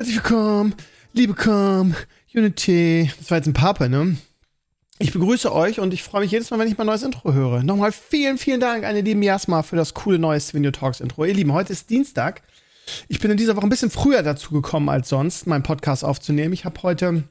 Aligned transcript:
Herzlich 0.00 0.16
willkommen, 0.16 0.74
liebe 1.12 1.34
Com, 1.34 1.94
Unity. 2.34 3.10
Das 3.18 3.30
war 3.30 3.36
jetzt 3.36 3.48
ein 3.48 3.52
Pape, 3.52 3.90
ne? 3.90 4.16
Ich 4.98 5.12
begrüße 5.12 5.54
euch 5.54 5.78
und 5.78 5.92
ich 5.92 6.02
freue 6.02 6.22
mich 6.22 6.30
jedes 6.30 6.50
Mal, 6.50 6.58
wenn 6.58 6.68
ich 6.68 6.78
mein 6.78 6.86
neues 6.86 7.02
Intro 7.02 7.34
höre. 7.34 7.62
Nochmal 7.62 7.92
vielen, 7.92 8.38
vielen 8.38 8.60
Dank 8.60 8.84
an 8.84 8.94
die 8.94 9.02
lieben 9.02 9.22
Jasma 9.22 9.62
für 9.62 9.76
das 9.76 9.92
coole 9.92 10.18
neue 10.18 10.40
Video 10.54 10.70
Talks 10.70 11.00
Intro. 11.00 11.26
Ihr 11.26 11.34
Lieben, 11.34 11.52
heute 11.52 11.74
ist 11.74 11.90
Dienstag. 11.90 12.40
Ich 13.08 13.20
bin 13.20 13.30
in 13.30 13.36
dieser 13.36 13.56
Woche 13.56 13.66
ein 13.66 13.68
bisschen 13.68 13.90
früher 13.90 14.22
dazu 14.22 14.54
gekommen 14.54 14.88
als 14.88 15.10
sonst, 15.10 15.46
meinen 15.46 15.64
Podcast 15.64 16.02
aufzunehmen. 16.02 16.54
Ich 16.54 16.64
habe 16.64 16.82
heute 16.82 17.24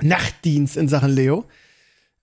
Nachtdienst 0.00 0.78
in 0.78 0.88
Sachen 0.88 1.10
Leo. 1.10 1.44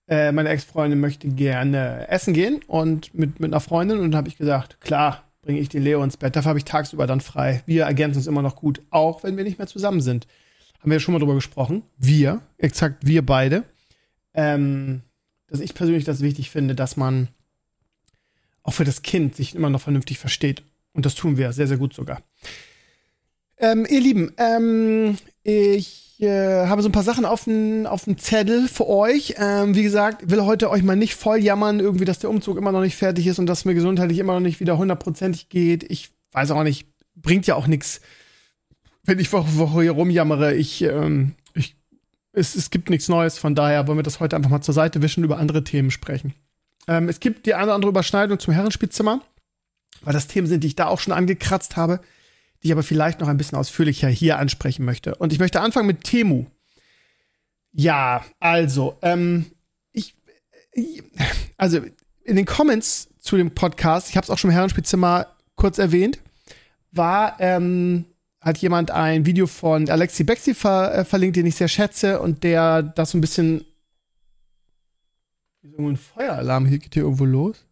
Äh, 0.08 0.32
meine 0.32 0.48
Ex-Freundin 0.48 0.98
möchte 0.98 1.28
gerne 1.28 2.08
essen 2.08 2.34
gehen 2.34 2.60
und 2.66 3.14
mit, 3.14 3.38
mit 3.38 3.52
einer 3.52 3.60
Freundin 3.60 4.00
und 4.00 4.10
dann 4.10 4.18
habe 4.18 4.28
ich 4.28 4.36
gesagt, 4.36 4.80
klar, 4.80 5.23
bringe 5.44 5.60
ich 5.60 5.68
den 5.68 5.82
Leo 5.82 6.02
ins 6.02 6.16
Bett. 6.16 6.34
Dafür 6.34 6.50
habe 6.50 6.58
ich 6.58 6.64
tagsüber 6.64 7.06
dann 7.06 7.20
frei. 7.20 7.62
Wir 7.66 7.84
ergänzen 7.84 8.18
uns 8.18 8.26
immer 8.26 8.42
noch 8.42 8.56
gut, 8.56 8.80
auch 8.90 9.22
wenn 9.22 9.36
wir 9.36 9.44
nicht 9.44 9.58
mehr 9.58 9.66
zusammen 9.66 10.00
sind. 10.00 10.26
Haben 10.80 10.90
wir 10.90 10.96
ja 10.96 11.00
schon 11.00 11.12
mal 11.12 11.18
drüber 11.18 11.34
gesprochen. 11.34 11.82
Wir, 11.96 12.40
exakt 12.58 13.06
wir 13.06 13.24
beide. 13.24 13.64
Ähm, 14.34 15.02
dass 15.46 15.60
ich 15.60 15.74
persönlich 15.74 16.04
das 16.04 16.20
wichtig 16.20 16.50
finde, 16.50 16.74
dass 16.74 16.96
man 16.96 17.28
auch 18.62 18.72
für 18.72 18.84
das 18.84 19.02
Kind 19.02 19.36
sich 19.36 19.54
immer 19.54 19.70
noch 19.70 19.80
vernünftig 19.80 20.18
versteht. 20.18 20.62
Und 20.92 21.06
das 21.06 21.14
tun 21.14 21.36
wir 21.36 21.52
sehr, 21.52 21.66
sehr 21.66 21.76
gut 21.76 21.94
sogar. 21.94 22.22
Ähm, 23.58 23.86
ihr 23.88 24.00
Lieben, 24.00 24.32
ähm, 24.36 25.16
ich 25.42 26.03
äh, 26.20 26.66
habe 26.66 26.82
so 26.82 26.88
ein 26.88 26.92
paar 26.92 27.02
Sachen 27.02 27.24
auf 27.24 27.44
dem 27.44 27.86
auf 27.86 28.04
Zettel 28.16 28.68
für 28.68 28.88
euch. 28.88 29.34
Ähm, 29.38 29.74
wie 29.74 29.82
gesagt, 29.82 30.30
will 30.30 30.42
heute 30.42 30.70
euch 30.70 30.82
mal 30.82 30.96
nicht 30.96 31.14
voll 31.14 31.38
jammern, 31.38 31.80
irgendwie, 31.80 32.04
dass 32.04 32.20
der 32.20 32.30
Umzug 32.30 32.56
immer 32.56 32.72
noch 32.72 32.80
nicht 32.80 32.96
fertig 32.96 33.26
ist 33.26 33.38
und 33.38 33.46
dass 33.46 33.64
mir 33.64 33.74
gesundheitlich 33.74 34.18
immer 34.18 34.34
noch 34.34 34.40
nicht 34.40 34.60
wieder 34.60 34.78
hundertprozentig 34.78 35.48
geht. 35.48 35.90
Ich 35.90 36.10
weiß 36.32 36.50
auch 36.52 36.62
nicht, 36.62 36.86
bringt 37.16 37.46
ja 37.46 37.56
auch 37.56 37.66
nichts, 37.66 38.00
wenn 39.02 39.18
ich 39.18 39.32
Woche 39.32 39.56
Woche 39.58 39.82
hier 39.82 39.92
rumjammere. 39.92 40.54
Ich, 40.54 40.82
ähm, 40.82 41.34
ich, 41.54 41.76
es, 42.32 42.54
es 42.54 42.70
gibt 42.70 42.90
nichts 42.90 43.08
Neues, 43.08 43.38
von 43.38 43.54
daher 43.54 43.86
wollen 43.88 43.98
wir 43.98 44.02
das 44.04 44.20
heute 44.20 44.36
einfach 44.36 44.50
mal 44.50 44.62
zur 44.62 44.74
Seite 44.74 45.02
wischen 45.02 45.24
über 45.24 45.38
andere 45.38 45.64
Themen 45.64 45.90
sprechen. 45.90 46.34
Ähm, 46.86 47.08
es 47.08 47.20
gibt 47.20 47.46
die 47.46 47.54
eine 47.54 47.64
oder 47.64 47.74
andere 47.74 47.90
Überschneidung 47.90 48.38
zum 48.38 48.54
Herrenspielzimmer, 48.54 49.20
weil 50.02 50.12
das 50.12 50.26
Themen 50.26 50.46
sind, 50.46 50.62
die 50.64 50.68
ich 50.68 50.76
da 50.76 50.86
auch 50.86 51.00
schon 51.00 51.12
angekratzt 51.12 51.76
habe 51.76 52.00
die 52.64 52.68
ich 52.68 52.72
aber 52.72 52.82
vielleicht 52.82 53.20
noch 53.20 53.28
ein 53.28 53.36
bisschen 53.36 53.58
ausführlicher 53.58 54.08
hier 54.08 54.38
ansprechen 54.38 54.86
möchte. 54.86 55.14
Und 55.16 55.34
ich 55.34 55.38
möchte 55.38 55.60
anfangen 55.60 55.86
mit 55.86 56.02
Temu. 56.02 56.46
Ja, 57.72 58.24
also, 58.40 58.96
ähm, 59.02 59.46
ich, 59.92 60.14
also 61.58 61.80
in 62.24 62.36
den 62.36 62.46
Comments 62.46 63.08
zu 63.18 63.36
dem 63.36 63.50
Podcast, 63.50 64.08
ich 64.08 64.16
habe 64.16 64.24
es 64.24 64.30
auch 64.30 64.38
schon 64.38 64.48
im 64.48 64.56
Herrenspielzimmer 64.56 65.26
kurz 65.56 65.76
erwähnt, 65.76 66.20
war, 66.90 67.36
ähm, 67.38 68.06
hat 68.40 68.56
jemand 68.58 68.90
ein 68.90 69.26
Video 69.26 69.46
von 69.46 69.90
Alexi 69.90 70.24
Bexi 70.24 70.54
ver 70.54 70.94
äh, 70.94 71.04
verlinkt, 71.04 71.36
den 71.36 71.44
ich 71.44 71.56
sehr 71.56 71.68
schätze 71.68 72.18
und 72.20 72.44
der 72.44 72.82
das 72.82 73.10
so 73.10 73.18
ein 73.18 73.20
bisschen. 73.20 73.60
Ist 75.60 75.72
irgendwo 75.72 75.90
ein 75.90 75.96
Feueralarm 75.98 76.64
hier, 76.64 76.78
geht 76.78 76.94
hier 76.94 77.02
irgendwo 77.02 77.26
los? 77.26 77.66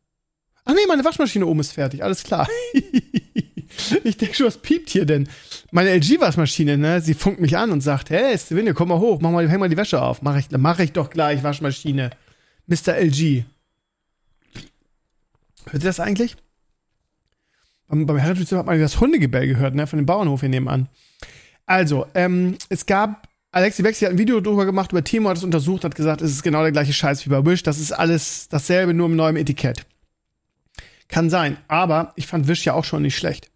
Ach 0.64 0.74
nee, 0.74 0.86
meine 0.86 1.04
Waschmaschine 1.04 1.46
oben 1.46 1.60
ist 1.60 1.72
fertig, 1.72 2.04
alles 2.04 2.22
klar. 2.24 2.46
ich 4.04 4.16
denke 4.16 4.34
schon, 4.34 4.46
was 4.46 4.58
piept 4.58 4.90
hier 4.90 5.06
denn? 5.06 5.28
Meine 5.70 5.90
LG-Waschmaschine, 5.90 6.76
ne? 6.76 7.00
Sie 7.00 7.14
funkt 7.14 7.40
mich 7.40 7.56
an 7.56 7.70
und 7.70 7.80
sagt, 7.80 8.10
hey, 8.10 8.36
Stevenio, 8.38 8.74
komm 8.74 8.88
mal 8.88 8.98
hoch, 8.98 9.20
mach 9.20 9.30
mal, 9.30 9.48
häng 9.48 9.60
mal 9.60 9.68
die 9.68 9.76
Wäsche 9.76 10.02
auf. 10.02 10.22
Mach 10.22 10.36
ich, 10.36 10.46
mach 10.50 10.78
ich 10.78 10.92
doch 10.92 11.10
gleich, 11.10 11.42
Waschmaschine. 11.42 12.10
Mr. 12.66 12.96
LG. 12.96 13.44
Hört 15.70 15.82
ihr 15.82 15.88
das 15.88 16.00
eigentlich? 16.00 16.36
Beim, 17.88 18.06
beim 18.06 18.16
Herrenspiel 18.18 18.58
hat 18.58 18.66
man 18.66 18.80
das 18.80 19.00
Hundegebell 19.00 19.46
gehört, 19.46 19.74
ne? 19.74 19.86
Von 19.86 19.98
dem 19.98 20.06
Bauernhof 20.06 20.40
hier 20.40 20.48
nebenan. 20.48 20.88
Also, 21.66 22.06
ähm, 22.14 22.56
es 22.68 22.86
gab 22.86 23.28
Alexi 23.54 23.82
Bexi 23.82 24.06
hat 24.06 24.12
ein 24.12 24.18
Video 24.18 24.40
drüber 24.40 24.64
gemacht, 24.64 24.92
über 24.92 25.04
Timo 25.04 25.28
hat 25.28 25.36
es 25.36 25.44
untersucht, 25.44 25.84
hat 25.84 25.94
gesagt, 25.94 26.22
es 26.22 26.30
ist 26.30 26.42
genau 26.42 26.62
der 26.62 26.72
gleiche 26.72 26.94
Scheiß 26.94 27.26
wie 27.26 27.30
bei 27.30 27.44
Wish. 27.44 27.62
Das 27.62 27.78
ist 27.78 27.92
alles 27.92 28.48
dasselbe, 28.48 28.94
nur 28.94 29.10
mit 29.10 29.18
neuem 29.18 29.36
Etikett. 29.36 29.84
Kann 31.08 31.28
sein, 31.28 31.58
aber 31.68 32.14
ich 32.16 32.26
fand 32.26 32.48
Wish 32.48 32.64
ja 32.64 32.72
auch 32.72 32.84
schon 32.84 33.02
nicht 33.02 33.16
schlecht. 33.16 33.51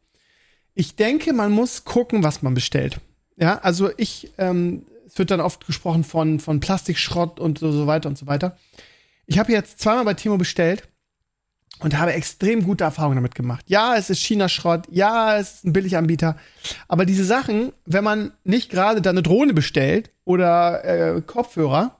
Ich 0.79 0.95
denke, 0.95 1.33
man 1.33 1.53
muss 1.53 1.85
gucken, 1.85 2.23
was 2.23 2.43
man 2.43 2.53
bestellt. 2.53 3.01
Ja, 3.39 3.59
also 3.61 3.91
ich, 3.97 4.33
ähm, 4.37 4.85
es 5.07 5.19
wird 5.19 5.31
dann 5.31 5.41
oft 5.41 5.67
gesprochen 5.67 6.05
von, 6.05 6.39
von 6.39 6.61
Plastikschrott 6.61 7.41
und 7.41 7.59
so, 7.59 7.73
so 7.73 7.87
weiter 7.87 8.11
und 8.11 8.19
so 8.19 8.27
weiter. 8.27 8.59
Ich 9.25 9.39
habe 9.39 9.53
jetzt 9.53 9.81
zweimal 9.81 10.05
bei 10.05 10.13
Timo 10.13 10.37
bestellt 10.37 10.87
und 11.81 11.99
habe 11.99 12.13
extrem 12.13 12.63
gute 12.63 12.85
Erfahrungen 12.85 13.17
damit 13.17 13.35
gemacht. 13.35 13.65
Ja, 13.69 13.97
es 13.97 14.11
ist 14.11 14.21
China-Schrott, 14.21 14.87
ja, 14.91 15.39
es 15.39 15.55
ist 15.55 15.65
ein 15.65 15.73
Billiganbieter, 15.73 16.37
aber 16.89 17.07
diese 17.07 17.25
Sachen, 17.25 17.73
wenn 17.87 18.05
man 18.05 18.33
nicht 18.45 18.71
gerade 18.71 19.01
da 19.01 19.11
eine 19.11 19.23
Drohne 19.23 19.55
bestellt 19.55 20.11
oder 20.25 20.85
äh, 20.85 21.23
Kopfhörer, 21.23 21.97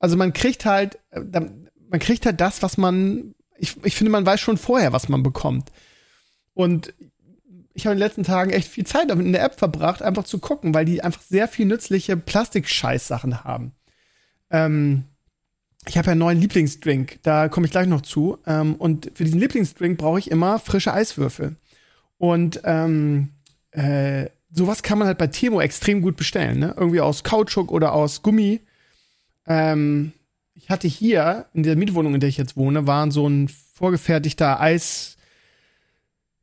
also 0.00 0.16
man 0.16 0.32
kriegt 0.32 0.64
halt, 0.64 0.98
äh, 1.10 1.20
man 1.20 2.00
kriegt 2.00 2.26
halt 2.26 2.40
das, 2.40 2.60
was 2.60 2.76
man, 2.76 3.36
ich, 3.56 3.76
ich 3.84 3.94
finde, 3.94 4.10
man 4.10 4.26
weiß 4.26 4.40
schon 4.40 4.58
vorher, 4.58 4.92
was 4.92 5.08
man 5.08 5.22
bekommt. 5.22 5.70
Und 6.54 6.92
ich 7.76 7.84
habe 7.84 7.92
in 7.92 7.98
den 7.98 8.06
letzten 8.06 8.22
Tagen 8.22 8.50
echt 8.50 8.68
viel 8.68 8.86
Zeit 8.86 9.10
damit 9.10 9.26
in 9.26 9.32
der 9.32 9.44
App 9.44 9.58
verbracht, 9.58 10.00
einfach 10.00 10.24
zu 10.24 10.38
gucken, 10.38 10.72
weil 10.72 10.86
die 10.86 11.02
einfach 11.02 11.20
sehr 11.20 11.46
viel 11.46 11.66
nützliche 11.66 12.16
Plastikscheiß-Sachen 12.16 13.44
haben. 13.44 13.72
Ähm, 14.50 15.04
ich 15.86 15.98
habe 15.98 16.06
ja 16.06 16.12
einen 16.12 16.20
neuen 16.20 16.40
Lieblingsdrink, 16.40 17.18
da 17.22 17.48
komme 17.48 17.66
ich 17.66 17.72
gleich 17.72 17.86
noch 17.86 18.00
zu. 18.00 18.38
Ähm, 18.46 18.76
und 18.76 19.10
für 19.14 19.24
diesen 19.24 19.40
Lieblingsdrink 19.40 19.98
brauche 19.98 20.18
ich 20.18 20.30
immer 20.30 20.58
frische 20.58 20.94
Eiswürfel. 20.94 21.56
Und 22.16 22.62
ähm, 22.64 23.34
äh, 23.72 24.30
sowas 24.50 24.82
kann 24.82 24.98
man 24.98 25.06
halt 25.06 25.18
bei 25.18 25.26
Temo 25.26 25.60
extrem 25.60 26.00
gut 26.00 26.16
bestellen, 26.16 26.58
ne? 26.58 26.74
Irgendwie 26.78 27.02
aus 27.02 27.24
Kautschuk 27.24 27.70
oder 27.70 27.92
aus 27.92 28.22
Gummi. 28.22 28.62
Ähm, 29.46 30.12
ich 30.54 30.70
hatte 30.70 30.88
hier 30.88 31.44
in 31.52 31.62
der 31.62 31.76
Mietwohnung, 31.76 32.14
in 32.14 32.20
der 32.20 32.30
ich 32.30 32.38
jetzt 32.38 32.56
wohne, 32.56 32.86
waren 32.86 33.10
so 33.10 33.28
ein 33.28 33.48
vorgefertigter 33.74 34.60
Eis 34.60 35.15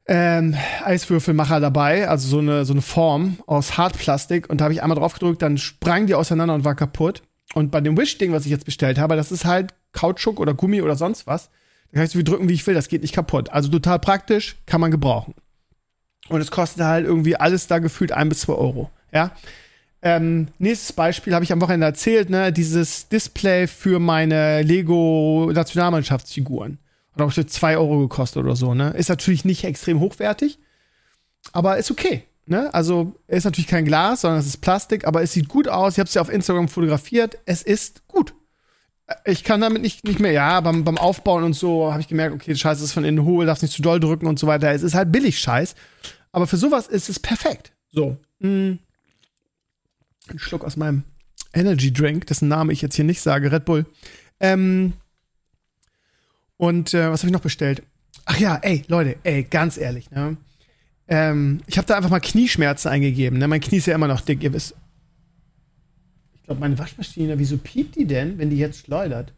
ähm, 0.06 0.56
Eiswürfelmacher 0.84 1.60
dabei, 1.60 2.10
also 2.10 2.28
so 2.28 2.40
eine, 2.40 2.66
so 2.66 2.74
eine 2.74 2.82
Form 2.82 3.38
aus 3.48 3.78
Hartplastik. 3.78 4.50
Und 4.50 4.60
da 4.60 4.66
habe 4.66 4.74
ich 4.74 4.84
einmal 4.84 4.98
drauf 4.98 5.14
gedrückt, 5.14 5.42
dann 5.42 5.58
sprang 5.58 6.08
die 6.08 6.16
auseinander 6.16 6.54
und 6.54 6.66
war 6.66 6.76
kaputt. 6.76 7.24
Und 7.54 7.72
bei 7.72 7.82
dem 7.82 7.98
Wish-Ding, 7.98 8.32
was 8.32 8.46
ich 8.46 8.52
jetzt 8.52 8.66
bestellt 8.66 8.98
habe, 8.98 9.16
das 9.16 9.32
ist 9.32 9.46
halt 9.46 9.74
Kautschuk 9.92 10.40
oder 10.40 10.54
Gummi 10.54 10.82
oder 10.82 10.96
sonst 10.96 11.28
was. 11.28 11.50
Da 11.92 11.98
kann 11.98 12.06
ich 12.06 12.12
so 12.12 12.18
viel 12.18 12.24
drücken, 12.24 12.50
wie 12.50 12.54
ich 12.54 12.66
will, 12.66 12.74
das 12.74 12.88
geht 12.88 13.04
nicht 13.04 13.14
kaputt. 13.14 13.52
Also 13.52 13.70
total 13.70 14.00
praktisch, 14.00 14.56
kann 14.66 14.82
man 14.82 14.92
gebrauchen. 14.92 15.36
Und 16.30 16.42
es 16.42 16.52
kostet 16.52 16.84
halt 16.84 17.06
irgendwie 17.06 17.36
alles 17.36 17.68
da 17.68 17.80
gefühlt 17.80 18.12
ein 18.12 18.30
bis 18.30 18.42
zwei 18.42 18.54
Euro. 18.54 18.90
Ja. 19.12 19.32
Ähm, 20.02 20.48
nächstes 20.58 20.92
Beispiel 20.94 21.34
habe 21.34 21.46
ich 21.46 21.54
am 21.54 21.62
Wochenende 21.62 21.86
erzählt, 21.86 22.30
ne, 22.30 22.52
dieses 22.52 23.08
Display 23.08 23.68
für 23.68 24.00
meine 24.00 24.62
Lego 24.62 25.50
Nationalmannschaftsfiguren. 25.54 26.80
Hat 27.14 27.22
auch 27.22 27.46
zwei 27.46 27.78
Euro 27.78 28.00
gekostet 28.00 28.44
oder 28.44 28.56
so, 28.56 28.74
ne? 28.74 28.92
Ist 28.92 29.10
natürlich 29.10 29.46
nicht 29.46 29.64
extrem 29.64 30.00
hochwertig, 30.00 30.60
aber 31.52 31.78
ist 31.78 31.92
okay. 31.92 32.24
Ne? 32.46 32.74
Also 32.74 33.16
ist 33.28 33.46
natürlich 33.46 33.68
kein 33.68 33.86
Glas, 33.86 34.22
sondern 34.22 34.40
es 34.40 34.48
ist 34.48 34.58
Plastik, 34.58 35.08
aber 35.08 35.22
es 35.22 35.32
sieht 35.32 35.48
gut 35.48 35.68
aus. 35.68 35.94
Ich 35.94 36.00
habe 36.00 36.08
es 36.08 36.14
ja 36.14 36.22
auf 36.22 36.30
Instagram 36.30 36.68
fotografiert. 36.68 37.38
Es 37.46 37.62
ist 37.62 38.06
gut. 38.08 38.34
Ich 39.26 39.44
kann 39.44 39.62
damit 39.62 39.82
nicht, 39.82 40.04
nicht 40.06 40.20
mehr, 40.20 40.32
ja, 40.32 40.60
beim, 40.62 40.84
beim 40.84 40.98
Aufbauen 40.98 41.44
und 41.44 41.54
so 41.54 41.92
habe 41.92 42.02
ich 42.02 42.08
gemerkt, 42.08 42.34
okay, 42.34 42.56
Scheiß 42.56 42.82
ist 42.82 42.94
von 42.94 43.06
innen 43.06 43.24
hohl, 43.24 43.46
darfst 43.46 43.62
nicht 43.62 43.74
zu 43.74 43.82
doll 43.82 44.00
drücken 44.00 44.28
und 44.28 44.40
so 44.40 44.48
weiter. 44.48 44.72
Es 44.72 44.84
ist 44.84 44.94
halt 44.94 45.12
billig 45.12 45.40
Scheiß. 45.40 45.76
Aber 46.32 46.48
für 46.48 46.58
sowas 46.58 46.88
ist 46.88 47.10
es 47.10 47.20
perfekt. 47.20 47.74
So. 47.92 48.18
Mm. 48.40 48.74
Ein 50.30 50.40
Schluck 50.40 50.64
aus 50.64 50.78
meinem 50.78 51.04
Energy 51.54 51.94
Drink, 51.94 52.28
dessen 52.28 52.48
Name 52.48 52.74
ich 52.74 52.82
jetzt 52.82 52.96
hier 52.96 53.06
nicht 53.06 53.22
sage, 53.22 53.52
Red 53.52 53.66
Bull. 53.66 53.86
Ähm, 54.40 54.94
und 56.64 56.94
äh, 56.94 57.12
was 57.12 57.20
habe 57.20 57.28
ich 57.28 57.34
noch 57.34 57.42
bestellt? 57.42 57.84
Ach 58.24 58.40
ja, 58.40 58.56
ey, 58.62 58.84
Leute, 58.88 59.18
ey, 59.24 59.44
ganz 59.44 59.78
ehrlich, 59.78 60.10
ne? 60.12 60.38
Ähm, 61.10 61.60
ich 61.68 61.78
habe 61.78 61.86
da 61.86 61.98
einfach 61.98 62.10
mal 62.10 62.22
Knieschmerzen 62.22 62.88
eingegeben, 62.88 63.38
ne? 63.38 63.50
Mein 63.50 63.60
Knie 63.60 63.80
ist 63.80 63.88
ja 63.88 63.96
immer 63.96 64.08
noch 64.08 64.22
dick, 64.22 64.42
ihr 64.42 64.54
wisst. 64.54 64.74
Ich 66.36 66.44
glaube, 66.44 66.62
meine 66.62 66.80
Waschmaschine, 66.80 67.38
wieso 67.38 67.58
piept 67.58 67.98
die 67.98 68.06
denn, 68.06 68.38
wenn 68.38 68.50
die 68.50 68.56
jetzt 68.56 68.86
schleudert? 68.86 69.34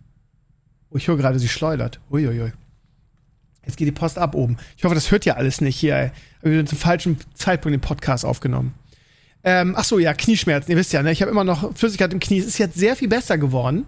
Oh, 0.91 0.97
ich 0.97 1.07
höre 1.07 1.17
gerade, 1.17 1.39
sie 1.39 1.47
schleudert. 1.47 1.99
Uiuiui. 2.11 2.53
Jetzt 3.65 3.77
geht 3.77 3.87
die 3.87 3.91
Post 3.91 4.19
ab 4.19 4.35
oben. 4.35 4.57
Ich 4.77 4.83
hoffe, 4.83 4.93
das 4.93 5.09
hört 5.09 5.25
ja 5.25 5.33
alles 5.33 5.61
nicht 5.61 5.77
hier, 5.77 5.95
ey. 5.95 6.11
Habe 6.43 6.55
ich 6.55 6.67
zum 6.67 6.77
falschen 6.77 7.17
Zeitpunkt 7.33 7.73
den 7.73 7.81
Podcast 7.81 8.23
aufgenommen. 8.23 8.75
Ähm, 9.43 9.73
ach 9.75 9.83
so, 9.83 9.97
ja, 9.97 10.13
Knieschmerzen. 10.13 10.69
Ihr 10.69 10.77
wisst 10.77 10.93
ja, 10.93 11.01
ne? 11.01 11.11
ich 11.11 11.23
habe 11.23 11.31
immer 11.31 11.43
noch 11.43 11.75
Flüssigkeit 11.75 12.13
im 12.13 12.19
Knie. 12.19 12.37
Es 12.37 12.45
ist 12.45 12.59
jetzt 12.59 12.75
sehr 12.75 12.95
viel 12.95 13.07
besser 13.07 13.39
geworden. 13.39 13.85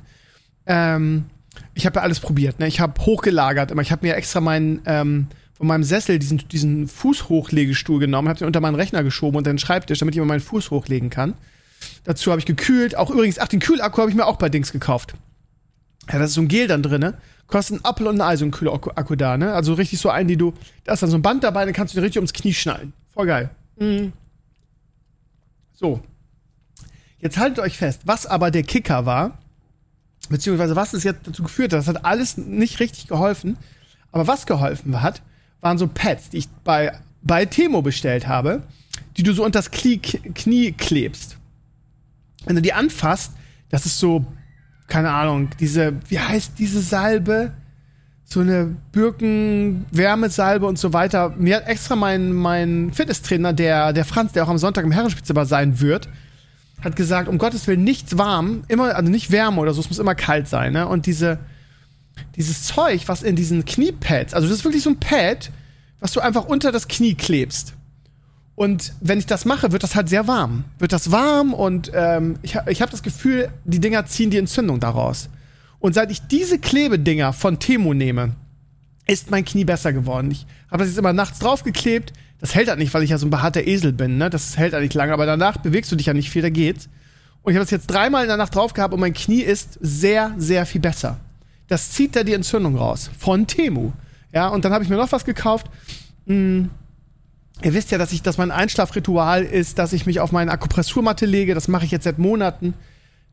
Ähm, 0.65 1.25
ich 1.73 1.85
habe 1.85 1.97
ja 1.97 2.03
alles 2.03 2.19
probiert. 2.19 2.59
Ne? 2.59 2.67
Ich 2.67 2.79
habe 2.79 2.99
hochgelagert. 3.05 3.71
Immer. 3.71 3.81
Ich 3.81 3.91
habe 3.91 4.05
mir 4.05 4.15
extra 4.15 4.41
meinen 4.41 4.81
ähm, 4.85 5.27
von 5.57 5.67
meinem 5.67 5.83
Sessel 5.83 6.19
diesen, 6.19 6.47
diesen 6.49 6.87
Fußhochlegestuhl 6.87 7.99
genommen, 7.99 8.29
habe 8.29 8.37
den 8.37 8.47
unter 8.47 8.61
meinen 8.61 8.75
Rechner 8.75 9.03
geschoben 9.03 9.37
und 9.37 9.47
den 9.47 9.57
Schreibtisch, 9.57 9.97
damit 9.99 10.13
ich 10.13 10.17
immer 10.17 10.27
meinen 10.27 10.39
Fuß 10.39 10.69
hochlegen 10.69 11.09
kann. 11.09 11.33
Dazu 12.03 12.31
habe 12.31 12.39
ich 12.39 12.45
gekühlt. 12.45 12.95
Auch 12.95 13.09
übrigens, 13.09 13.39
ach, 13.39 13.47
den 13.47 13.59
Kühlakku 13.59 13.99
habe 13.99 14.11
ich 14.11 14.15
mir 14.15 14.25
auch 14.25 14.37
bei 14.37 14.49
Dings 14.49 14.71
gekauft. 14.71 15.15
Ja, 16.11 16.19
da 16.19 16.25
ist 16.25 16.33
so 16.33 16.41
ein 16.41 16.47
Gel 16.47 16.67
dann 16.67 16.83
drin, 16.83 17.01
ne? 17.01 17.15
Kostet 17.47 17.79
ein 17.79 17.85
Apfel 17.85 18.07
und 18.07 18.21
ein 18.21 18.27
Ei, 18.27 18.35
so 18.35 18.45
ein 18.45 18.51
Kühlakku 18.51 19.15
da, 19.15 19.37
ne? 19.37 19.53
Also 19.53 19.73
richtig 19.73 19.99
so 19.99 20.09
einen, 20.09 20.27
die 20.27 20.37
du. 20.37 20.53
Da 20.83 20.93
ist 20.93 21.01
dann 21.01 21.09
so 21.09 21.17
ein 21.17 21.21
Band 21.21 21.43
dabei, 21.43 21.65
dann 21.65 21.73
kannst 21.73 21.93
du 21.93 21.97
den 21.97 22.03
richtig 22.03 22.19
ums 22.19 22.33
Knie 22.33 22.53
schnallen. 22.53 22.93
Voll 23.13 23.25
geil. 23.25 23.49
Mhm. 23.77 24.13
So. 25.73 26.01
Jetzt 27.19 27.37
haltet 27.37 27.59
euch 27.59 27.77
fest, 27.77 28.01
was 28.05 28.25
aber 28.25 28.51
der 28.51 28.63
Kicker 28.63 29.05
war, 29.05 29.39
beziehungsweise 30.29 30.75
was 30.75 30.93
es 30.93 31.03
jetzt 31.03 31.27
dazu 31.27 31.43
geführt 31.43 31.73
hat, 31.73 31.79
das 31.79 31.87
hat 31.87 32.05
alles 32.05 32.37
nicht 32.37 32.79
richtig 32.79 33.07
geholfen. 33.07 33.57
Aber 34.11 34.27
was 34.27 34.45
geholfen 34.45 35.01
hat, 35.01 35.21
waren 35.61 35.77
so 35.77 35.87
Pads, 35.87 36.29
die 36.29 36.37
ich 36.37 36.49
bei, 36.63 36.91
bei 37.21 37.45
Temo 37.45 37.81
bestellt 37.81 38.27
habe, 38.27 38.63
die 39.17 39.23
du 39.23 39.33
so 39.33 39.43
unter 39.43 39.59
das 39.59 39.71
Knie, 39.71 39.97
Knie 39.99 40.71
klebst. 40.71 41.37
Wenn 42.45 42.55
du 42.55 42.61
die 42.61 42.73
anfasst, 42.73 43.33
das 43.69 43.85
ist 43.85 43.99
so, 43.99 44.25
keine 44.87 45.11
Ahnung, 45.11 45.49
diese, 45.59 45.93
wie 46.07 46.19
heißt 46.19 46.53
diese 46.57 46.81
Salbe? 46.81 47.53
So 48.23 48.41
eine 48.41 48.75
Birken-Wärmesalbe 48.91 50.65
und 50.65 50.77
so 50.77 50.91
weiter. 50.91 51.33
Mir 51.37 51.57
hat 51.57 51.67
extra 51.67 51.95
mein, 51.95 52.33
mein 52.33 52.91
Fitnesstrainer, 52.91 53.53
der, 53.53 53.93
der 53.93 54.03
Franz, 54.03 54.33
der 54.33 54.43
auch 54.43 54.49
am 54.49 54.57
Sonntag 54.57 54.83
im 54.83 54.91
Herrenspitzebar 54.91 55.45
sein 55.45 55.79
wird, 55.79 56.09
hat 56.81 56.95
gesagt, 56.95 57.27
um 57.27 57.37
Gottes 57.37 57.67
Willen 57.67 57.83
nichts 57.83 58.17
warm, 58.17 58.63
immer, 58.67 58.95
also 58.95 59.09
nicht 59.09 59.31
Wärme 59.31 59.59
oder 59.59 59.73
so, 59.73 59.81
es 59.81 59.89
muss 59.89 59.99
immer 59.99 60.15
kalt 60.15 60.47
sein, 60.47 60.73
ne? 60.73 60.87
Und 60.87 61.05
diese, 61.05 61.39
dieses 62.35 62.63
Zeug, 62.63 63.07
was 63.07 63.23
in 63.23 63.35
diesen 63.35 63.65
Kniepads, 63.65 64.33
also 64.33 64.47
das 64.47 64.57
ist 64.57 64.63
wirklich 64.63 64.83
so 64.83 64.91
ein 64.91 64.99
Pad, 64.99 65.51
was 65.99 66.11
du 66.11 66.19
einfach 66.19 66.45
unter 66.45 66.71
das 66.71 66.87
Knie 66.87 67.15
klebst. 67.15 67.73
Und 68.55 68.93
wenn 69.01 69.19
ich 69.19 69.27
das 69.27 69.45
mache, 69.45 69.71
wird 69.71 69.83
das 69.83 69.95
halt 69.95 70.09
sehr 70.09 70.27
warm. 70.27 70.63
Wird 70.79 70.91
das 70.91 71.11
warm 71.11 71.53
und 71.53 71.91
ähm, 71.93 72.39
ich, 72.41 72.57
ich 72.67 72.81
habe 72.81 72.91
das 72.91 73.03
Gefühl, 73.03 73.49
die 73.65 73.79
Dinger 73.79 74.05
ziehen 74.05 74.31
die 74.31 74.37
Entzündung 74.37 74.79
daraus. 74.79 75.29
Und 75.79 75.93
seit 75.93 76.09
ich 76.09 76.21
diese 76.21 76.57
Klebedinger 76.57 77.33
von 77.33 77.59
Temo 77.59 77.93
nehme, 77.93 78.35
ist 79.05 79.31
mein 79.31 79.45
Knie 79.45 79.63
besser 79.63 79.93
geworden. 79.93 80.31
Ich 80.31 80.45
habe 80.71 80.79
das 80.79 80.89
jetzt 80.89 80.97
immer 80.97 81.13
nachts 81.13 81.39
draufgeklebt. 81.39 82.13
Das 82.39 82.53
hält 82.53 82.69
halt 82.69 82.79
nicht, 82.79 82.93
weil 82.93 83.03
ich 83.03 83.09
ja 83.09 83.17
so 83.17 83.25
ein 83.25 83.31
behaarter 83.31 83.65
Esel 83.65 83.93
bin, 83.93 84.17
ne? 84.17 84.29
Das 84.29 84.57
hält 84.57 84.73
halt 84.73 84.83
nicht 84.83 84.93
lange, 84.93 85.13
aber 85.13 85.25
danach 85.25 85.57
bewegst 85.57 85.91
du 85.91 85.95
dich 85.95 86.05
ja 86.05 86.13
nicht 86.13 86.29
viel, 86.29 86.41
da 86.41 86.49
geht's. 86.49 86.87
Und 87.41 87.53
ich 87.53 87.57
habe 87.57 87.63
das 87.65 87.71
jetzt 87.71 87.87
dreimal 87.87 88.23
in 88.23 88.27
der 88.27 88.37
Nacht 88.37 88.53
drauf 88.53 88.73
gehabt 88.73 88.93
und 88.93 88.99
mein 88.99 89.13
Knie 89.13 89.41
ist 89.41 89.77
sehr, 89.81 90.33
sehr 90.37 90.65
viel 90.65 90.81
besser. 90.81 91.19
Das 91.67 91.91
zieht 91.91 92.15
da 92.15 92.23
die 92.23 92.33
Entzündung 92.33 92.75
raus. 92.75 93.09
Von 93.17 93.47
Temu. 93.47 93.91
Ja, 94.33 94.49
und 94.49 94.65
dann 94.65 94.73
habe 94.73 94.83
ich 94.83 94.89
mir 94.89 94.97
noch 94.97 95.11
was 95.11 95.25
gekauft. 95.25 95.67
Hm, 96.27 96.69
ihr 97.63 97.73
wisst 97.73 97.91
ja, 97.91 97.97
dass 97.97 98.11
ich, 98.11 98.21
dass 98.21 98.37
mein 98.37 98.51
Einschlafritual 98.51 99.43
ist, 99.43 99.79
dass 99.79 99.93
ich 99.93 100.05
mich 100.05 100.19
auf 100.19 100.31
meine 100.31 100.51
Akupressurmatte 100.51 101.25
lege. 101.25 101.55
Das 101.55 101.67
mache 101.67 101.85
ich 101.85 101.91
jetzt 101.91 102.03
seit 102.03 102.19
Monaten. 102.19 102.73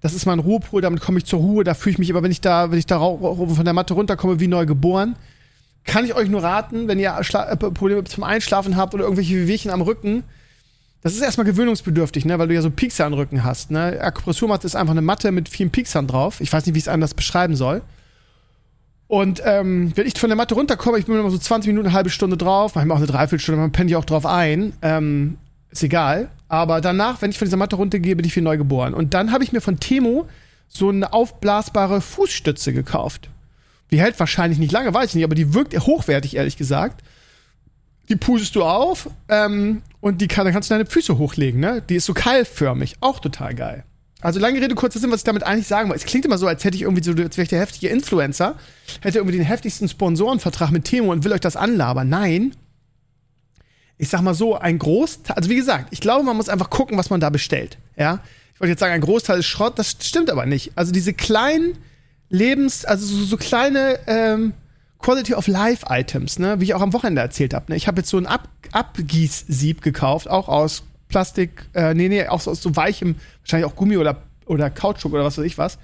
Das 0.01 0.15
ist 0.15 0.27
mein 0.27 0.39
Ruhepol, 0.39 0.83
damit 0.83 1.01
komme 1.01 1.19
ich 1.19 1.25
zur 1.25 1.41
Ruhe. 1.41 1.65
Da 1.65 1.75
fühle 1.75 1.95
ich 1.95 1.99
mich 1.99 2.11
aber, 2.11 2.23
wenn 2.23 2.31
ich 2.31 2.41
da, 2.41 2.71
wenn 2.71 2.79
ich 2.79 2.87
da 2.87 2.99
von 2.99 3.65
der 3.65 3.75
Matte 3.75 3.95
runterkomme, 3.95 4.41
wie 4.41 4.49
neu 4.49 4.67
geboren. 4.67 5.17
Kann 5.85 6.05
ich 6.05 6.15
euch 6.15 6.29
nur 6.29 6.43
raten, 6.43 6.89
wenn 6.89 6.99
ihr 6.99 7.17
Schla 7.23 7.51
äh, 7.51 7.57
Probleme 7.57 8.05
zum 8.05 8.25
Einschlafen 8.25 8.77
habt 8.77 8.95
oder 8.95 9.05
irgendwelche 9.05 9.35
Wehwehchen 9.35 9.71
am 9.71 9.83
Rücken. 9.83 10.25
Das 11.03 11.15
ist 11.15 11.21
erstmal 11.21 11.45
gewöhnungsbedürftig, 11.45 12.25
ne, 12.25 12.39
weil 12.39 12.49
du 12.49 12.55
ja 12.55 12.63
so 12.63 12.71
Piekser 12.71 13.05
am 13.05 13.13
Rücken 13.13 13.45
hast. 13.45 13.71
Ne? 13.71 14.01
Akupressurmatte 14.01 14.67
ist 14.67 14.75
einfach 14.75 14.93
eine 14.93 15.03
Matte 15.03 15.33
mit 15.33 15.51
vielen 15.51 15.71
Pieksern 15.71 16.07
drauf. 16.07 16.41
Ich 16.41 16.51
weiß 16.51 16.65
nicht, 16.65 16.75
wie 16.75 16.79
ich 16.79 16.85
es 16.85 16.89
anders 16.89 17.13
beschreiben 17.13 17.57
soll. 17.57 17.83
Und 19.07 19.43
ähm, 19.45 19.93
wenn 19.95 20.07
ich 20.07 20.19
von 20.19 20.31
der 20.31 20.37
Matte 20.37 20.55
runterkomme, 20.55 20.99
ich 20.99 21.05
bin 21.05 21.15
immer 21.15 21.31
so 21.31 21.37
20 21.37 21.69
Minuten, 21.69 21.89
eine 21.89 21.95
halbe 21.95 22.09
Stunde 22.09 22.39
drauf, 22.39 22.75
manchmal 22.75 22.97
auch 22.97 23.03
eine 23.03 23.07
Dreiviertelstunde, 23.07 23.61
man 23.61 23.73
pennt 23.73 23.91
ja 23.91 23.99
auch 23.99 24.07
drauf 24.07 24.25
ein. 24.25 24.73
Ähm, 24.81 25.37
ist 25.71 25.83
egal. 25.83 26.29
Aber 26.49 26.81
danach, 26.81 27.21
wenn 27.21 27.31
ich 27.31 27.39
von 27.39 27.47
dieser 27.47 27.59
Matte 27.59 27.77
runtergehe, 27.77 28.17
bin 28.17 28.25
ich 28.25 28.35
wie 28.35 28.41
neu 28.41 28.57
geboren. 28.57 28.95
Und 28.95 29.13
dann 29.13 29.31
habe 29.31 29.45
ich 29.45 29.53
mir 29.53 29.61
von 29.61 29.79
Temo 29.79 30.27
so 30.69 30.89
eine 30.89 31.13
aufblasbare 31.13 32.01
Fußstütze 32.01 32.73
gekauft. 32.73 33.29
Die 33.95 34.01
hält 34.01 34.19
wahrscheinlich 34.19 34.59
nicht 34.59 34.73
lange, 34.73 34.93
weiß 34.93 35.11
ich 35.11 35.15
nicht, 35.15 35.23
aber 35.25 35.37
die 35.37 35.55
wirkt 35.55 35.73
hochwertig, 35.79 36.35
ehrlich 36.35 36.57
gesagt. 36.57 37.05
Die 38.09 38.17
pustest 38.17 38.57
du 38.57 38.65
auf 38.65 39.09
ähm, 39.29 39.83
und 40.01 40.21
die 40.21 40.27
kann, 40.27 40.45
dann 40.45 40.53
kannst 40.53 40.69
du 40.69 40.75
deine 40.75 40.85
Füße 40.85 41.17
hochlegen, 41.17 41.61
ne? 41.61 41.81
Die 41.81 41.95
ist 41.95 42.07
so 42.07 42.13
keilförmig, 42.13 42.97
auch 43.01 43.21
total 43.21 43.55
geil. 43.55 43.85
Also 44.21 44.41
lange 44.41 44.61
Rede, 44.61 44.75
kurzer 44.75 44.99
Sinn, 44.99 45.13
was 45.13 45.21
ich 45.21 45.25
damit 45.25 45.45
eigentlich 45.45 45.69
sagen 45.69 45.91
wollte. 45.91 46.03
Es 46.03 46.11
klingt 46.11 46.25
immer 46.25 46.39
so, 46.39 46.49
als 46.49 46.65
hätte 46.65 46.77
ich 46.77 46.83
irgendwie 46.83 47.05
so, 47.05 47.13
als 47.13 47.37
wäre 47.37 47.45
ich 47.45 47.51
der 47.51 47.61
heftige 47.61 47.87
Influencer, 47.87 48.57
hätte 49.01 49.19
irgendwie 49.19 49.37
den 49.37 49.47
heftigsten 49.47 49.89
Sponsorenvertrag 49.89 50.73
mit 50.73 50.87
Temo 50.87 51.13
und 51.13 51.23
will 51.23 51.33
euch 51.33 51.41
das 51.41 51.55
anlabern. 51.55 52.09
Nein. 52.09 52.57
Ich 53.97 54.09
sag 54.09 54.23
mal 54.23 54.35
so, 54.35 54.57
ein 54.57 54.81
Großteil, 54.81 55.37
also 55.37 55.49
wie 55.51 55.55
gesagt, 55.55 55.87
ich 55.93 56.01
glaube, 56.01 56.25
man 56.25 56.37
muss 56.37 56.49
einfach 56.49 56.69
gucken, 56.69 56.99
was 56.99 57.11
man 57.11 57.21
da 57.21 57.31
bestellt. 57.31 57.79
Ja. 57.97 58.25
Ich 58.55 58.61
wollte 58.61 58.71
jetzt 58.71 58.81
sagen, 58.81 58.93
ein 58.93 59.01
Großteil 59.03 59.39
ist 59.39 59.47
Schrott, 59.47 59.79
das 59.79 59.97
stimmt 60.01 60.31
aber 60.31 60.47
nicht. 60.47 60.73
Also 60.75 60.91
diese 60.91 61.15
kleinen 61.15 61.79
Lebens-, 62.31 62.85
also 62.85 63.07
so, 63.07 63.25
so 63.25 63.37
kleine 63.37 63.99
ähm, 64.07 64.55
Quality 64.99 65.35
of 65.35 65.47
Life 65.47 65.85
Items, 65.89 66.39
ne, 66.39 66.61
wie 66.61 66.65
ich 66.65 66.75
auch 66.75 66.81
am 66.81 66.93
Wochenende 66.93 67.21
erzählt 67.21 67.53
habe. 67.53 67.67
Ne? 67.69 67.77
Ich 67.77 67.87
habe 67.87 68.01
jetzt 68.01 68.11
so 68.11 68.17
ein 68.17 68.27
Ab 68.27 68.49
Abgießsieb 68.73 69.83
gekauft, 69.83 70.29
auch 70.29 70.49
aus 70.49 70.83
Plastik, 71.09 71.67
äh, 71.75 71.95
nee, 71.95 72.09
nee, 72.09 72.27
auch 72.27 72.45
aus 72.47 72.61
so 72.61 72.75
weichem, 72.75 73.17
wahrscheinlich 73.43 73.71
auch 73.71 73.77
Gummi 73.77 73.99
oder, 73.99 74.23
oder 74.47 74.71
Kautschuk 74.71 75.13
oder 75.13 75.25
was 75.25 75.39
weiß 75.39 75.45
ich 75.45 75.59
was. 75.59 75.79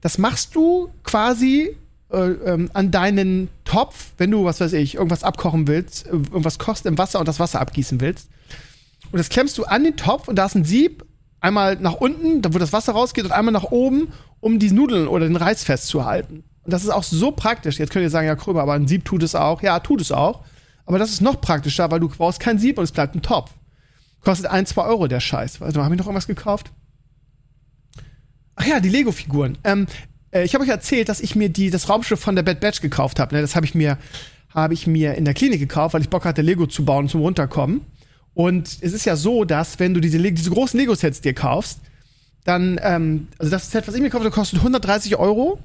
Das 0.00 0.16
machst 0.18 0.54
du 0.54 0.90
quasi 1.04 1.76
äh, 2.10 2.16
ähm, 2.16 2.70
an 2.72 2.90
deinen 2.90 3.48
Topf, 3.64 4.12
wenn 4.18 4.30
du, 4.30 4.44
was 4.44 4.60
weiß 4.60 4.74
ich, 4.74 4.94
irgendwas 4.94 5.24
abkochen 5.24 5.66
willst, 5.66 6.06
äh, 6.06 6.10
irgendwas 6.10 6.58
kochst 6.58 6.86
im 6.86 6.98
Wasser 6.98 7.18
und 7.18 7.26
das 7.26 7.40
Wasser 7.40 7.60
abgießen 7.60 8.00
willst. 8.00 8.28
Und 9.10 9.18
das 9.18 9.28
klemmst 9.28 9.58
du 9.58 9.64
an 9.64 9.84
den 9.84 9.96
Topf 9.96 10.28
und 10.28 10.36
da 10.36 10.46
ist 10.46 10.54
ein 10.54 10.64
Sieb, 10.64 11.04
einmal 11.40 11.76
nach 11.76 11.94
unten, 11.94 12.40
da 12.40 12.54
wo 12.54 12.58
das 12.58 12.72
Wasser 12.72 12.92
rausgeht, 12.92 13.24
und 13.24 13.32
einmal 13.32 13.52
nach 13.52 13.64
oben, 13.64 14.12
um 14.42 14.58
die 14.58 14.70
Nudeln 14.70 15.08
oder 15.08 15.26
den 15.26 15.36
Reis 15.36 15.64
festzuhalten. 15.64 16.44
Und 16.64 16.72
das 16.72 16.82
ist 16.82 16.90
auch 16.90 17.04
so 17.04 17.30
praktisch. 17.30 17.78
Jetzt 17.78 17.90
könnt 17.90 18.02
ihr 18.02 18.10
sagen, 18.10 18.26
ja, 18.26 18.36
Krömer, 18.36 18.60
aber 18.60 18.74
ein 18.74 18.86
Sieb 18.86 19.04
tut 19.04 19.22
es 19.22 19.34
auch. 19.34 19.62
Ja, 19.62 19.80
tut 19.80 20.00
es 20.00 20.12
auch. 20.12 20.44
Aber 20.84 20.98
das 20.98 21.10
ist 21.10 21.22
noch 21.22 21.40
praktischer, 21.40 21.90
weil 21.90 22.00
du 22.00 22.08
brauchst 22.08 22.40
kein 22.40 22.58
Sieb 22.58 22.76
und 22.76 22.84
es 22.84 22.92
bleibt 22.92 23.14
ein 23.14 23.22
Topf. 23.22 23.52
Kostet 24.20 24.46
ein, 24.46 24.66
zwei 24.66 24.82
Euro 24.84 25.06
der 25.06 25.20
Scheiß. 25.20 25.60
Warte 25.60 25.82
haben 25.82 25.90
wir 25.90 25.96
noch 25.96 26.06
irgendwas 26.06 26.26
gekauft? 26.26 26.70
Ach 28.56 28.66
ja, 28.66 28.80
die 28.80 28.90
Lego-Figuren. 28.90 29.58
Ähm, 29.64 29.86
äh, 30.30 30.44
ich 30.44 30.54
habe 30.54 30.64
euch 30.64 30.70
erzählt, 30.70 31.08
dass 31.08 31.20
ich 31.20 31.34
mir 31.34 31.48
die, 31.48 31.70
das 31.70 31.88
Raumschiff 31.88 32.20
von 32.20 32.36
der 32.36 32.42
Bad 32.42 32.60
Batch 32.60 32.80
gekauft 32.80 33.18
habe. 33.18 33.34
Ne? 33.34 33.40
Das 33.40 33.56
habe 33.56 33.64
ich 33.64 33.74
mir 33.74 33.96
habe 34.54 34.74
ich 34.74 34.86
mir 34.86 35.14
in 35.14 35.24
der 35.24 35.34
Klinik 35.34 35.60
gekauft, 35.60 35.94
weil 35.94 36.02
ich 36.02 36.10
Bock 36.10 36.24
hatte, 36.24 36.42
Lego 36.42 36.66
zu 36.66 36.84
bauen 36.84 37.08
zum 37.08 37.22
Runterkommen. 37.22 37.82
Und 38.34 38.68
es 38.80 38.92
ist 38.92 39.04
ja 39.04 39.16
so, 39.16 39.44
dass 39.44 39.78
wenn 39.78 39.94
du 39.94 40.00
diese, 40.00 40.18
diese 40.18 40.50
großen 40.50 40.78
Lego-Sets 40.78 41.20
dir 41.20 41.34
kaufst, 41.34 41.80
dann, 42.44 42.80
ähm, 42.82 43.28
also 43.38 43.50
das 43.50 43.70
Set, 43.70 43.86
was 43.86 43.94
ich 43.94 44.00
mir 44.00 44.12
habe, 44.12 44.30
kostet 44.30 44.58
130 44.58 45.16
Euro. 45.16 45.58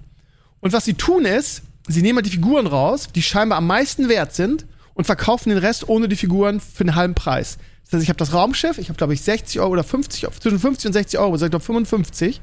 Und 0.59 0.73
was 0.73 0.85
sie 0.85 0.93
tun 0.93 1.25
ist, 1.25 1.63
sie 1.87 2.01
nehmen 2.01 2.23
die 2.23 2.29
Figuren 2.29 2.67
raus, 2.67 3.09
die 3.13 3.21
scheinbar 3.21 3.59
am 3.59 3.67
meisten 3.67 4.09
wert 4.09 4.33
sind, 4.33 4.65
und 4.97 5.05
verkaufen 5.05 5.49
den 5.49 5.59
Rest 5.59 5.87
ohne 5.87 6.07
die 6.07 6.15
Figuren 6.15 6.59
für 6.59 6.81
einen 6.81 6.95
halben 6.95 7.13
Preis. 7.13 7.59
Das 7.85 7.93
heißt, 7.93 8.03
ich 8.03 8.09
habe 8.09 8.17
das 8.17 8.33
Raumschiff, 8.33 8.79
ich 8.79 8.89
habe 8.89 8.97
glaube 8.97 9.13
ich 9.13 9.21
60 9.21 9.59
Euro 9.61 9.73
oder 9.73 9.83
50, 9.83 10.27
zwischen 10.39 10.59
50 10.59 10.87
und 10.87 10.93
60 10.93 11.19
Euro, 11.19 11.35
ich 11.35 11.39
glaube 11.39 11.59
55, 11.59 12.41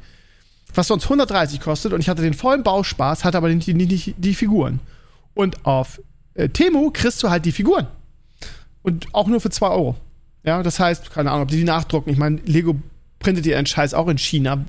was 0.72 0.86
sonst 0.86 1.04
130 1.04 1.60
kostet 1.60 1.92
und 1.92 2.00
ich 2.00 2.08
hatte 2.08 2.22
den 2.22 2.32
vollen 2.32 2.62
Bauspaß, 2.62 3.24
hatte 3.24 3.36
aber 3.38 3.48
nicht 3.48 3.66
die, 3.66 3.74
die, 3.74 4.14
die 4.16 4.34
Figuren. 4.34 4.78
Und 5.34 5.66
auf 5.66 6.00
äh, 6.34 6.48
Temu 6.48 6.92
kriegst 6.92 7.22
du 7.24 7.28
halt 7.28 7.44
die 7.44 7.50
Figuren. 7.50 7.88
Und 8.82 9.08
auch 9.12 9.26
nur 9.26 9.40
für 9.40 9.50
2 9.50 9.68
Euro. 9.68 9.96
Ja, 10.44 10.62
das 10.62 10.78
heißt, 10.78 11.10
keine 11.10 11.30
Ahnung, 11.30 11.42
ob 11.42 11.48
die 11.48 11.56
die 11.56 11.64
nachdrucken. 11.64 12.10
Ich 12.10 12.18
meine, 12.18 12.36
Lego 12.44 12.76
printet 13.24 13.46
ihr 13.46 13.56
einen 13.56 13.66
Scheiß 13.66 13.94
auch 13.94 14.06
in 14.08 14.18
China. 14.18 14.64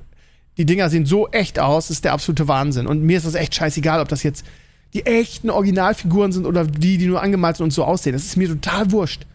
Die 0.57 0.65
Dinger 0.65 0.89
sehen 0.89 1.05
so 1.05 1.27
echt 1.27 1.59
aus, 1.59 1.89
ist 1.89 2.05
der 2.05 2.13
absolute 2.13 2.47
Wahnsinn. 2.47 2.87
Und 2.87 3.03
mir 3.03 3.17
ist 3.17 3.25
das 3.25 3.35
echt 3.35 3.53
scheißegal, 3.53 3.99
ob 3.99 4.07
das 4.07 4.23
jetzt 4.23 4.45
die 4.93 5.05
echten 5.05 5.49
Originalfiguren 5.49 6.31
sind 6.31 6.45
oder 6.45 6.63
die, 6.63 6.97
die 6.97 7.07
nur 7.07 7.21
angemalt 7.21 7.57
sind 7.57 7.65
und 7.65 7.71
so 7.71 7.83
aussehen. 7.83 8.13
Das 8.13 8.23
ist 8.23 8.37
mir 8.37 8.47
total 8.47 8.91
wurscht 8.91 9.25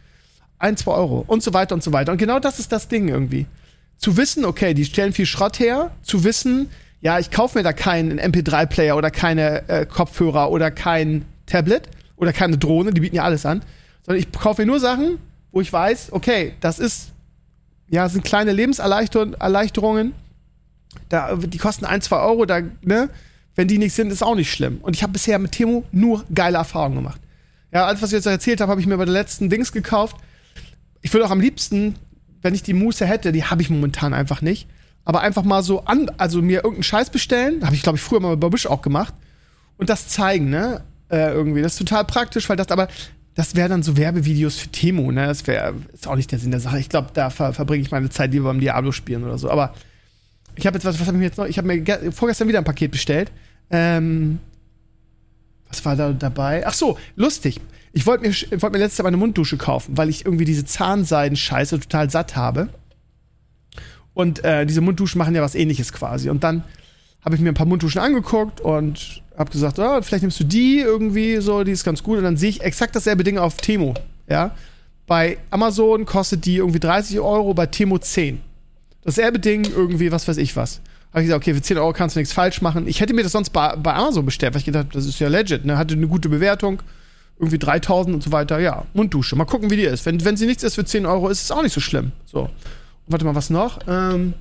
ein, 0.58 0.76
zwei 0.76 0.92
Euro 0.92 1.22
und 1.26 1.42
so 1.42 1.52
weiter 1.52 1.74
und 1.74 1.82
so 1.82 1.92
weiter. 1.92 2.12
Und 2.12 2.18
genau 2.18 2.38
das 2.38 2.58
ist 2.58 2.72
das 2.72 2.88
Ding 2.88 3.08
irgendwie. 3.08 3.46
Zu 3.98 4.16
wissen, 4.16 4.46
okay, 4.46 4.72
die 4.72 4.86
stellen 4.86 5.12
viel 5.12 5.26
Schrott 5.26 5.58
her, 5.60 5.90
zu 6.02 6.24
wissen, 6.24 6.70
ja, 7.02 7.18
ich 7.18 7.30
kaufe 7.30 7.58
mir 7.58 7.64
da 7.64 7.74
keinen 7.74 8.18
MP3-Player 8.18 8.96
oder 8.96 9.10
keine 9.10 9.68
äh, 9.68 9.86
Kopfhörer 9.86 10.50
oder 10.50 10.70
kein 10.70 11.26
Tablet 11.46 11.88
oder 12.16 12.32
keine 12.32 12.56
Drohne, 12.56 12.92
die 12.92 13.00
bieten 13.00 13.16
ja 13.16 13.24
alles 13.24 13.44
an, 13.44 13.62
sondern 14.04 14.22
ich 14.22 14.32
kaufe 14.32 14.62
mir 14.62 14.66
nur 14.66 14.80
Sachen, 14.80 15.18
wo 15.52 15.60
ich 15.60 15.72
weiß, 15.72 16.12
okay, 16.12 16.54
das 16.60 16.78
ist, 16.78 17.09
ja, 17.90 18.08
sind 18.08 18.24
kleine 18.24 18.52
Lebenserleichterungen, 18.52 20.14
da, 21.08 21.36
die 21.36 21.58
kosten 21.58 21.84
ein, 21.84 22.00
zwei 22.00 22.20
Euro, 22.20 22.46
da, 22.46 22.60
ne, 22.82 23.10
wenn 23.54 23.68
die 23.68 23.78
nicht 23.78 23.94
sind, 23.94 24.10
ist 24.10 24.22
auch 24.22 24.34
nicht 24.34 24.50
schlimm. 24.50 24.78
Und 24.80 24.96
ich 24.96 25.02
habe 25.02 25.12
bisher 25.12 25.38
mit 25.38 25.52
Temo 25.52 25.84
nur 25.92 26.24
geile 26.34 26.56
Erfahrungen 26.56 26.96
gemacht. 26.96 27.20
Ja, 27.72 27.86
alles, 27.86 28.00
was 28.00 28.10
ich 28.10 28.16
jetzt 28.16 28.26
erzählt 28.26 28.60
habe, 28.60 28.70
habe 28.70 28.80
ich 28.80 28.86
mir 28.86 28.96
bei 28.96 29.04
der 29.04 29.14
letzten 29.14 29.50
Dings 29.50 29.72
gekauft 29.72 30.16
ich 31.02 31.12
würde 31.12 31.26
auch 31.26 31.30
am 31.30 31.40
liebsten 31.40 31.96
wenn 32.42 32.54
ich 32.54 32.62
die 32.62 32.72
Muße 32.72 33.04
hätte, 33.04 33.32
die 33.32 33.44
habe 33.44 33.60
ich 33.60 33.68
momentan 33.68 34.14
einfach 34.14 34.40
nicht. 34.40 34.66
Aber 35.04 35.20
einfach 35.20 35.42
mal 35.42 35.62
so 35.62 35.84
an, 35.84 36.10
also 36.16 36.40
mir 36.40 36.56
irgendeinen 36.58 36.84
Scheiß 36.84 37.10
bestellen, 37.10 37.66
habe 37.66 37.74
ich 37.74 37.82
glaube 37.82 37.98
ich 37.98 38.02
früher 38.02 38.20
mal 38.20 38.34
bei 38.36 38.48
Busch 38.48 38.64
auch 38.64 38.80
gemacht 38.80 39.12
und 39.76 39.90
das 39.90 40.08
zeigen, 40.08 40.48
ne? 40.48 40.82
Äh, 41.10 41.32
irgendwie, 41.32 41.60
das 41.60 41.72
ist 41.72 41.78
total 41.78 42.06
praktisch, 42.06 42.48
weil 42.48 42.56
das 42.56 42.68
aber 42.68 42.88
das 43.40 43.54
wäre 43.54 43.70
dann 43.70 43.82
so 43.82 43.96
Werbevideos 43.96 44.56
für 44.56 44.68
Temo, 44.68 45.10
ne? 45.10 45.26
Das 45.26 45.46
wäre 45.46 45.74
ist 45.94 46.06
auch 46.06 46.16
nicht 46.16 46.30
der 46.30 46.38
Sinn 46.38 46.50
der 46.50 46.60
Sache. 46.60 46.78
Ich 46.78 46.90
glaube, 46.90 47.08
da 47.14 47.30
ver 47.30 47.54
verbringe 47.54 47.82
ich 47.82 47.90
meine 47.90 48.10
Zeit 48.10 48.32
lieber 48.32 48.50
beim 48.50 48.60
Diablo 48.60 48.92
spielen 48.92 49.24
oder 49.24 49.38
so. 49.38 49.50
Aber 49.50 49.72
ich 50.56 50.66
habe 50.66 50.76
jetzt 50.76 50.84
was, 50.84 51.00
was 51.00 51.06
habe 51.06 51.16
ich 51.16 51.20
mir 51.20 51.24
jetzt 51.24 51.38
noch? 51.38 51.46
Ich 51.46 51.56
habe 51.56 51.66
mir 51.66 52.12
vorgestern 52.12 52.48
wieder 52.48 52.58
ein 52.58 52.64
Paket 52.64 52.90
bestellt. 52.90 53.32
Ähm, 53.70 54.40
was 55.70 55.82
war 55.86 55.96
da 55.96 56.12
dabei? 56.12 56.66
Ach 56.66 56.74
so, 56.74 56.98
lustig. 57.16 57.62
Ich 57.94 58.04
wollte 58.04 58.28
mir, 58.28 58.60
wollt 58.60 58.74
mir 58.74 58.78
letztes 58.78 58.98
Jahr 58.98 59.06
eine 59.06 59.16
Munddusche 59.16 59.56
kaufen, 59.56 59.96
weil 59.96 60.10
ich 60.10 60.26
irgendwie 60.26 60.44
diese 60.44 60.66
Zahnseiden-Scheiße 60.66 61.80
total 61.80 62.10
satt 62.10 62.36
habe. 62.36 62.68
Und 64.12 64.44
äh, 64.44 64.66
diese 64.66 64.82
Mundduschen 64.82 65.18
machen 65.18 65.34
ja 65.34 65.40
was 65.40 65.54
ähnliches 65.54 65.94
quasi. 65.94 66.28
Und 66.28 66.44
dann 66.44 66.62
habe 67.24 67.34
ich 67.34 67.40
mir 67.40 67.48
ein 67.48 67.54
paar 67.54 67.66
Mundduschen 67.66 68.00
angeguckt 68.00 68.60
und 68.60 69.22
habe 69.36 69.50
gesagt, 69.50 69.78
oh, 69.78 70.02
vielleicht 70.02 70.22
nimmst 70.22 70.40
du 70.40 70.44
die 70.44 70.80
irgendwie 70.80 71.40
so, 71.40 71.64
die 71.64 71.72
ist 71.72 71.84
ganz 71.84 72.02
gut. 72.02 72.18
Und 72.18 72.24
dann 72.24 72.36
sehe 72.36 72.50
ich 72.50 72.60
exakt 72.62 72.94
dasselbe 72.96 73.24
Ding 73.24 73.38
auf 73.38 73.56
Temo. 73.56 73.94
Ja. 74.28 74.54
Bei 75.06 75.38
Amazon 75.50 76.06
kostet 76.06 76.44
die 76.46 76.56
irgendwie 76.56 76.80
30 76.80 77.20
Euro, 77.20 77.52
bei 77.54 77.66
Temo 77.66 77.98
10. 77.98 78.40
Dasselbe 79.02 79.38
Ding 79.38 79.64
irgendwie, 79.64 80.12
was 80.12 80.28
weiß 80.28 80.36
ich 80.36 80.56
was. 80.56 80.80
Habe 81.10 81.22
ich 81.22 81.26
gesagt, 81.26 81.42
okay, 81.42 81.54
für 81.54 81.62
10 81.62 81.78
Euro 81.78 81.92
kannst 81.92 82.14
du 82.14 82.20
nichts 82.20 82.32
falsch 82.32 82.62
machen. 82.62 82.86
Ich 82.86 83.00
hätte 83.00 83.14
mir 83.14 83.22
das 83.22 83.32
sonst 83.32 83.50
bei, 83.50 83.74
bei 83.76 83.94
Amazon 83.94 84.24
bestellt, 84.24 84.54
weil 84.54 84.60
ich 84.60 84.66
gedacht 84.66 84.88
das 84.92 85.06
ist 85.06 85.18
ja 85.18 85.28
legit, 85.28 85.64
ne? 85.64 85.76
Hatte 85.76 85.94
eine 85.94 86.06
gute 86.06 86.28
Bewertung 86.28 86.82
irgendwie 87.38 87.58
3000 87.58 88.14
und 88.14 88.22
so 88.22 88.30
weiter. 88.30 88.60
Ja, 88.60 88.84
Munddusche. 88.92 89.34
Mal 89.34 89.46
gucken, 89.46 89.70
wie 89.70 89.76
die 89.76 89.84
ist. 89.84 90.06
Wenn, 90.06 90.24
wenn 90.24 90.36
sie 90.36 90.46
nichts 90.46 90.62
ist 90.62 90.74
für 90.74 90.84
10 90.84 91.06
Euro, 91.06 91.28
ist 91.28 91.42
es 91.42 91.50
auch 91.50 91.62
nicht 91.62 91.72
so 91.72 91.80
schlimm. 91.80 92.12
So. 92.26 92.42
Und 92.42 92.50
warte 93.06 93.24
mal, 93.24 93.34
was 93.34 93.50
noch? 93.50 93.80
Ähm, 93.88 94.34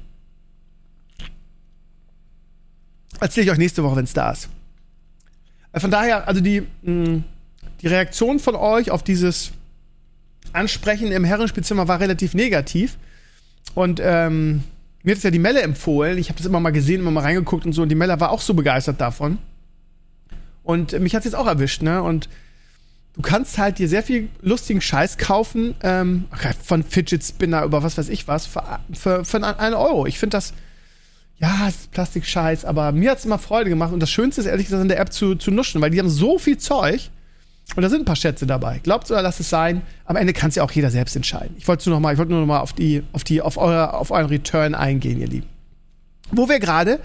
erzähle 3.19 3.45
ich 3.45 3.51
euch 3.51 3.57
nächste 3.57 3.83
Woche, 3.83 3.95
wenn 3.95 4.05
es 4.05 4.13
da 4.13 4.31
ist. 4.31 4.49
Äh, 5.71 5.79
von 5.79 5.91
daher, 5.91 6.27
also 6.27 6.41
die, 6.41 6.63
mh, 6.81 7.23
die 7.81 7.87
Reaktion 7.87 8.39
von 8.39 8.55
euch 8.55 8.91
auf 8.91 9.03
dieses 9.03 9.51
Ansprechen 10.53 11.11
im 11.11 11.23
Herrenspielzimmer 11.23 11.87
war 11.87 11.99
relativ 11.99 12.33
negativ. 12.33 12.97
Und 13.75 14.01
ähm, 14.03 14.63
mir 15.03 15.11
hat 15.11 15.17
es 15.17 15.23
ja 15.23 15.31
die 15.31 15.39
Melle 15.39 15.61
empfohlen. 15.61 16.17
Ich 16.17 16.29
habe 16.29 16.37
das 16.37 16.45
immer 16.45 16.59
mal 16.59 16.71
gesehen, 16.71 17.01
immer 17.01 17.11
mal 17.11 17.21
reingeguckt 17.21 17.65
und 17.65 17.73
so. 17.73 17.83
Und 17.83 17.89
die 17.89 17.95
Melle 17.95 18.19
war 18.19 18.31
auch 18.31 18.41
so 18.41 18.53
begeistert 18.53 18.99
davon. 18.99 19.37
Und 20.63 20.93
äh, 20.93 20.99
mich 20.99 21.15
hat 21.15 21.19
es 21.19 21.25
jetzt 21.25 21.35
auch 21.35 21.47
erwischt, 21.47 21.81
ne? 21.81 22.01
Und 22.03 22.29
du 23.15 23.21
kannst 23.21 23.57
halt 23.57 23.79
dir 23.79 23.87
sehr 23.87 24.03
viel 24.03 24.29
lustigen 24.41 24.81
Scheiß 24.81 25.17
kaufen, 25.17 25.75
ähm, 25.81 26.25
von 26.63 26.83
Fidget 26.83 27.23
Spinner 27.23 27.63
über 27.63 27.83
was 27.83 27.97
weiß 27.97 28.09
ich 28.09 28.27
was, 28.27 28.45
für, 28.45 28.79
für, 28.93 29.25
für 29.25 29.43
einen 29.43 29.75
Euro. 29.75 30.05
Ich 30.05 30.19
finde 30.19 30.37
das, 30.37 30.53
ja, 31.39 31.67
es 31.67 31.75
ist 31.75 31.91
Plastikscheiß, 31.91 32.65
aber 32.65 32.91
mir 32.91 33.11
hat 33.11 33.19
es 33.19 33.25
immer 33.25 33.39
Freude 33.39 33.69
gemacht. 33.69 33.93
Und 33.93 34.01
das 34.01 34.09
Schönste 34.09 34.41
ist 34.41 34.47
ehrlich 34.47 34.65
gesagt 34.65 34.81
in 34.81 34.89
der 34.89 34.99
App 34.99 35.13
zu, 35.13 35.35
zu 35.35 35.51
nuschen, 35.51 35.81
weil 35.81 35.89
die 35.89 35.99
haben 35.99 36.09
so 36.09 36.37
viel 36.37 36.57
Zeug 36.57 37.09
und 37.75 37.83
da 37.83 37.89
sind 37.89 38.01
ein 38.01 38.05
paar 38.05 38.15
Schätze 38.15 38.47
dabei. 38.47 38.79
Glaubt 38.79 39.09
oder 39.11 39.21
lasst 39.21 39.39
es 39.39 39.49
sein. 39.49 39.83
Am 40.05 40.15
Ende 40.15 40.33
kann 40.33 40.49
es 40.49 40.55
ja 40.55 40.63
auch 40.63 40.71
jeder 40.71 40.89
selbst 40.89 41.15
entscheiden. 41.15 41.55
Ich 41.57 41.67
wollte 41.67 41.89
nur 41.89 41.99
noch 41.99 42.01
mal, 42.01 42.15
noch 42.15 42.59
auf 42.59 42.73
die, 42.73 43.03
auf 43.13 43.23
die, 43.23 43.41
auf 43.41 43.57
euer, 43.57 43.93
auf 43.93 44.11
euren 44.11 44.25
Return 44.25 44.75
eingehen, 44.75 45.19
ihr 45.19 45.27
Lieben. 45.27 45.47
Wo 46.31 46.49
wir 46.49 46.59
gerade 46.59 46.99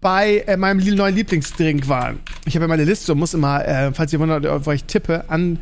bei 0.00 0.44
äh, 0.46 0.56
meinem 0.56 0.78
neuen 0.94 1.14
Lieblingsdrink 1.14 1.88
waren. 1.88 2.20
Ich 2.44 2.54
habe 2.54 2.64
ja 2.64 2.68
meine 2.68 2.84
Liste 2.84 3.12
und 3.12 3.18
muss 3.18 3.34
immer, 3.34 3.66
äh, 3.66 3.92
falls 3.92 4.12
ihr 4.12 4.20
wundert, 4.20 4.66
wo 4.66 4.70
ich 4.70 4.84
tippe, 4.84 5.24
an 5.28 5.58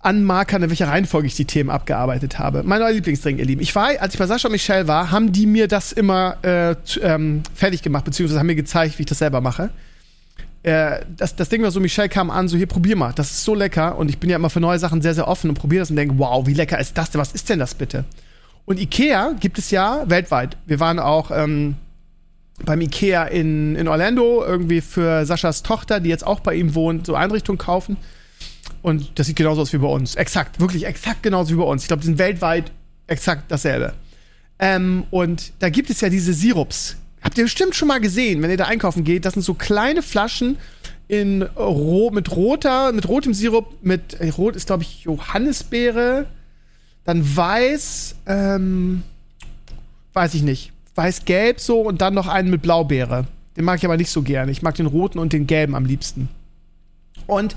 anmarkern, 0.00 0.62
in 0.62 0.70
welcher 0.70 0.88
Reihenfolge 0.88 1.26
ich 1.26 1.34
die 1.34 1.44
Themen 1.44 1.70
abgearbeitet 1.70 2.38
habe. 2.38 2.62
Mein 2.62 2.80
neuer 2.80 2.92
Lieblingsdrink, 2.92 3.38
ihr 3.38 3.44
Lieben. 3.44 3.62
Ich 3.62 3.74
war, 3.74 3.90
als 3.98 4.14
ich 4.14 4.18
bei 4.18 4.26
Sascha 4.26 4.48
und 4.48 4.52
Michelle 4.52 4.86
war, 4.86 5.10
haben 5.10 5.32
die 5.32 5.46
mir 5.46 5.68
das 5.68 5.92
immer 5.92 6.36
äh, 6.42 6.76
ähm, 7.02 7.42
fertig 7.54 7.82
gemacht, 7.82 8.04
beziehungsweise 8.04 8.38
haben 8.38 8.46
mir 8.46 8.54
gezeigt, 8.54 8.98
wie 8.98 9.02
ich 9.02 9.08
das 9.08 9.18
selber 9.18 9.40
mache. 9.40 9.70
Äh, 10.62 11.00
das, 11.16 11.34
das 11.34 11.48
Ding 11.48 11.62
war 11.62 11.70
so, 11.70 11.80
Michelle 11.80 12.08
kam 12.08 12.30
an, 12.30 12.48
so 12.48 12.56
hier, 12.56 12.66
probier 12.66 12.96
mal, 12.96 13.12
das 13.12 13.30
ist 13.30 13.44
so 13.44 13.54
lecker. 13.54 13.96
Und 13.96 14.08
ich 14.08 14.18
bin 14.18 14.30
ja 14.30 14.36
immer 14.36 14.50
für 14.50 14.60
neue 14.60 14.78
Sachen 14.78 15.00
sehr, 15.02 15.14
sehr 15.14 15.28
offen 15.28 15.50
und 15.50 15.54
probiere 15.58 15.80
das 15.80 15.90
und 15.90 15.96
denke, 15.96 16.18
wow, 16.18 16.46
wie 16.46 16.54
lecker 16.54 16.78
ist 16.78 16.98
das 16.98 17.10
denn? 17.10 17.20
Was 17.20 17.32
ist 17.32 17.48
denn 17.48 17.58
das 17.58 17.74
bitte? 17.74 18.04
Und 18.64 18.80
Ikea 18.80 19.32
gibt 19.38 19.58
es 19.58 19.70
ja 19.70 20.02
weltweit. 20.06 20.56
Wir 20.66 20.80
waren 20.80 20.98
auch 20.98 21.30
ähm, 21.30 21.76
beim 22.64 22.80
Ikea 22.80 23.24
in, 23.24 23.76
in 23.76 23.88
Orlando 23.88 24.44
irgendwie 24.44 24.80
für 24.80 25.24
Saschas 25.24 25.62
Tochter, 25.62 26.00
die 26.00 26.08
jetzt 26.08 26.26
auch 26.26 26.40
bei 26.40 26.54
ihm 26.54 26.74
wohnt, 26.74 27.06
so 27.06 27.14
Einrichtungen 27.14 27.58
kaufen. 27.58 27.96
Und 28.86 29.18
das 29.18 29.26
sieht 29.26 29.34
genauso 29.34 29.62
aus 29.62 29.72
wie 29.72 29.78
bei 29.78 29.88
uns. 29.88 30.14
Exakt, 30.14 30.60
wirklich 30.60 30.86
exakt 30.86 31.24
genauso 31.24 31.52
wie 31.52 31.58
bei 31.58 31.64
uns. 31.64 31.82
Ich 31.82 31.88
glaube, 31.88 32.02
die 32.02 32.06
sind 32.06 32.18
weltweit 32.18 32.70
exakt 33.08 33.50
dasselbe. 33.50 33.94
Ähm, 34.60 35.02
und 35.10 35.52
da 35.58 35.70
gibt 35.70 35.90
es 35.90 36.00
ja 36.02 36.08
diese 36.08 36.32
Sirups. 36.32 36.94
Habt 37.20 37.36
ihr 37.36 37.42
bestimmt 37.42 37.74
schon 37.74 37.88
mal 37.88 37.98
gesehen, 37.98 38.42
wenn 38.42 38.50
ihr 38.50 38.56
da 38.56 38.66
einkaufen 38.66 39.02
geht, 39.02 39.24
das 39.24 39.32
sind 39.32 39.42
so 39.42 39.54
kleine 39.54 40.02
Flaschen 40.02 40.56
in 41.08 41.42
ro 41.42 42.12
mit 42.12 42.30
roter, 42.30 42.92
mit 42.92 43.08
rotem 43.08 43.34
Sirup, 43.34 43.74
mit 43.82 44.20
äh, 44.20 44.28
rot 44.28 44.54
ist 44.54 44.68
glaube 44.68 44.84
ich 44.84 45.02
Johannisbeere, 45.02 46.26
dann 47.04 47.36
weiß, 47.36 48.14
ähm, 48.28 49.02
weiß 50.12 50.34
ich 50.34 50.42
nicht 50.42 50.70
weiß-gelb 50.94 51.58
so 51.58 51.80
und 51.80 52.02
dann 52.02 52.14
noch 52.14 52.28
einen 52.28 52.50
mit 52.50 52.62
Blaubeere. 52.62 53.26
Den 53.56 53.64
mag 53.64 53.78
ich 53.78 53.84
aber 53.84 53.96
nicht 53.96 54.10
so 54.10 54.22
gerne. 54.22 54.52
Ich 54.52 54.62
mag 54.62 54.76
den 54.76 54.86
roten 54.86 55.18
und 55.18 55.32
den 55.32 55.48
gelben 55.48 55.74
am 55.74 55.86
liebsten. 55.86 56.28
Und 57.26 57.56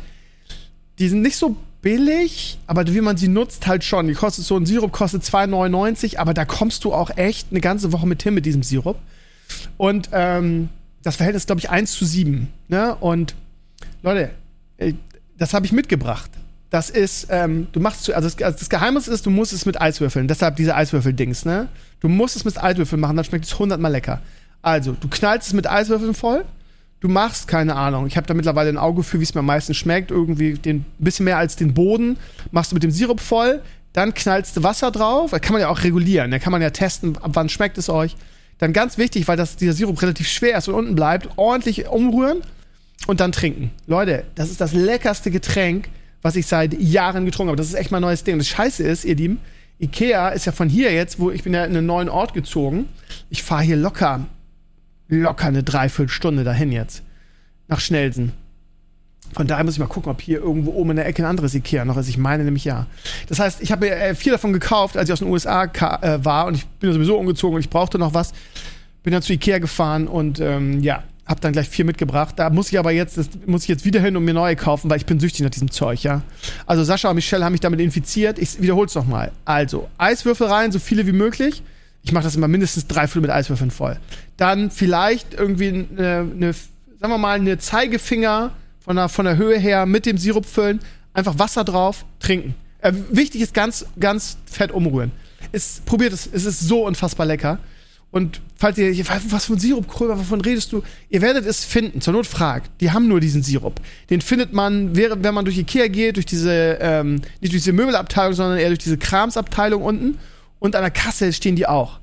die 0.99 1.07
sind 1.07 1.21
nicht 1.21 1.37
so 1.37 1.55
billig, 1.81 2.59
aber 2.67 2.85
wie 2.87 3.01
man 3.01 3.17
sie 3.17 3.29
nutzt, 3.29 3.67
halt 3.67 3.83
schon. 3.83 4.07
Die 4.07 4.13
kostet 4.13 4.45
so 4.45 4.57
ein 4.57 4.65
Sirup 4.65 4.91
kostet 4.91 5.23
2,99, 5.23 6.17
aber 6.17 6.33
da 6.33 6.45
kommst 6.45 6.83
du 6.83 6.93
auch 6.93 7.09
echt 7.15 7.47
eine 7.51 7.61
ganze 7.61 7.91
Woche 7.91 8.05
mit 8.05 8.21
hin 8.21 8.33
mit 8.33 8.45
diesem 8.45 8.63
Sirup. 8.63 8.97
Und 9.77 10.09
ähm, 10.11 10.69
das 11.01 11.15
Verhältnis, 11.15 11.45
glaube 11.45 11.59
ich, 11.59 11.69
1 11.69 11.93
zu 11.93 12.05
7. 12.05 12.49
Ne? 12.67 12.95
Und 12.95 13.35
Leute, 14.03 14.31
äh, 14.77 14.93
das 15.37 15.53
habe 15.53 15.65
ich 15.65 15.71
mitgebracht. 15.71 16.29
Das 16.69 16.89
ist, 16.89 17.27
ähm, 17.31 17.67
du 17.71 17.79
machst, 17.79 18.11
also 18.11 18.29
das, 18.29 18.41
also 18.41 18.59
das 18.59 18.69
Geheimnis 18.69 19.07
ist, 19.07 19.25
du 19.25 19.31
musst 19.31 19.53
es 19.53 19.65
mit 19.65 19.81
Eiswürfeln. 19.81 20.27
Deshalb 20.27 20.57
diese 20.57 20.75
Eiswürfel-Dings, 20.75 21.45
ne? 21.45 21.69
Du 21.99 22.09
musst 22.09 22.35
es 22.35 22.45
mit 22.45 22.61
Eiswürfeln 22.61 23.01
machen, 23.01 23.15
dann 23.15 23.25
schmeckt 23.25 23.45
es 23.45 23.57
hundertmal 23.57 23.91
lecker. 23.91 24.21
Also, 24.61 24.91
du 24.91 25.07
knallst 25.07 25.47
es 25.47 25.53
mit 25.53 25.67
Eiswürfeln 25.67 26.13
voll. 26.13 26.45
Du 26.99 27.07
machst, 27.07 27.47
keine 27.47 27.75
Ahnung, 27.75 28.07
ich 28.07 28.17
habe 28.17 28.27
da 28.27 28.33
mittlerweile 28.33 28.69
ein 28.69 28.77
Auge 28.77 29.03
für, 29.03 29.19
wie 29.19 29.23
es 29.23 29.33
mir 29.33 29.39
am 29.39 29.45
meisten 29.45 29.73
schmeckt. 29.73 30.11
Irgendwie 30.11 30.59
ein 30.65 30.85
bisschen 30.97 31.25
mehr 31.25 31.37
als 31.37 31.55
den 31.55 31.73
Boden. 31.73 32.17
Machst 32.51 32.71
du 32.71 32.75
mit 32.75 32.83
dem 32.83 32.91
Sirup 32.91 33.21
voll. 33.21 33.61
Dann 33.93 34.13
knallst 34.13 34.57
du 34.57 34.63
Wasser 34.63 34.91
drauf. 34.91 35.31
Kann 35.31 35.53
man 35.53 35.61
ja 35.61 35.69
auch 35.69 35.83
regulieren. 35.83 36.31
Da 36.31 36.39
kann 36.39 36.51
man 36.51 36.61
ja 36.61 36.69
testen, 36.69 37.17
ab 37.17 37.31
wann 37.33 37.49
schmeckt 37.49 37.77
es 37.77 37.89
euch. 37.89 38.15
Dann 38.57 38.73
ganz 38.73 38.97
wichtig, 38.97 39.27
weil 39.27 39.37
das, 39.37 39.55
dieser 39.55 39.73
Sirup 39.73 40.01
relativ 40.01 40.27
schwer 40.27 40.57
ist 40.57 40.67
und 40.67 40.75
unten 40.75 40.95
bleibt, 40.95 41.29
ordentlich 41.37 41.87
umrühren 41.87 42.41
und 43.07 43.21
dann 43.21 43.31
trinken. 43.31 43.71
Leute, 43.87 44.25
das 44.35 44.51
ist 44.51 44.59
das 44.59 44.73
leckerste 44.73 45.31
Getränk 45.31 45.89
was 46.21 46.35
ich 46.35 46.47
seit 46.47 46.79
Jahren 46.79 47.25
getrunken 47.25 47.49
habe. 47.49 47.57
Das 47.57 47.67
ist 47.67 47.75
echt 47.75 47.91
mein 47.91 48.01
neues 48.01 48.23
Ding. 48.23 48.37
Das 48.37 48.47
Scheiße 48.47 48.83
ist, 48.83 49.05
ihr 49.05 49.15
Lieben, 49.15 49.39
Ikea 49.79 50.29
ist 50.29 50.45
ja 50.45 50.51
von 50.51 50.67
hier 50.67 50.91
jetzt, 50.91 51.19
wo 51.19 51.31
ich 51.31 51.43
bin 51.43 51.53
ja 51.53 51.63
in 51.63 51.75
einen 51.75 51.85
neuen 51.85 52.09
Ort 52.09 52.33
gezogen. 52.33 52.89
Ich 53.29 53.43
fahre 53.43 53.63
hier 53.63 53.77
locker, 53.77 54.25
locker 55.09 55.47
eine 55.47 55.63
Dreiviertelstunde 55.63 56.43
dahin 56.43 56.71
jetzt. 56.71 57.03
Nach 57.67 57.79
Schnelsen. 57.79 58.33
Von 59.33 59.47
daher 59.47 59.63
muss 59.63 59.73
ich 59.73 59.79
mal 59.79 59.87
gucken, 59.87 60.11
ob 60.11 60.21
hier 60.21 60.39
irgendwo 60.39 60.71
oben 60.71 60.91
in 60.91 60.95
der 60.95 61.05
Ecke 61.05 61.21
ein 61.21 61.29
anderes 61.29 61.53
Ikea 61.53 61.85
noch 61.85 61.97
ist. 61.97 62.09
Ich 62.09 62.17
meine 62.17 62.43
nämlich 62.43 62.65
ja. 62.65 62.87
Das 63.27 63.39
heißt, 63.39 63.61
ich 63.61 63.71
habe 63.71 63.85
mir 63.85 63.95
äh, 63.95 64.15
vier 64.15 64.31
davon 64.31 64.53
gekauft, 64.53 64.97
als 64.97 65.09
ich 65.09 65.13
aus 65.13 65.19
den 65.19 65.27
USA 65.27 65.65
äh, 65.65 66.25
war 66.25 66.47
und 66.47 66.55
ich 66.55 66.65
bin 66.65 66.91
sowieso 66.91 67.17
umgezogen 67.17 67.55
und 67.55 67.61
ich 67.61 67.69
brauchte 67.69 67.99
noch 67.99 68.13
was. 68.13 68.33
Bin 69.03 69.13
dann 69.13 69.21
zu 69.21 69.33
Ikea 69.33 69.59
gefahren 69.59 70.07
und 70.07 70.39
ähm, 70.39 70.81
ja, 70.81 71.03
hab 71.29 71.41
dann 71.41 71.53
gleich 71.53 71.69
vier 71.69 71.85
mitgebracht. 71.85 72.35
Da 72.37 72.49
muss 72.49 72.71
ich 72.71 72.79
aber 72.79 72.91
jetzt, 72.91 73.17
das 73.17 73.29
muss 73.45 73.63
ich 73.63 73.69
jetzt 73.69 73.85
wieder 73.85 74.01
hin 74.01 74.17
und 74.17 74.25
mir 74.25 74.33
neue 74.33 74.55
kaufen, 74.55 74.89
weil 74.89 74.97
ich 74.97 75.05
bin 75.05 75.19
süchtig 75.19 75.41
nach 75.41 75.51
diesem 75.51 75.69
Zeug, 75.69 76.01
ja. 76.03 76.23
Also 76.65 76.83
Sascha 76.83 77.09
und 77.09 77.15
Michelle 77.15 77.45
haben 77.45 77.51
mich 77.51 77.61
damit 77.61 77.79
infiziert. 77.79 78.39
Ich 78.39 78.59
wiederhol's 78.59 78.95
nochmal. 78.95 79.31
Also, 79.45 79.87
Eiswürfel 79.99 80.47
rein, 80.47 80.71
so 80.71 80.79
viele 80.79 81.05
wie 81.05 81.11
möglich. 81.11 81.61
Ich 82.03 82.11
mache 82.11 82.23
das 82.23 82.35
immer 82.35 82.47
mindestens 82.47 82.87
drei 82.87 83.07
Viertel 83.07 83.21
mit 83.21 83.31
Eiswürfeln 83.31 83.71
voll. 83.71 83.99
Dann 84.37 84.71
vielleicht 84.71 85.33
irgendwie 85.33 85.67
eine, 85.67 86.31
eine, 86.33 86.53
sagen 86.53 87.13
wir 87.13 87.17
mal, 87.17 87.39
eine 87.39 87.57
Zeigefinger 87.57 88.51
von 88.79 88.95
der, 88.95 89.09
von 89.09 89.25
der 89.25 89.37
Höhe 89.37 89.57
her 89.57 89.85
mit 89.85 90.05
dem 90.05 90.17
Sirup 90.17 90.45
füllen, 90.45 90.79
einfach 91.13 91.37
Wasser 91.37 91.63
drauf, 91.63 92.05
trinken. 92.19 92.55
Äh, 92.81 92.93
wichtig 93.11 93.41
ist 93.41 93.53
ganz, 93.53 93.85
ganz 93.99 94.37
fett 94.45 94.71
umrühren. 94.71 95.11
Es, 95.51 95.81
probiert 95.85 96.13
es, 96.13 96.27
es 96.31 96.45
ist 96.45 96.61
so 96.61 96.85
unfassbar 96.85 97.25
lecker. 97.25 97.59
Und 98.11 98.41
falls 98.55 98.77
ihr, 98.79 98.91
was 99.29 99.45
für 99.45 99.53
ein 99.53 99.59
Sirup, 99.59 99.87
Krömer, 99.87 100.17
wovon 100.17 100.41
redest 100.41 100.71
du? 100.71 100.81
Ihr 101.09 101.21
werdet 101.21 101.45
es 101.45 101.63
finden, 101.63 102.01
zur 102.01 102.13
Not 102.13 102.25
fragt. 102.25 102.71
Die 102.81 102.91
haben 102.91 103.07
nur 103.07 103.19
diesen 103.19 103.43
Sirup. 103.43 103.79
Den 104.09 104.21
findet 104.21 104.51
man, 104.51 104.95
wenn 104.95 105.33
man 105.33 105.45
durch 105.45 105.57
Ikea 105.59 105.87
geht, 105.87 106.15
durch 106.15 106.25
diese, 106.25 106.79
ähm, 106.81 107.15
nicht 107.39 107.53
durch 107.53 107.63
diese 107.63 107.73
Möbelabteilung, 107.73 108.33
sondern 108.33 108.57
eher 108.57 108.69
durch 108.69 108.79
diese 108.79 108.97
Kramsabteilung 108.97 109.83
unten. 109.83 110.17
Und 110.59 110.75
an 110.75 110.81
der 110.81 110.91
Kasse 110.91 111.33
stehen 111.33 111.55
die 111.55 111.67
auch. 111.67 111.99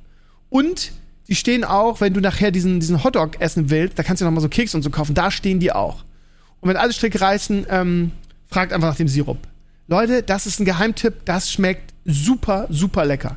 Und 0.49 0.93
die 1.29 1.35
stehen 1.35 1.65
auch, 1.65 2.01
wenn 2.01 2.15
du 2.15 2.21
nachher 2.21 2.51
diesen, 2.51 2.81
diesen 2.81 3.03
Hotdog 3.03 3.41
essen 3.41 3.71
willst, 3.71 3.99
da 3.99 4.03
kannst 4.03 4.21
du 4.21 4.25
noch 4.25 4.33
mal 4.33 4.41
so 4.41 4.49
Keks 4.49 4.75
und 4.75 4.83
so 4.83 4.91
kaufen, 4.91 5.15
da 5.15 5.31
stehen 5.31 5.61
die 5.61 5.73
auch. 5.73 6.05
Und 6.61 6.69
wenn 6.69 6.77
alle 6.77 6.93
Stricke 6.93 7.21
reißen, 7.21 7.67
ähm, 7.69 8.13
fragt 8.47 8.73
einfach 8.73 8.89
nach 8.89 8.97
dem 8.97 9.09
Sirup. 9.09 9.39
Leute, 9.89 10.23
das 10.23 10.47
ist 10.47 10.61
ein 10.61 10.65
Geheimtipp, 10.65 11.25
das 11.25 11.51
schmeckt 11.51 11.95
super, 12.05 12.67
super 12.71 13.05
lecker. 13.05 13.37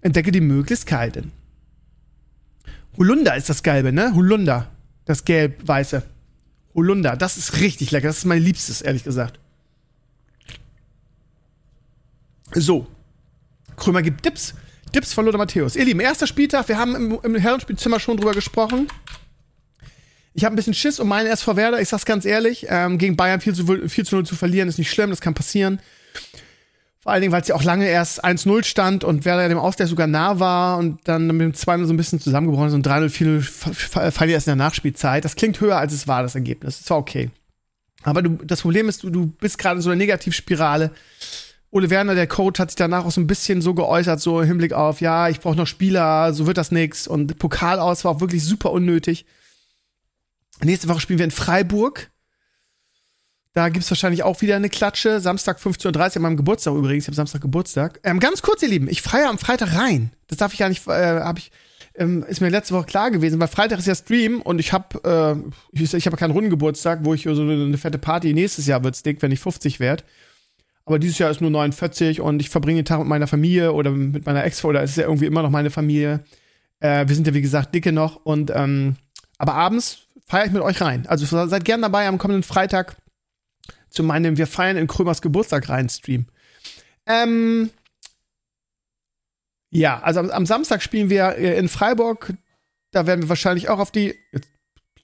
Entdecke 0.00 0.30
die 0.30 0.40
Möglichkeiten. 0.40 1.32
Holunder 2.96 3.36
ist 3.36 3.48
das 3.48 3.62
Gelbe, 3.62 3.92
ne? 3.92 4.12
Holunder. 4.14 4.68
Das 5.04 5.24
Gelb-Weiße. 5.24 6.02
Holunder. 6.74 7.16
Das 7.16 7.36
ist 7.36 7.60
richtig 7.60 7.90
lecker. 7.90 8.08
Das 8.08 8.18
ist 8.18 8.24
mein 8.24 8.42
Liebstes, 8.42 8.80
ehrlich 8.82 9.04
gesagt. 9.04 9.38
So. 12.52 12.86
Krömer 13.76 14.02
gibt 14.02 14.22
Tipps. 14.22 14.54
Tipps 14.92 15.12
von 15.12 15.24
Lothar 15.24 15.38
Matthäus. 15.38 15.76
Ihr 15.76 15.84
Lieben, 15.84 16.00
erster 16.00 16.26
Spieltag. 16.26 16.68
Wir 16.68 16.78
haben 16.78 16.94
im, 16.94 17.18
im 17.22 17.36
Herrenspielzimmer 17.36 18.00
schon 18.00 18.16
drüber 18.16 18.32
gesprochen. 18.32 18.88
Ich 20.34 20.44
habe 20.44 20.54
ein 20.54 20.56
bisschen 20.56 20.74
Schiss 20.74 21.00
um 21.00 21.08
meinen 21.08 21.26
SV 21.26 21.56
Werder. 21.56 21.80
Ich 21.80 21.88
sag's 21.88 22.04
ganz 22.04 22.24
ehrlich. 22.24 22.66
Ähm, 22.68 22.98
gegen 22.98 23.16
Bayern 23.16 23.40
4 23.40 23.54
zu, 23.54 23.88
4 23.88 24.04
zu 24.04 24.16
0 24.16 24.26
zu 24.26 24.36
verlieren 24.36 24.68
ist 24.68 24.78
nicht 24.78 24.90
schlimm. 24.90 25.10
Das 25.10 25.20
kann 25.20 25.34
passieren. 25.34 25.80
Vor 27.00 27.12
allen 27.12 27.22
Dingen, 27.22 27.32
weil 27.32 27.40
es 27.40 27.48
ja 27.48 27.54
auch 27.54 27.62
lange 27.62 27.86
erst 27.86 28.24
1-0 28.24 28.64
stand 28.64 29.04
und 29.04 29.24
Werder 29.24 29.48
dem 29.48 29.58
Ausgleich 29.58 29.88
sogar 29.88 30.08
nah 30.08 30.40
war 30.40 30.76
und 30.76 30.98
dann 31.04 31.28
mit 31.28 31.40
dem 31.40 31.52
2-0 31.52 31.86
so 31.86 31.92
ein 31.92 31.96
bisschen 31.96 32.20
zusammengebrochen 32.20 32.68
ist 32.68 32.74
und 32.74 32.86
3-0, 32.86 33.42
4-0 33.44 34.10
fallen 34.10 34.30
erst 34.30 34.48
in 34.48 34.50
der 34.50 34.56
Nachspielzeit. 34.56 35.24
Das 35.24 35.36
klingt 35.36 35.60
höher, 35.60 35.76
als 35.76 35.92
es 35.92 36.08
war, 36.08 36.22
das 36.22 36.34
Ergebnis. 36.34 36.80
Das 36.80 36.90
war 36.90 36.98
okay. 36.98 37.30
Aber 38.02 38.22
du, 38.22 38.30
das 38.44 38.62
Problem 38.62 38.88
ist, 38.88 39.04
du, 39.04 39.10
du 39.10 39.26
bist 39.26 39.56
gerade 39.56 39.76
in 39.76 39.82
so 39.82 39.90
einer 39.90 39.96
Negativspirale. 39.96 40.90
Ole 41.70 41.90
Werner, 41.90 42.14
der 42.14 42.26
Coach, 42.26 42.60
hat 42.60 42.70
sich 42.70 42.76
danach 42.76 43.04
auch 43.04 43.10
so 43.10 43.20
ein 43.20 43.26
bisschen 43.26 43.60
so 43.60 43.74
geäußert, 43.74 44.20
so 44.20 44.40
im 44.40 44.46
Hinblick 44.46 44.72
auf, 44.72 45.00
ja, 45.00 45.28
ich 45.28 45.40
brauche 45.40 45.56
noch 45.56 45.66
Spieler, 45.66 46.32
so 46.32 46.46
wird 46.46 46.58
das 46.58 46.70
nix. 46.70 47.06
Und 47.06 47.38
Pokal 47.38 47.80
aus 47.80 48.04
war 48.04 48.12
auch 48.12 48.20
wirklich 48.20 48.44
super 48.44 48.72
unnötig. 48.72 49.26
Nächste 50.62 50.88
Woche 50.88 51.00
spielen 51.00 51.18
wir 51.18 51.24
in 51.24 51.30
Freiburg. 51.30 52.10
Da 53.52 53.70
gibt's 53.70 53.90
wahrscheinlich 53.90 54.22
auch 54.22 54.42
wieder 54.42 54.56
eine 54.56 54.68
Klatsche. 54.68 55.18
Samstag 55.18 55.58
15.30 55.58 55.88
Uhr 55.88 56.16
an 56.16 56.22
meinem 56.22 56.36
Geburtstag 56.36 56.74
übrigens. 56.74 57.04
Ich 57.04 57.08
habe 57.08 57.16
Samstag 57.16 57.40
Geburtstag. 57.40 58.00
Ähm, 58.04 58.20
ganz 58.20 58.42
kurz, 58.42 58.62
ihr 58.62 58.68
Lieben, 58.68 58.88
ich 58.88 59.02
feiere 59.02 59.30
am 59.30 59.38
Freitag 59.38 59.74
rein. 59.74 60.12
Das 60.28 60.38
darf 60.38 60.52
ich 60.52 60.58
ja 60.58 60.68
nicht, 60.68 60.86
äh, 60.86 61.20
habe 61.20 61.38
ich, 61.38 61.50
ähm, 61.94 62.22
ist 62.28 62.40
mir 62.40 62.50
letzte 62.50 62.74
Woche 62.74 62.84
klar 62.84 63.10
gewesen, 63.10 63.40
weil 63.40 63.48
Freitag 63.48 63.78
ist 63.78 63.86
ja 63.86 63.94
Stream 63.94 64.42
und 64.42 64.58
ich 64.58 64.72
habe 64.72 65.42
äh, 65.42 65.80
ich, 65.82 65.94
ich 65.94 66.06
habe 66.06 66.18
keinen 66.18 66.32
runden 66.32 66.50
Geburtstag, 66.50 67.00
wo 67.02 67.14
ich 67.14 67.22
so 67.22 67.30
eine, 67.30 67.64
eine 67.64 67.78
fette 67.78 67.98
Party, 67.98 68.34
nächstes 68.34 68.66
Jahr 68.66 68.84
wird's 68.84 69.02
dick, 69.02 69.22
wenn 69.22 69.32
ich 69.32 69.40
50 69.40 69.80
werde. 69.80 70.04
Aber 70.86 71.00
dieses 71.00 71.18
Jahr 71.18 71.30
ist 71.30 71.40
nur 71.40 71.50
49 71.50 72.20
und 72.20 72.40
ich 72.40 72.48
verbringe 72.48 72.78
den 72.78 72.84
Tag 72.84 73.00
mit 73.00 73.08
meiner 73.08 73.26
Familie 73.26 73.72
oder 73.72 73.90
mit 73.90 74.24
meiner 74.24 74.44
Ex-Frau, 74.44 74.68
oder 74.68 74.82
ist 74.82 74.90
es 74.90 74.96
ja 74.96 75.04
irgendwie 75.04 75.26
immer 75.26 75.42
noch 75.42 75.50
meine 75.50 75.70
Familie. 75.70 76.24
Äh, 76.78 77.08
wir 77.08 77.14
sind 77.14 77.26
ja, 77.26 77.34
wie 77.34 77.42
gesagt, 77.42 77.74
dicke 77.74 77.90
noch 77.90 78.24
und, 78.24 78.52
ähm, 78.54 78.96
aber 79.36 79.54
abends 79.54 80.06
feiere 80.26 80.46
ich 80.46 80.52
mit 80.52 80.62
euch 80.62 80.80
rein. 80.80 81.06
Also 81.08 81.46
seid 81.46 81.64
gern 81.64 81.82
dabei 81.82 82.06
am 82.06 82.18
kommenden 82.18 82.44
Freitag 82.44 82.96
zu 83.90 84.04
meinem 84.04 84.38
Wir 84.38 84.46
feiern 84.46 84.76
in 84.76 84.86
Krömers 84.86 85.22
Geburtstag 85.22 85.68
rein 85.68 85.88
Stream. 85.88 86.26
Ähm, 87.06 87.70
ja, 89.70 90.00
also 90.00 90.20
am, 90.20 90.30
am, 90.30 90.46
Samstag 90.46 90.82
spielen 90.82 91.10
wir 91.10 91.36
äh, 91.36 91.58
in 91.58 91.68
Freiburg. 91.68 92.34
Da 92.92 93.06
werden 93.06 93.22
wir 93.22 93.28
wahrscheinlich 93.28 93.68
auch 93.68 93.78
auf 93.78 93.90
die. 93.90 94.14
Jetzt 94.32 94.50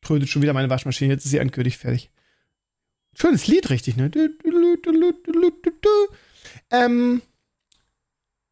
trödet 0.00 0.28
schon 0.28 0.42
wieder 0.42 0.52
meine 0.52 0.70
Waschmaschine, 0.70 1.12
jetzt 1.12 1.24
ist 1.24 1.30
sie 1.30 1.38
endgültig 1.38 1.78
fertig. 1.78 2.10
Schönes 3.14 3.46
Lied, 3.46 3.68
richtig, 3.70 3.96
ne? 3.96 4.10
Ähm, 6.70 7.22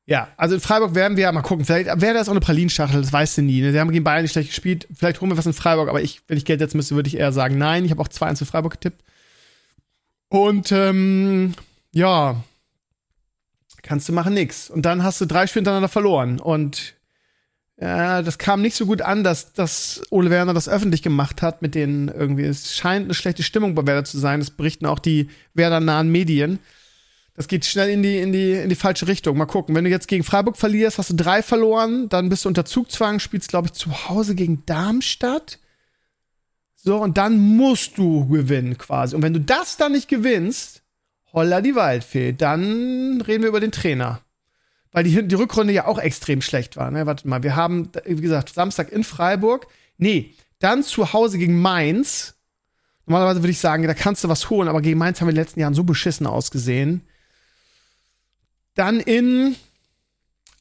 ja, 0.07 0.29
also 0.37 0.57
in 0.57 0.61
Freiburg 0.61 0.95
werden 0.95 1.17
wir 1.17 1.31
mal 1.31 1.43
gucken. 1.43 1.65
Vielleicht 1.65 2.01
wäre 2.01 2.15
das 2.15 2.29
auch 2.29 2.33
eine 2.33 2.41
Pralinschachtel, 2.41 3.01
das 3.01 3.13
weißt 3.13 3.39
du 3.39 3.43
nie. 3.43 3.61
Ne? 3.61 3.73
Sie 3.73 3.79
haben 3.79 3.93
gegen 3.93 4.05
Bayern 4.05 4.23
nicht 4.23 4.33
schlecht 4.33 4.49
gespielt. 4.49 4.89
Vielleicht 4.93 5.21
holen 5.21 5.31
wir 5.31 5.39
was 5.39 5.47
in 5.47 5.53
Freiburg, 5.53 5.89
aber 5.89 6.03
ich, 6.03 6.23
wenn 6.27 6.37
ich 6.37 6.45
Geld 6.45 6.61
setzen 6.61 6.79
müsste, 6.79 6.97
würde 6.97 7.09
ich 7.09 7.17
eher 7.17 7.33
sagen, 7.33 7.59
nein. 7.59 7.85
Ich 7.85 7.93
habe 7.93 8.03
auch 8.03 8.09
2-1 8.09 8.39
für 8.39 8.47
Freiburg 8.47 8.73
getippt. 8.73 9.05
Und 10.29 10.73
ähm, 10.73 11.55
ja, 11.93 12.43
kannst 13.83 14.09
du 14.09 14.13
machen 14.13 14.35
nix. 14.35 14.69
Und 14.69 14.83
dann 14.83 15.03
hast 15.03 15.21
du 15.21 15.27
drei 15.27 15.47
Spiele 15.47 15.61
hintereinander 15.61 15.89
verloren. 15.89 16.41
Und 16.41 16.95
ja, 17.81 18.23
das 18.23 18.39
kam 18.39 18.63
nicht 18.63 18.77
so 18.77 18.87
gut 18.87 19.03
an, 19.03 19.25
dass, 19.25 19.53
dass 19.53 20.03
Ole 20.11 20.31
Werner 20.31 20.55
das 20.55 20.69
öffentlich 20.69 21.03
gemacht 21.03 21.41
hat 21.41 21.63
mit 21.63 21.75
den 21.75 22.09
irgendwie. 22.09 22.45
Es 22.45 22.77
scheint 22.77 23.05
eine 23.05 23.15
schlechte 23.15 23.43
Stimmung 23.43 23.75
bei 23.75 23.87
Werder 23.87 24.05
zu 24.05 24.19
sein. 24.19 24.41
Das 24.41 24.51
berichten 24.51 24.87
auch 24.87 24.99
die 24.99 25.31
Werder-nahen 25.55 26.11
Medien. 26.11 26.59
Das 27.41 27.49
geht 27.49 27.65
schnell 27.65 27.89
in 27.89 28.03
die, 28.03 28.19
in, 28.19 28.33
die, 28.33 28.53
in 28.53 28.69
die 28.69 28.75
falsche 28.75 29.09
Richtung. 29.09 29.39
Mal 29.39 29.47
gucken. 29.47 29.75
Wenn 29.75 29.85
du 29.85 29.89
jetzt 29.89 30.09
gegen 30.09 30.25
Freiburg 30.25 30.59
verlierst, 30.59 30.99
hast 30.99 31.09
du 31.09 31.17
drei 31.17 31.43
verloren, 31.43 32.11
dann 32.11 32.29
bist 32.29 32.45
du 32.45 32.51
unter 32.51 32.67
Zugzwang, 32.67 33.19
spielst, 33.19 33.49
glaube 33.49 33.69
ich, 33.69 33.73
zu 33.73 34.11
Hause 34.11 34.35
gegen 34.35 34.67
Darmstadt. 34.67 35.59
So, 36.77 36.99
und 36.99 37.17
dann 37.17 37.39
musst 37.39 37.97
du 37.97 38.29
gewinnen 38.29 38.77
quasi. 38.77 39.17
Und 39.17 39.23
wenn 39.23 39.33
du 39.33 39.41
das 39.41 39.79
dann 39.79 39.93
nicht 39.93 40.07
gewinnst, 40.07 40.83
holla 41.33 41.63
die 41.63 41.75
Waldfee, 41.75 42.35
dann 42.35 43.23
reden 43.23 43.43
wir 43.43 43.49
über 43.49 43.61
den 43.61 43.73
Trainer. 43.73 44.21
Weil 44.93 45.05
die, 45.05 45.27
die 45.27 45.35
Rückrunde 45.35 45.73
ja 45.73 45.87
auch 45.87 45.99
extrem 45.99 46.43
schlecht 46.43 46.77
war. 46.77 46.91
Ne? 46.91 47.07
Warte 47.07 47.27
mal, 47.27 47.43
wir 47.43 47.57
haben, 47.57 47.91
wie 48.05 48.21
gesagt, 48.21 48.51
Samstag 48.51 48.93
in 48.93 49.03
Freiburg. 49.03 49.67
Nee, 49.97 50.35
dann 50.59 50.83
zu 50.83 51.15
Hause 51.15 51.39
gegen 51.39 51.59
Mainz. 51.59 52.35
Normalerweise 53.07 53.41
würde 53.41 53.53
ich 53.53 53.61
sagen, 53.61 53.85
da 53.85 53.95
kannst 53.95 54.25
du 54.25 54.29
was 54.29 54.51
holen, 54.51 54.69
aber 54.69 54.83
gegen 54.83 54.99
Mainz 54.99 55.23
haben 55.23 55.29
wir 55.29 55.31
in 55.31 55.37
den 55.37 55.45
letzten 55.45 55.61
Jahren 55.61 55.73
so 55.73 55.85
beschissen 55.85 56.27
ausgesehen. 56.27 57.01
Dann 58.81 58.99
in 58.99 59.57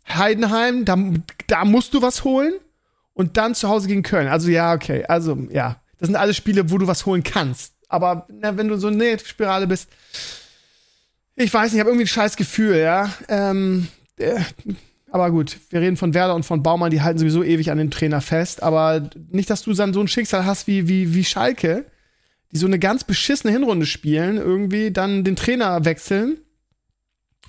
Heidenheim, 0.09 0.83
da, 0.83 0.97
da 1.47 1.63
musst 1.63 1.93
du 1.93 2.01
was 2.01 2.25
holen. 2.25 2.51
Und 3.13 3.37
dann 3.37 3.55
zu 3.55 3.69
Hause 3.69 3.87
gegen 3.87 4.03
Köln. 4.03 4.27
Also 4.27 4.49
ja, 4.49 4.73
okay. 4.73 5.05
Also 5.07 5.37
ja, 5.51 5.81
das 5.99 6.07
sind 6.07 6.17
alles 6.17 6.35
Spiele, 6.35 6.69
wo 6.69 6.77
du 6.77 6.85
was 6.85 7.05
holen 7.05 7.23
kannst. 7.23 7.75
Aber 7.87 8.27
na, 8.29 8.57
wenn 8.57 8.67
du 8.67 8.75
so 8.75 8.87
eine 8.87 8.97
Negativspirale 8.97 9.67
bist, 9.67 9.87
ich 11.37 11.53
weiß 11.53 11.71
nicht, 11.71 11.75
ich 11.75 11.79
habe 11.79 11.91
irgendwie 11.91 12.03
ein 12.03 12.07
scheiß 12.07 12.35
Gefühl, 12.35 12.75
ja. 12.75 13.09
Ähm, 13.29 13.87
äh, 14.17 14.41
aber 15.11 15.31
gut, 15.31 15.55
wir 15.69 15.79
reden 15.79 15.95
von 15.95 16.13
Werder 16.13 16.35
und 16.35 16.43
von 16.43 16.61
Baumann, 16.61 16.91
die 16.91 17.01
halten 17.01 17.19
sowieso 17.19 17.41
ewig 17.41 17.71
an 17.71 17.77
den 17.77 17.89
Trainer 17.89 18.19
fest. 18.19 18.61
Aber 18.61 19.09
nicht, 19.31 19.49
dass 19.49 19.61
du 19.61 19.71
dann 19.71 19.93
so 19.93 20.01
ein 20.01 20.09
Schicksal 20.09 20.45
hast 20.45 20.67
wie, 20.67 20.89
wie, 20.89 21.13
wie 21.15 21.23
Schalke, 21.23 21.85
die 22.51 22.57
so 22.57 22.67
eine 22.67 22.79
ganz 22.79 23.05
beschissene 23.05 23.53
Hinrunde 23.53 23.85
spielen, 23.85 24.35
irgendwie 24.35 24.91
dann 24.91 25.23
den 25.23 25.37
Trainer 25.37 25.85
wechseln 25.85 26.39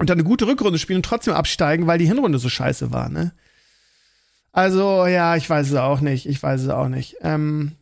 und 0.00 0.08
dann 0.08 0.18
eine 0.18 0.26
gute 0.26 0.46
Rückrunde 0.46 0.78
spielen 0.78 0.96
und 0.96 1.04
trotzdem 1.04 1.34
absteigen, 1.34 1.86
weil 1.86 1.98
die 1.98 2.06
Hinrunde 2.06 2.38
so 2.38 2.48
scheiße 2.48 2.90
war, 2.90 3.10
ne? 3.10 3.32
Also, 4.50 5.06
ja, 5.06 5.36
ich 5.36 5.48
weiß 5.48 5.68
es 5.68 5.76
auch 5.76 6.00
nicht. 6.00 6.26
Ich 6.26 6.42
weiß 6.42 6.62
es 6.62 6.68
auch 6.70 6.88
nicht. 6.88 7.16
Ähm, 7.20 7.72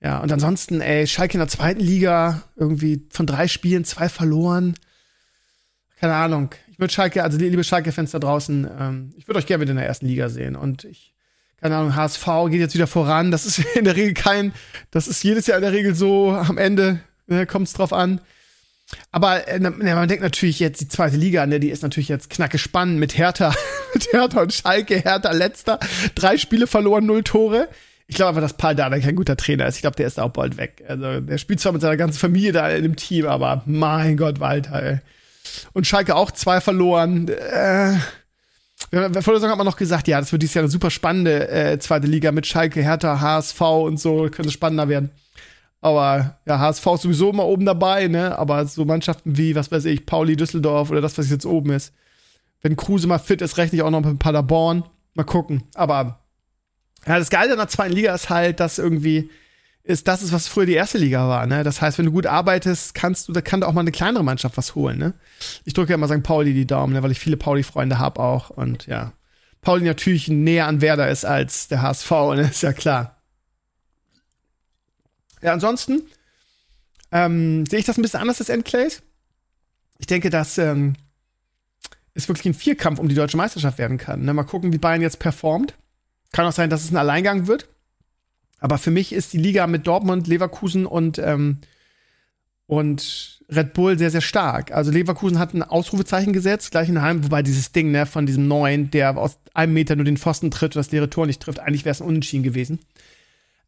ja, 0.00 0.18
und 0.20 0.30
ansonsten, 0.30 0.82
ey, 0.82 1.06
Schalke 1.06 1.32
in 1.34 1.40
der 1.40 1.48
zweiten 1.48 1.80
Liga, 1.80 2.42
irgendwie 2.56 3.06
von 3.10 3.26
drei 3.26 3.48
Spielen 3.48 3.86
zwei 3.86 4.10
verloren. 4.10 4.74
Keine 5.98 6.14
Ahnung. 6.14 6.50
Ich 6.70 6.78
würde 6.78 6.92
Schalke, 6.92 7.24
also 7.24 7.38
liebe 7.38 7.64
Schalke-Fans 7.64 8.10
da 8.10 8.18
draußen, 8.18 8.68
ähm, 8.78 9.14
ich 9.16 9.26
würde 9.26 9.38
euch 9.38 9.46
gerne 9.46 9.62
wieder 9.62 9.70
in 9.70 9.78
der 9.78 9.86
ersten 9.86 10.06
Liga 10.06 10.28
sehen. 10.28 10.56
Und 10.56 10.84
ich, 10.84 11.14
keine 11.58 11.76
Ahnung, 11.76 11.96
HSV 11.96 12.26
geht 12.50 12.60
jetzt 12.60 12.74
wieder 12.74 12.86
voran. 12.86 13.30
Das 13.30 13.46
ist 13.46 13.58
in 13.76 13.84
der 13.84 13.96
Regel 13.96 14.12
kein, 14.12 14.52
das 14.90 15.08
ist 15.08 15.22
jedes 15.24 15.46
Jahr 15.46 15.56
in 15.56 15.62
der 15.62 15.72
Regel 15.72 15.94
so, 15.94 16.32
am 16.32 16.58
Ende 16.58 17.00
ne, 17.26 17.46
kommt 17.46 17.66
es 17.66 17.72
drauf 17.72 17.94
an. 17.94 18.20
Aber 19.10 19.48
äh, 19.48 19.58
man 19.58 20.08
denkt 20.08 20.22
natürlich 20.22 20.60
jetzt 20.60 20.80
die 20.80 20.88
zweite 20.88 21.16
Liga, 21.16 21.46
ne, 21.46 21.60
die 21.60 21.70
ist 21.70 21.82
natürlich 21.82 22.08
jetzt 22.08 22.30
knacke 22.30 22.58
spannend 22.58 22.98
mit 22.98 23.16
Hertha, 23.16 23.54
mit 23.94 24.12
Hertha 24.12 24.42
und 24.42 24.52
Schalke, 24.52 24.96
Hertha 24.96 25.32
letzter, 25.32 25.78
drei 26.14 26.36
Spiele 26.36 26.66
verloren, 26.66 27.06
null 27.06 27.22
Tore. 27.22 27.68
Ich 28.06 28.16
glaube 28.16 28.30
aber, 28.30 28.40
dass 28.42 28.56
Paul 28.56 28.74
Dardai 28.74 29.00
kein 29.00 29.16
guter 29.16 29.36
Trainer 29.36 29.66
ist. 29.66 29.76
Ich 29.76 29.80
glaube, 29.80 29.96
der 29.96 30.06
ist 30.06 30.20
auch 30.20 30.30
bald 30.30 30.58
weg. 30.58 30.84
Also, 30.86 31.20
der 31.20 31.38
spielt 31.38 31.60
zwar 31.60 31.72
mit 31.72 31.80
seiner 31.80 31.96
ganzen 31.96 32.18
Familie 32.18 32.52
da 32.52 32.68
in 32.68 32.82
dem 32.82 32.96
Team, 32.96 33.26
aber 33.26 33.62
mein 33.64 34.18
Gott, 34.18 34.40
Walter, 34.40 34.82
ey. 34.82 34.98
Und 35.72 35.86
Schalke 35.86 36.14
auch 36.14 36.30
zwei 36.30 36.60
verloren. 36.60 37.28
Äh, 37.28 37.94
vor 38.90 39.08
der 39.08 39.22
Saison 39.22 39.50
hat 39.50 39.58
man 39.58 39.66
noch 39.66 39.76
gesagt, 39.76 40.06
ja, 40.06 40.20
das 40.20 40.32
wird 40.32 40.42
dieses 40.42 40.54
Jahr 40.54 40.64
eine 40.64 40.70
super 40.70 40.90
spannende 40.90 41.48
äh, 41.48 41.78
zweite 41.78 42.06
Liga 42.06 42.30
mit 42.32 42.46
Schalke, 42.46 42.82
Hertha, 42.82 43.20
HSV 43.20 43.60
und 43.60 43.98
so, 43.98 44.28
könnte 44.30 44.52
spannender 44.52 44.88
werden. 44.88 45.10
Aber 45.84 46.38
ja, 46.46 46.60
HSV 46.60 46.86
ist 46.94 47.02
sowieso 47.02 47.28
immer 47.28 47.44
oben 47.44 47.66
dabei, 47.66 48.08
ne? 48.08 48.38
Aber 48.38 48.64
so 48.64 48.86
Mannschaften 48.86 49.36
wie, 49.36 49.54
was 49.54 49.70
weiß 49.70 49.84
ich, 49.84 50.06
Pauli, 50.06 50.34
Düsseldorf 50.34 50.90
oder 50.90 51.02
das, 51.02 51.18
was 51.18 51.28
jetzt 51.28 51.44
oben 51.44 51.72
ist. 51.72 51.92
Wenn 52.62 52.74
Kruse 52.74 53.06
mal 53.06 53.18
fit 53.18 53.42
ist, 53.42 53.58
rechne 53.58 53.76
ich 53.76 53.82
auch 53.82 53.90
noch 53.90 54.00
mit 54.00 54.18
Paderborn. 54.18 54.84
Mal 55.12 55.24
gucken. 55.24 55.64
Aber 55.74 56.20
ja, 57.06 57.18
das 57.18 57.28
Geile 57.28 57.52
in 57.52 57.58
der 57.58 57.68
zweiten 57.68 57.92
Liga 57.92 58.14
ist 58.14 58.30
halt, 58.30 58.60
dass 58.60 58.78
irgendwie 58.78 59.28
ist 59.82 60.08
das 60.08 60.22
ist, 60.22 60.32
was 60.32 60.48
früher 60.48 60.64
die 60.64 60.72
erste 60.72 60.96
Liga 60.96 61.28
war, 61.28 61.46
ne? 61.46 61.64
Das 61.64 61.82
heißt, 61.82 61.98
wenn 61.98 62.06
du 62.06 62.12
gut 62.12 62.24
arbeitest, 62.24 62.94
kannst 62.94 63.28
du, 63.28 63.34
da 63.34 63.42
kann 63.42 63.60
da 63.60 63.66
auch 63.66 63.74
mal 63.74 63.82
eine 63.82 63.92
kleinere 63.92 64.24
Mannschaft 64.24 64.56
was 64.56 64.74
holen, 64.74 64.96
ne? 64.96 65.12
Ich 65.66 65.74
drücke 65.74 65.90
ja 65.90 65.96
immer 65.96 66.08
St. 66.08 66.22
Pauli 66.22 66.54
die 66.54 66.66
Daumen, 66.66 66.94
ne? 66.94 67.02
weil 67.02 67.10
ich 67.10 67.20
viele 67.20 67.36
Pauli-Freunde 67.36 67.98
habe 67.98 68.20
auch 68.20 68.48
und 68.48 68.86
ja. 68.86 69.12
Pauli 69.60 69.84
natürlich 69.84 70.28
näher 70.28 70.66
an 70.66 70.80
Werder 70.80 71.10
ist 71.10 71.26
als 71.26 71.68
der 71.68 71.82
HSV, 71.82 72.10
ne? 72.36 72.48
Ist 72.50 72.62
ja 72.62 72.72
klar. 72.72 73.13
Ja, 75.44 75.52
ansonsten 75.52 76.02
ähm, 77.12 77.66
sehe 77.66 77.78
ich 77.78 77.84
das 77.84 77.98
ein 77.98 78.02
bisschen 78.02 78.20
anders 78.20 78.40
als 78.40 78.48
Endclays. 78.48 79.02
Ich 79.98 80.06
denke, 80.06 80.30
dass 80.30 80.58
ähm, 80.58 80.94
es 82.14 82.28
wirklich 82.28 82.46
ein 82.46 82.54
Vierkampf 82.54 82.98
um 82.98 83.08
die 83.08 83.14
deutsche 83.14 83.36
Meisterschaft 83.36 83.78
werden 83.78 83.98
kann. 83.98 84.24
Ne? 84.24 84.32
Mal 84.34 84.44
gucken, 84.44 84.72
wie 84.72 84.78
Bayern 84.78 85.02
jetzt 85.02 85.18
performt. 85.18 85.74
Kann 86.32 86.46
auch 86.46 86.52
sein, 86.52 86.70
dass 86.70 86.82
es 86.82 86.90
ein 86.90 86.96
Alleingang 86.96 87.46
wird. 87.46 87.68
Aber 88.58 88.78
für 88.78 88.90
mich 88.90 89.12
ist 89.12 89.34
die 89.34 89.38
Liga 89.38 89.66
mit 89.66 89.86
Dortmund, 89.86 90.26
Leverkusen 90.26 90.86
und, 90.86 91.18
ähm, 91.18 91.58
Und 92.66 93.42
Red 93.50 93.74
Bull 93.74 93.98
sehr, 93.98 94.10
sehr 94.10 94.22
stark. 94.22 94.72
Also 94.72 94.90
Leverkusen 94.90 95.38
hat 95.38 95.52
ein 95.52 95.62
Ausrufezeichen 95.62 96.32
gesetzt, 96.32 96.70
gleich 96.70 96.88
in 96.88 97.02
Heim, 97.02 97.22
wobei 97.22 97.42
dieses 97.42 97.72
Ding, 97.72 97.90
ne, 97.90 98.06
von 98.06 98.24
diesem 98.24 98.48
neuen, 98.48 98.90
der 98.90 99.18
aus 99.18 99.36
einem 99.52 99.74
Meter 99.74 99.96
nur 99.96 100.06
den 100.06 100.16
Pfosten 100.16 100.50
tritt 100.50 100.74
und 100.74 100.80
das 100.80 100.90
leere 100.90 101.10
Tor 101.10 101.26
nicht 101.26 101.42
trifft, 101.42 101.60
eigentlich 101.60 101.84
wäre 101.84 101.92
es 101.92 102.00
ein 102.00 102.08
Unentschieden 102.08 102.42
gewesen. 102.42 102.78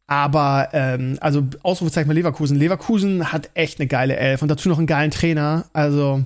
Aber, 0.07 0.69
ähm, 0.71 1.17
also 1.19 1.43
Ausrufezeichen 1.63 2.07
bei 2.07 2.13
Leverkusen. 2.13 2.57
Leverkusen 2.57 3.31
hat 3.33 3.49
echt 3.53 3.79
eine 3.79 3.87
geile 3.87 4.15
Elf 4.15 4.41
und 4.41 4.47
dazu 4.47 4.69
noch 4.69 4.77
einen 4.77 4.87
geilen 4.87 5.11
Trainer. 5.11 5.65
Also, 5.73 6.25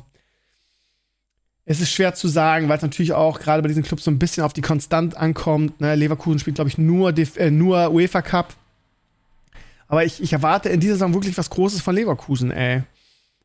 es 1.66 1.82
ist 1.82 1.92
schwer 1.92 2.14
zu 2.14 2.28
sagen, 2.28 2.70
weil 2.70 2.78
es 2.78 2.84
natürlich 2.84 3.14
auch 3.14 3.40
gerade 3.40 3.64
bei 3.64 3.68
diesen 3.68 3.84
Clubs 3.84 4.04
so 4.04 4.12
ein 4.12 4.20
bisschen 4.20 4.44
auf 4.44 4.54
die 4.54 4.62
Konstant 4.62 5.18
ankommt. 5.18 5.82
Ne? 5.82 5.96
Leverkusen 5.96 6.40
spielt, 6.40 6.56
glaube 6.56 6.70
ich, 6.70 6.78
nur, 6.78 7.18
äh, 7.18 7.50
nur 7.50 7.92
UEFA 7.92 8.22
Cup. 8.22 8.54
Aber 9.88 10.06
ich, 10.06 10.22
ich 10.22 10.32
erwarte 10.32 10.70
in 10.70 10.80
dieser 10.80 10.94
Saison 10.94 11.14
wirklich 11.14 11.38
was 11.38 11.50
Großes 11.50 11.82
von 11.82 11.96
Leverkusen, 11.96 12.52
ey. 12.52 12.84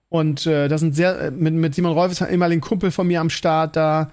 Und 0.08 0.46
äh, 0.46 0.68
da 0.68 0.78
sind 0.78 0.94
sehr, 0.94 1.18
äh, 1.18 1.30
mit, 1.30 1.54
mit 1.54 1.74
Simon 1.74 1.92
Rolf 1.92 2.12
ist 2.12 2.22
ein 2.22 2.30
ehemaligen 2.30 2.60
Kumpel 2.60 2.90
von 2.90 3.06
mir 3.06 3.20
am 3.20 3.30
Start 3.30 3.74
da. 3.74 4.12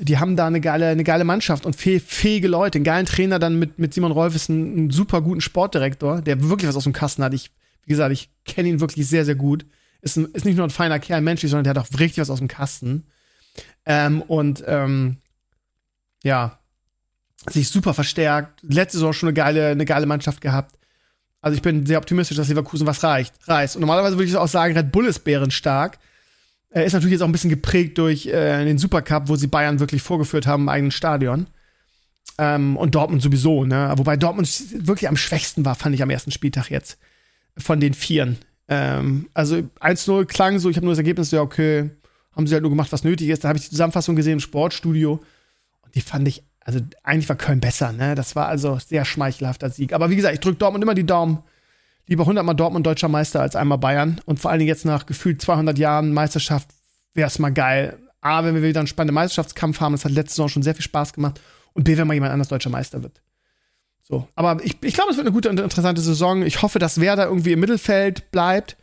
Die 0.00 0.18
haben 0.18 0.36
da 0.36 0.46
eine 0.46 0.60
geile, 0.60 0.88
eine 0.88 1.04
geile 1.04 1.24
Mannschaft 1.24 1.64
und 1.64 1.76
fäh 1.76 2.00
fähige 2.00 2.48
Leute, 2.48 2.78
einen 2.78 2.84
geilen 2.84 3.06
Trainer 3.06 3.38
dann 3.38 3.58
mit, 3.58 3.78
mit 3.78 3.94
Simon 3.94 4.10
Rolf 4.10 4.34
ist 4.34 4.48
ein, 4.48 4.90
super 4.90 5.20
guten 5.22 5.40
Sportdirektor, 5.40 6.20
der 6.20 6.42
wirklich 6.42 6.68
was 6.68 6.76
aus 6.76 6.84
dem 6.84 6.92
Kasten 6.92 7.22
hat. 7.22 7.32
Ich, 7.32 7.52
wie 7.84 7.90
gesagt, 7.90 8.12
ich 8.12 8.30
kenne 8.44 8.68
ihn 8.68 8.80
wirklich 8.80 9.06
sehr, 9.06 9.24
sehr 9.24 9.36
gut. 9.36 9.64
Ist, 10.02 10.16
ein, 10.16 10.26
ist 10.32 10.44
nicht 10.44 10.56
nur 10.56 10.66
ein 10.66 10.70
feiner 10.70 10.98
Kerl 10.98 11.20
menschlich, 11.20 11.50
sondern 11.50 11.64
der 11.64 11.80
hat 11.80 11.88
auch 11.94 11.98
richtig 11.98 12.20
was 12.20 12.30
aus 12.30 12.40
dem 12.40 12.48
Kasten. 12.48 13.04
Ähm, 13.86 14.22
und 14.22 14.64
ähm, 14.66 15.18
ja, 16.24 16.58
sich 17.48 17.68
super 17.68 17.94
verstärkt. 17.94 18.60
Letzte 18.62 18.98
Saison 18.98 19.12
schon 19.12 19.28
eine 19.28 19.34
geile, 19.34 19.68
eine 19.68 19.84
geile 19.84 20.06
Mannschaft 20.06 20.40
gehabt. 20.40 20.76
Also 21.40 21.56
ich 21.56 21.62
bin 21.62 21.84
sehr 21.84 21.98
optimistisch, 21.98 22.36
dass 22.36 22.48
Leverkusen 22.48 22.86
was 22.86 23.04
reicht, 23.04 23.34
reißt. 23.46 23.76
Und 23.76 23.80
normalerweise 23.80 24.16
würde 24.16 24.28
ich 24.28 24.36
auch 24.36 24.48
sagen, 24.48 24.76
Red 24.76 24.90
Bull 24.90 25.06
ist 25.06 25.20
bärenstark. 25.20 25.98
Er 26.74 26.84
ist 26.84 26.92
natürlich 26.92 27.12
jetzt 27.12 27.22
auch 27.22 27.28
ein 27.28 27.32
bisschen 27.32 27.50
geprägt 27.50 27.98
durch 27.98 28.26
äh, 28.26 28.64
den 28.64 28.78
Supercup, 28.78 29.28
wo 29.28 29.36
sie 29.36 29.46
Bayern 29.46 29.80
wirklich 29.80 30.02
vorgeführt 30.02 30.46
haben 30.46 30.64
im 30.64 30.68
eigenen 30.68 30.90
Stadion. 30.90 31.46
Ähm, 32.36 32.76
und 32.76 32.94
Dortmund 32.94 33.22
sowieso, 33.22 33.64
ne? 33.64 33.92
Wobei 33.96 34.16
Dortmund 34.16 34.48
wirklich 34.86 35.08
am 35.08 35.16
schwächsten 35.16 35.64
war, 35.64 35.76
fand 35.76 35.94
ich 35.94 36.02
am 36.02 36.10
ersten 36.10 36.32
Spieltag 36.32 36.70
jetzt. 36.70 36.98
Von 37.56 37.78
den 37.78 37.94
Vieren. 37.94 38.38
Ähm, 38.66 39.28
also 39.34 39.56
1-0 39.80 40.24
klang 40.24 40.58
so, 40.58 40.68
ich 40.68 40.76
habe 40.76 40.84
nur 40.84 40.92
das 40.92 40.98
Ergebnis, 40.98 41.30
ja, 41.30 41.42
okay, 41.42 41.90
haben 42.34 42.46
sie 42.46 42.54
halt 42.54 42.62
nur 42.62 42.70
gemacht, 42.70 42.90
was 42.90 43.04
nötig 43.04 43.28
ist. 43.28 43.44
Da 43.44 43.48
habe 43.48 43.58
ich 43.58 43.64
die 43.64 43.70
Zusammenfassung 43.70 44.16
gesehen 44.16 44.34
im 44.34 44.40
Sportstudio. 44.40 45.22
Und 45.82 45.94
die 45.94 46.00
fand 46.00 46.26
ich 46.26 46.42
also 46.64 46.80
eigentlich 47.02 47.28
war 47.28 47.36
Köln 47.36 47.60
besser, 47.60 47.92
ne? 47.92 48.14
Das 48.14 48.34
war 48.36 48.48
also 48.48 48.78
sehr 48.78 49.04
schmeichelhafter 49.04 49.68
Sieg. 49.68 49.92
Aber 49.92 50.08
wie 50.10 50.16
gesagt, 50.16 50.34
ich 50.34 50.40
drücke 50.40 50.56
Dortmund 50.56 50.82
immer 50.82 50.94
die 50.94 51.06
Daumen. 51.06 51.42
Lieber 52.06 52.24
100 52.24 52.44
Mal 52.44 52.54
Dortmund 52.54 52.86
deutscher 52.86 53.08
Meister 53.08 53.40
als 53.40 53.56
einmal 53.56 53.78
Bayern. 53.78 54.20
Und 54.26 54.40
vor 54.40 54.50
allen 54.50 54.58
Dingen 54.58 54.68
jetzt 54.68 54.84
nach 54.84 55.06
gefühlt 55.06 55.40
200 55.40 55.78
Jahren 55.78 56.12
Meisterschaft 56.12 56.68
wäre 57.14 57.28
es 57.28 57.38
mal 57.38 57.50
geil. 57.50 57.98
A, 58.20 58.44
wenn 58.44 58.54
wir 58.54 58.62
wieder 58.62 58.80
einen 58.80 58.86
spannenden 58.86 59.14
Meisterschaftskampf 59.14 59.80
haben, 59.80 59.92
das 59.92 60.04
hat 60.04 60.12
letzte 60.12 60.36
Saison 60.36 60.48
schon 60.48 60.62
sehr 60.62 60.74
viel 60.74 60.82
Spaß 60.82 61.12
gemacht. 61.12 61.40
Und 61.72 61.84
B, 61.84 61.96
wenn 61.96 62.06
mal 62.06 62.14
jemand 62.14 62.32
anders 62.32 62.48
deutscher 62.48 62.70
Meister 62.70 63.02
wird. 63.02 63.20
So, 64.02 64.28
aber 64.34 64.62
ich, 64.62 64.76
ich 64.82 64.94
glaube, 64.94 65.10
es 65.10 65.16
wird 65.16 65.26
eine 65.26 65.34
gute 65.34 65.48
und 65.48 65.60
interessante 65.60 66.02
Saison. 66.02 66.42
Ich 66.42 66.60
hoffe, 66.62 66.78
dass 66.78 67.00
Werder 67.00 67.26
irgendwie 67.26 67.52
im 67.52 67.60
Mittelfeld 67.60 68.30
bleibt. 68.30 68.76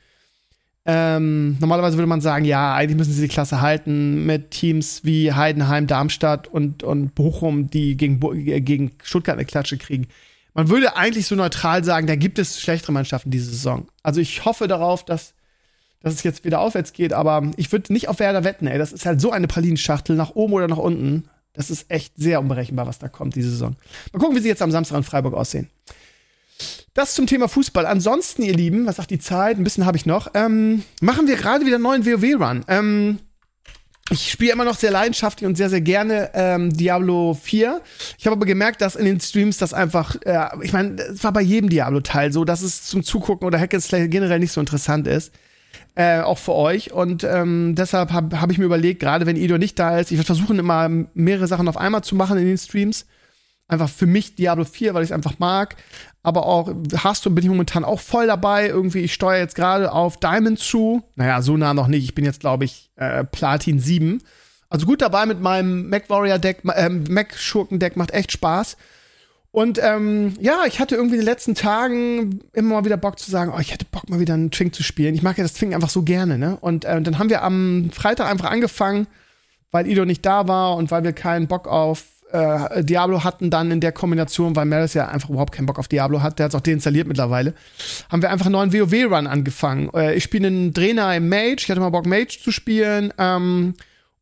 Ähm, 0.83 1.57
normalerweise 1.59 1.97
würde 1.97 2.07
man 2.07 2.21
sagen, 2.21 2.43
ja, 2.43 2.73
eigentlich 2.73 2.97
müssen 2.97 3.13
sie 3.13 3.21
die 3.21 3.27
Klasse 3.27 3.61
halten 3.61 4.25
mit 4.25 4.49
Teams 4.49 5.03
wie 5.03 5.31
Heidenheim, 5.31 5.85
Darmstadt 5.85 6.47
und, 6.47 6.81
und 6.81 7.13
Bochum, 7.13 7.69
die 7.69 7.95
gegen, 7.97 8.19
gegen 8.65 8.91
Stuttgart 9.03 9.37
eine 9.37 9.45
Klatsche 9.45 9.77
kriegen. 9.77 10.07
Man 10.53 10.69
würde 10.69 10.95
eigentlich 10.95 11.27
so 11.27 11.35
neutral 11.35 11.83
sagen, 11.83 12.07
da 12.07 12.15
gibt 12.15 12.37
es 12.39 12.59
schlechtere 12.59 12.91
Mannschaften 12.91 13.31
diese 13.31 13.49
Saison. 13.49 13.87
Also 14.03 14.19
ich 14.19 14.43
hoffe 14.43 14.67
darauf, 14.67 15.05
dass, 15.05 15.33
dass 16.01 16.13
es 16.13 16.23
jetzt 16.23 16.43
wieder 16.43 16.59
aufwärts 16.59 16.93
geht, 16.93 17.13
aber 17.13 17.49
ich 17.55 17.71
würde 17.71 17.93
nicht 17.93 18.09
auf 18.09 18.19
Werder 18.19 18.43
wetten, 18.43 18.67
ey. 18.67 18.77
Das 18.77 18.91
ist 18.91 19.05
halt 19.05 19.21
so 19.21 19.31
eine 19.31 19.47
Pralinschachtel, 19.47 20.15
nach 20.15 20.31
oben 20.35 20.53
oder 20.53 20.67
nach 20.67 20.77
unten. 20.77 21.29
Das 21.53 21.69
ist 21.69 21.89
echt 21.89 22.13
sehr 22.17 22.39
unberechenbar, 22.39 22.87
was 22.87 22.99
da 22.99 23.07
kommt 23.07 23.35
diese 23.35 23.49
Saison. 23.49 23.75
Mal 24.11 24.19
gucken, 24.19 24.35
wie 24.35 24.41
sie 24.41 24.47
jetzt 24.47 24.61
am 24.61 24.71
Samstag 24.71 24.97
in 24.97 25.03
Freiburg 25.03 25.33
aussehen. 25.33 25.69
Das 26.93 27.13
zum 27.13 27.27
Thema 27.27 27.47
Fußball. 27.47 27.85
Ansonsten, 27.85 28.43
ihr 28.43 28.53
Lieben, 28.53 28.85
was 28.85 28.97
sagt 28.97 29.11
die 29.11 29.19
Zeit? 29.19 29.57
Ein 29.57 29.63
bisschen 29.63 29.85
habe 29.85 29.97
ich 29.97 30.05
noch. 30.05 30.31
Ähm, 30.33 30.83
machen 30.99 31.27
wir 31.27 31.37
gerade 31.37 31.65
wieder 31.65 31.75
einen 31.75 31.83
neuen 31.83 32.05
WoW-Run. 32.05 32.65
Ähm, 32.67 33.19
ich 34.11 34.29
spiele 34.29 34.51
immer 34.51 34.65
noch 34.65 34.75
sehr 34.75 34.91
leidenschaftlich 34.91 35.47
und 35.47 35.55
sehr, 35.55 35.69
sehr 35.69 35.81
gerne 35.81 36.31
ähm, 36.33 36.71
Diablo 36.71 37.33
4. 37.33 37.81
Ich 38.17 38.25
habe 38.25 38.35
aber 38.35 38.45
gemerkt, 38.45 38.81
dass 38.81 38.95
in 38.95 39.05
den 39.05 39.19
Streams 39.19 39.57
das 39.57 39.73
einfach, 39.73 40.15
äh, 40.25 40.47
ich 40.61 40.73
meine, 40.73 41.01
es 41.01 41.23
war 41.23 41.31
bei 41.31 41.41
jedem 41.41 41.69
Diablo-Teil 41.69 42.33
so, 42.33 42.43
dass 42.43 42.61
es 42.61 42.83
zum 42.83 43.03
Zugucken 43.03 43.47
oder 43.47 43.57
Hack 43.59 43.71
generell 43.71 44.39
nicht 44.39 44.51
so 44.51 44.59
interessant 44.59 45.07
ist. 45.07 45.33
Äh, 45.95 46.21
auch 46.21 46.37
für 46.37 46.53
euch. 46.53 46.91
Und 46.93 47.23
ähm, 47.23 47.75
deshalb 47.75 48.11
habe 48.11 48.39
hab 48.39 48.51
ich 48.51 48.57
mir 48.57 48.65
überlegt, 48.65 48.99
gerade 48.99 49.25
wenn 49.25 49.35
Ido 49.35 49.57
nicht 49.57 49.79
da 49.79 49.97
ist, 49.97 50.11
ich 50.11 50.17
werde 50.17 50.25
versuchen, 50.25 50.59
immer 50.59 50.89
mehrere 51.13 51.47
Sachen 51.47 51.67
auf 51.67 51.77
einmal 51.77 52.03
zu 52.03 52.15
machen 52.15 52.37
in 52.37 52.45
den 52.45 52.57
Streams. 52.57 53.05
Einfach 53.71 53.89
für 53.89 54.05
mich 54.05 54.35
Diablo 54.35 54.65
4, 54.65 54.93
weil 54.93 55.03
ich 55.03 55.09
es 55.09 55.13
einfach 55.13 55.39
mag 55.39 55.75
aber 56.23 56.45
auch 56.45 56.71
Hearthstone 56.91 57.35
bin 57.35 57.43
ich 57.43 57.49
momentan 57.49 57.83
auch 57.83 57.99
voll 57.99 58.27
dabei. 58.27 58.67
Irgendwie, 58.67 58.99
ich 58.99 59.13
steuere 59.13 59.39
jetzt 59.39 59.55
gerade 59.55 59.91
auf 59.91 60.17
Diamond 60.17 60.59
zu. 60.59 61.03
Naja, 61.15 61.41
so 61.41 61.57
nah 61.57 61.73
noch 61.73 61.87
nicht. 61.87 62.03
Ich 62.03 62.15
bin 62.15 62.25
jetzt, 62.25 62.39
glaube 62.39 62.65
ich, 62.65 62.91
äh, 62.95 63.23
Platin 63.23 63.79
7. 63.79 64.21
Also 64.69 64.85
gut 64.85 65.01
dabei 65.01 65.25
mit 65.25 65.41
meinem 65.41 65.89
Mac 65.89 66.09
Warrior 66.09 66.39
Deck, 66.39 66.59
äh, 66.63 66.89
Mac 66.89 67.35
Schurken 67.37 67.79
Deck 67.79 67.97
macht 67.97 68.11
echt 68.11 68.31
Spaß. 68.31 68.77
Und 69.53 69.79
ähm, 69.83 70.35
ja, 70.39 70.63
ich 70.65 70.79
hatte 70.79 70.95
irgendwie 70.95 71.15
in 71.15 71.21
den 71.21 71.25
letzten 71.25 71.55
Tagen 71.55 72.39
immer 72.53 72.75
mal 72.75 72.85
wieder 72.85 72.95
Bock 72.95 73.19
zu 73.19 73.29
sagen, 73.29 73.51
oh, 73.53 73.59
ich 73.59 73.73
hätte 73.73 73.85
Bock 73.85 74.07
mal 74.09 74.21
wieder 74.21 74.35
einen 74.35 74.51
Twink 74.51 74.73
zu 74.73 74.83
spielen. 74.83 75.13
Ich 75.13 75.23
mag 75.23 75.37
ja 75.37 75.43
das 75.43 75.53
Twink 75.53 75.73
einfach 75.73 75.89
so 75.89 76.03
gerne, 76.03 76.37
ne? 76.37 76.57
Und 76.61 76.85
äh, 76.85 77.01
dann 77.01 77.19
haben 77.19 77.29
wir 77.29 77.43
am 77.43 77.89
Freitag 77.91 78.29
einfach 78.29 78.49
angefangen, 78.49 79.07
weil 79.71 79.87
Ido 79.87 80.05
nicht 80.05 80.25
da 80.25 80.47
war 80.47 80.77
und 80.77 80.89
weil 80.89 81.03
wir 81.03 81.11
keinen 81.11 81.47
Bock 81.47 81.67
auf 81.67 82.05
äh, 82.31 82.83
Diablo 82.83 83.23
hatten 83.23 83.49
dann 83.49 83.71
in 83.71 83.81
der 83.81 83.91
Kombination, 83.91 84.55
weil 84.55 84.65
Melis 84.65 84.93
ja 84.93 85.07
einfach 85.07 85.29
überhaupt 85.29 85.53
keinen 85.53 85.65
Bock 85.65 85.79
auf 85.79 85.87
Diablo 85.87 86.21
hat, 86.21 86.39
der 86.39 86.45
hat 86.45 86.51
es 86.51 86.55
auch 86.55 86.61
deinstalliert 86.61 87.07
mittlerweile, 87.07 87.53
haben 88.09 88.21
wir 88.21 88.29
einfach 88.29 88.45
einen 88.45 88.53
neuen 88.53 88.73
WoW-Run 88.73 89.27
angefangen. 89.27 89.89
Äh, 89.93 90.15
ich 90.15 90.23
spiele 90.23 90.47
einen 90.47 90.73
Trainer 90.73 91.15
im 91.15 91.29
Mage, 91.29 91.57
ich 91.59 91.69
hatte 91.69 91.79
mal 91.81 91.89
Bock, 91.89 92.05
Mage 92.05 92.39
zu 92.41 92.51
spielen. 92.51 93.13
Ähm, 93.17 93.73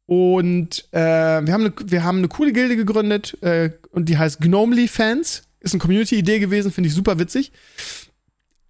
und 0.05 0.85
äh, 0.91 0.97
wir, 0.99 1.53
haben 1.53 1.65
eine, 1.65 1.73
wir 1.85 2.03
haben 2.03 2.17
eine 2.17 2.27
coole 2.27 2.51
Gilde 2.51 2.75
gegründet 2.75 3.37
äh, 3.43 3.71
und 3.91 4.09
die 4.09 4.17
heißt 4.17 4.41
Gnomely 4.41 4.87
Fans. 4.87 5.43
Ist 5.59 5.73
eine 5.73 5.81
Community-Idee 5.81 6.39
gewesen, 6.39 6.71
finde 6.71 6.87
ich 6.87 6.95
super 6.95 7.19
witzig. 7.19 7.51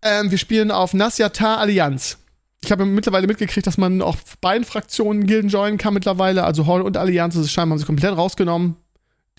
Ähm, 0.02 0.32
wir 0.32 0.38
spielen 0.38 0.72
auf 0.72 0.94
Nasyata 0.94 1.56
Allianz. 1.56 2.18
Ich 2.62 2.72
habe 2.74 2.86
mittlerweile 2.86 3.28
mitgekriegt, 3.28 3.66
dass 3.68 3.78
man 3.78 4.02
auch 4.02 4.18
beiden 4.42 4.66
Fraktionen 4.66 5.28
Gilden 5.28 5.50
joinen 5.50 5.78
kann 5.78 5.94
mittlerweile. 5.94 6.44
Also 6.44 6.66
Horde 6.66 6.84
und 6.84 6.98
Allianz, 6.98 7.36
das 7.36 7.46
ist 7.46 7.54
scheinbar 7.54 7.76
haben 7.76 7.80
sie 7.80 7.86
komplett 7.86 8.18
rausgenommen 8.18 8.76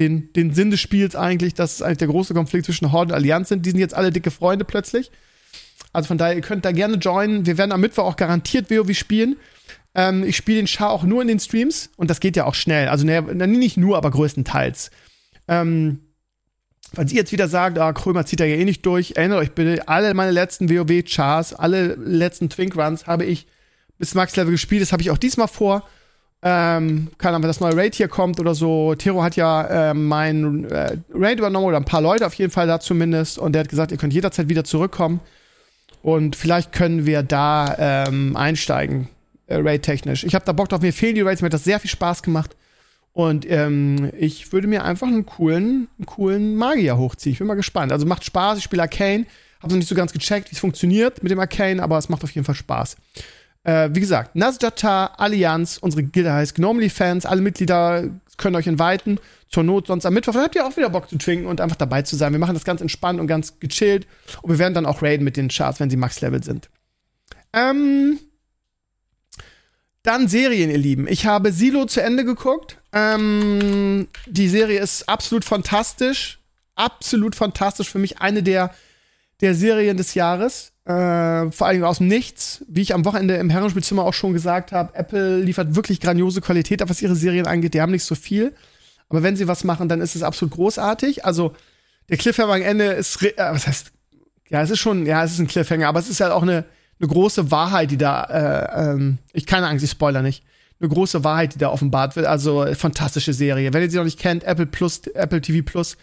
den, 0.01 0.33
den 0.33 0.53
Sinn 0.53 0.71
des 0.71 0.81
Spiels 0.81 1.15
eigentlich, 1.15 1.55
dass 1.55 1.75
es 1.75 1.83
eigentlich 1.83 1.99
der 1.99 2.09
große 2.09 2.35
Konflikt 2.35 2.65
zwischen 2.65 2.91
Horde 2.91 3.13
und 3.13 3.17
Allianz 3.17 3.51
sind. 3.51 3.65
Die 3.65 3.71
sind 3.71 3.79
jetzt 3.79 3.95
alle 3.95 4.11
dicke 4.11 4.31
Freunde 4.31 4.65
plötzlich. 4.65 5.11
Also 5.93 6.09
von 6.09 6.19
daher, 6.19 6.35
ihr 6.35 6.41
könnt 6.41 6.65
da 6.65 6.73
gerne 6.73 6.97
joinen. 6.97 7.47
Wir 7.47 7.59
werden 7.59 7.73
am 7.73 7.81
Mittwoch 7.81 8.05
auch 8.05 8.17
garantiert 8.17 8.71
WoW 8.71 8.97
spielen. 8.97 9.37
Ähm, 9.95 10.25
ich 10.25 10.37
spiele 10.37 10.59
den 10.59 10.67
Char 10.67 10.91
auch 10.91 11.03
nur 11.03 11.21
in 11.21 11.29
den 11.29 11.39
Streams 11.39 11.91
und 11.97 12.11
das 12.11 12.21
geht 12.21 12.37
ja 12.37 12.45
auch 12.47 12.55
schnell. 12.55 12.89
Also 12.89 13.05
ne, 13.05 13.21
nicht 13.47 13.77
nur, 13.77 13.97
aber 13.97 14.11
größtenteils. 14.11 14.91
Ähm, 15.49 15.99
falls 16.95 17.13
ihr 17.13 17.19
jetzt 17.19 17.33
wieder 17.33 17.49
sagt, 17.49 17.79
ah, 17.79 17.93
Krömer 17.93 18.25
zieht 18.25 18.41
da 18.41 18.45
ja 18.45 18.57
eh 18.57 18.65
nicht 18.65 18.87
durch, 18.87 19.15
erinnert 19.17 19.41
euch 19.41 19.53
bitte, 19.53 19.87
alle 19.89 20.15
meine 20.15 20.31
letzten 20.31 20.71
WoW-Chars, 20.71 21.55
alle 21.55 21.95
letzten 21.97 22.49
Twink-Runs 22.49 23.07
habe 23.07 23.25
ich 23.25 23.47
bis 23.99 24.15
Max-Level 24.15 24.53
gespielt. 24.53 24.81
Das 24.81 24.93
habe 24.93 25.03
ich 25.03 25.11
auch 25.11 25.19
diesmal 25.19 25.49
vor. 25.49 25.87
Ähm, 26.43 27.09
keine 27.19 27.35
Ahnung, 27.35 27.43
wenn 27.43 27.51
das 27.51 27.61
neue 27.61 27.77
Raid 27.77 27.95
hier 27.95 28.09
kommt 28.09 28.41
oder 28.41 28.55
so. 28.55 28.95
Tero 28.95 29.23
hat 29.23 29.37
ja 29.37 29.91
äh, 29.91 29.95
mein 29.95 30.65
äh, 30.71 30.97
Raid 31.13 31.39
übernommen 31.39 31.67
oder 31.67 31.77
ein 31.77 31.85
paar 31.85 32.01
Leute 32.01 32.27
auf 32.27 32.35
jeden 32.35 32.51
Fall 32.51 32.67
da 32.67 32.81
zumindest. 32.81 33.39
Und 33.39 33.53
der 33.53 33.61
hat 33.61 33.69
gesagt, 33.69 33.93
ihr 33.93 33.99
könnt 33.99 34.15
jederzeit 34.15 34.49
wieder 34.49 34.65
zurückkommen. 34.65 35.21
Und 36.03 36.37
vielleicht 36.37 36.73
können 36.73 37.05
wir 37.05 37.23
da 37.23 37.77
ähm, 37.79 38.37
einsteigen, 38.37 39.09
äh, 39.49 39.57
Raid-technisch. 39.57 40.25
Ich 40.25 40.35
habe 40.35 40.47
da 40.47 40.53
Bock 40.53 40.71
drauf. 40.71 40.81
Mir 40.81 40.95
fehlen 40.95 41.15
die 41.15 41.21
Raids. 41.21 41.43
Mir 41.43 41.47
hat 41.47 41.55
das 41.55 41.65
sehr 41.65 41.79
viel 41.79 41.91
Spaß 41.91 42.23
gemacht. 42.23 42.57
Und 43.13 43.45
ähm, 43.51 44.11
ich 44.19 44.53
würde 44.53 44.67
mir 44.67 44.85
einfach 44.85 45.09
einen 45.09 45.27
coolen, 45.27 45.89
einen 45.99 46.07
coolen 46.07 46.57
Magier 46.57 46.97
hochziehen. 46.97 47.33
Ich 47.35 47.39
bin 47.39 47.49
mal 47.49 47.55
gespannt. 47.55 47.93
Also 47.93 48.07
macht 48.07 48.25
Spaß. 48.25 48.57
Ich 48.57 48.65
spiele 48.65 48.83
Arcane. 48.83 49.27
Habe 49.61 49.75
noch 49.75 49.79
nicht 49.79 49.89
so 49.89 49.95
ganz 49.95 50.15
gecheckt, 50.15 50.51
wie 50.51 50.55
es 50.55 50.61
funktioniert 50.61 51.23
mit 51.23 51.31
dem 51.31 51.39
Arcane, 51.39 51.83
aber 51.83 51.99
es 51.99 52.09
macht 52.09 52.25
auf 52.25 52.31
jeden 52.31 52.47
Fall 52.47 52.55
Spaß. 52.55 52.97
Äh, 53.65 53.91
wie 53.93 54.01
gesagt, 54.01 54.37
Nasdata 54.37 55.07
Allianz, 55.19 55.79
unsere 55.81 56.03
Gilde 56.03 56.33
heißt 56.33 56.55
Gnomely 56.55 56.89
Fans, 56.89 57.27
alle 57.27 57.43
Mitglieder 57.43 58.09
können 58.41 58.57
euch 58.57 58.67
inviten. 58.67 59.21
Zur 59.49 59.65
Not 59.65 59.89
sonst 59.89 60.07
am 60.07 60.15
Mittwoch. 60.15 60.33
Dann 60.33 60.45
habt 60.45 60.55
ihr 60.55 60.65
auch 60.65 60.77
wieder 60.77 60.91
Bock 60.91 61.09
zu 61.09 61.19
twinken 61.19 61.47
und 61.47 61.61
einfach 61.61 61.77
dabei 61.77 62.03
zu 62.03 62.17
sein. 62.17 62.33
Wir 62.33 62.39
machen 62.39 62.55
das 62.55 62.65
ganz 62.65 62.81
entspannt 62.81 63.21
und 63.21 63.27
ganz 63.27 63.59
gechillt. 63.59 64.07
Und 64.43 64.51
wir 64.51 64.59
werden 64.59 64.75
dann 64.75 64.87
auch 64.87 65.03
raiden 65.03 65.25
mit 65.25 65.37
den 65.37 65.49
Charts, 65.49 65.81
wenn 65.81 65.91
sie 65.91 65.97
Max-Level 65.97 66.43
sind. 66.43 66.71
Ähm, 67.53 68.19
dann 70.03 70.29
Serien, 70.29 70.71
ihr 70.71 70.79
Lieben. 70.79 71.09
Ich 71.09 71.27
habe 71.27 71.53
Silo 71.53 71.85
zu 71.87 72.01
Ende 72.01 72.25
geguckt. 72.25 72.79
Ähm, 72.93 74.07
die 74.27 74.49
Serie 74.49 74.81
ist 74.81 75.09
absolut 75.09 75.45
fantastisch. 75.45 76.39
Absolut 76.77 77.35
fantastisch. 77.35 77.91
Für 77.91 77.99
mich 77.99 78.21
eine 78.21 78.43
der 78.43 78.73
der 79.41 79.55
Serien 79.55 79.97
des 79.97 80.15
Jahres. 80.15 80.73
Äh, 80.85 81.51
vor 81.53 81.67
allem 81.67 81.85
aus 81.85 81.99
dem 81.99 82.09
Nichts. 82.09 82.65
Wie 82.69 82.83
ich 82.83 82.95
am 82.95 83.05
Wochenende 83.05 83.37
im 83.37 83.51
Herrenspielzimmer 83.51 84.05
auch 84.05 84.15
schon 84.15 84.33
gesagt 84.33 84.73
habe, 84.73 84.95
Apple 84.95 85.39
liefert 85.41 85.75
wirklich 85.75 86.01
grandiose 86.01 86.41
Qualität, 86.41 86.83
was 86.87 87.03
ihre 87.03 87.17
Serien 87.17 87.47
angeht. 87.47 87.75
Die 87.75 87.81
haben 87.81 87.93
nicht 87.93 88.05
so 88.05 88.15
viel. 88.15 88.55
Aber 89.09 89.23
wenn 89.23 89.37
sie 89.37 89.49
was 89.49 89.65
machen, 89.65 89.89
dann 89.89 90.01
ist 90.01 90.17
es 90.17 90.23
absolut 90.23 90.55
großartig. 90.55 91.25
Also, 91.25 91.55
der 92.09 92.17
Cliffhanger 92.17 92.55
am 92.55 92.63
Ende 92.63 92.85
ist, 92.87 93.23
äh, 93.23 93.35
was 93.37 93.67
heißt, 93.67 93.93
ja, 94.49 94.63
es 94.63 94.71
ist 94.71 94.79
schon, 94.79 95.07
ja, 95.07 95.23
es 95.23 95.33
ist 95.33 95.39
ein 95.39 95.47
Cliffhanger, 95.47 95.89
aber 95.89 96.01
es 96.01 96.09
ist 96.09 96.21
halt 96.21 96.33
auch 96.33 96.43
eine, 96.43 96.65
eine 96.99 97.09
große 97.09 97.51
Wahrheit, 97.51 97.91
die 97.91 97.97
da, 97.97 98.25
äh, 98.25 98.91
ähm, 98.93 99.19
ich 99.33 99.47
keine 99.47 99.67
Angst, 99.67 99.85
ich 99.85 99.91
spoiler 99.91 100.23
nicht. 100.23 100.45
Eine 100.81 100.89
große 100.89 101.25
Wahrheit, 101.25 101.55
die 101.55 101.59
da 101.59 101.69
offenbart 101.69 102.17
wird. 102.17 102.27
Also, 102.27 102.67
fantastische 102.75 103.33
Serie. 103.33 103.73
Wenn 103.73 103.83
ihr 103.83 103.91
sie 103.91 103.97
noch 103.97 104.05
nicht 104.05 104.19
kennt, 104.19 104.45
Apple 104.45 104.67
Plus, 104.67 105.03
Apple 105.15 105.41
TV 105.41 105.65
Plus. 105.65 105.97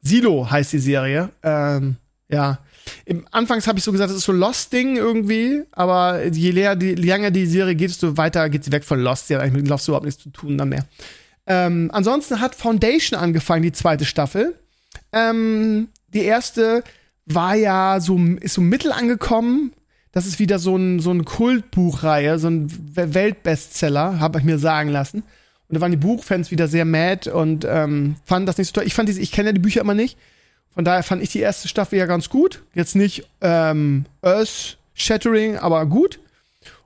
Silo 0.00 0.50
heißt 0.50 0.72
die 0.72 0.78
Serie. 0.78 1.30
Ähm, 1.42 1.96
ja. 2.28 2.58
Im 3.04 3.26
Anfangs 3.30 3.66
habe 3.66 3.78
ich 3.78 3.84
so 3.84 3.92
gesagt, 3.92 4.10
es 4.10 4.18
ist 4.18 4.24
so 4.24 4.32
Lost-Ding 4.32 4.96
irgendwie, 4.96 5.62
aber 5.72 6.24
je 6.26 6.50
länger 6.50 6.76
die, 6.76 6.94
länger 6.94 7.30
die 7.30 7.46
Serie 7.46 7.74
geht, 7.74 7.90
desto 7.90 8.16
weiter 8.16 8.48
geht 8.48 8.64
sie 8.64 8.72
weg 8.72 8.84
von 8.84 9.00
Lost. 9.00 9.28
Sie 9.28 9.34
hat 9.34 9.42
eigentlich 9.42 9.62
mit 9.62 9.68
Lost 9.68 9.88
überhaupt 9.88 10.06
nichts 10.06 10.22
zu 10.22 10.30
tun 10.30 10.58
dann 10.58 10.68
mehr. 10.68 10.84
Ähm, 11.46 11.90
ansonsten 11.92 12.40
hat 12.40 12.54
Foundation 12.54 13.18
angefangen, 13.18 13.62
die 13.62 13.72
zweite 13.72 14.04
Staffel. 14.04 14.54
Ähm, 15.12 15.88
die 16.08 16.22
erste 16.22 16.82
war 17.26 17.54
ja 17.54 18.00
so, 18.00 18.18
ist 18.40 18.54
so 18.54 18.60
mittel 18.60 18.92
angekommen. 18.92 19.72
Das 20.12 20.26
ist 20.26 20.38
wieder 20.38 20.58
so 20.58 20.76
ein, 20.76 21.00
so 21.00 21.10
ein 21.10 21.24
Kultbuchreihe, 21.24 22.38
so 22.38 22.48
ein 22.48 22.68
Weltbestseller, 22.94 24.20
habe 24.20 24.38
ich 24.38 24.44
mir 24.44 24.58
sagen 24.58 24.90
lassen. 24.90 25.24
Und 25.68 25.74
da 25.74 25.80
waren 25.80 25.90
die 25.90 25.96
Buchfans 25.96 26.50
wieder 26.50 26.68
sehr 26.68 26.84
mad 26.84 27.30
und 27.30 27.66
ähm, 27.68 28.16
fanden 28.24 28.46
das 28.46 28.58
nicht 28.58 28.68
so 28.68 28.74
toll. 28.80 28.84
Ich 28.86 28.96
ich 28.96 29.32
kenne 29.32 29.48
ja 29.48 29.52
die 29.52 29.60
Bücher 29.60 29.80
immer 29.80 29.94
nicht. 29.94 30.16
Von 30.74 30.84
daher 30.84 31.02
fand 31.02 31.22
ich 31.22 31.30
die 31.30 31.40
erste 31.40 31.68
Staffel 31.68 31.98
ja 31.98 32.06
ganz 32.06 32.28
gut. 32.28 32.62
Jetzt 32.74 32.96
nicht 32.96 33.28
ähm, 33.40 34.06
Earth-Shattering, 34.22 35.56
aber 35.56 35.86
gut. 35.86 36.18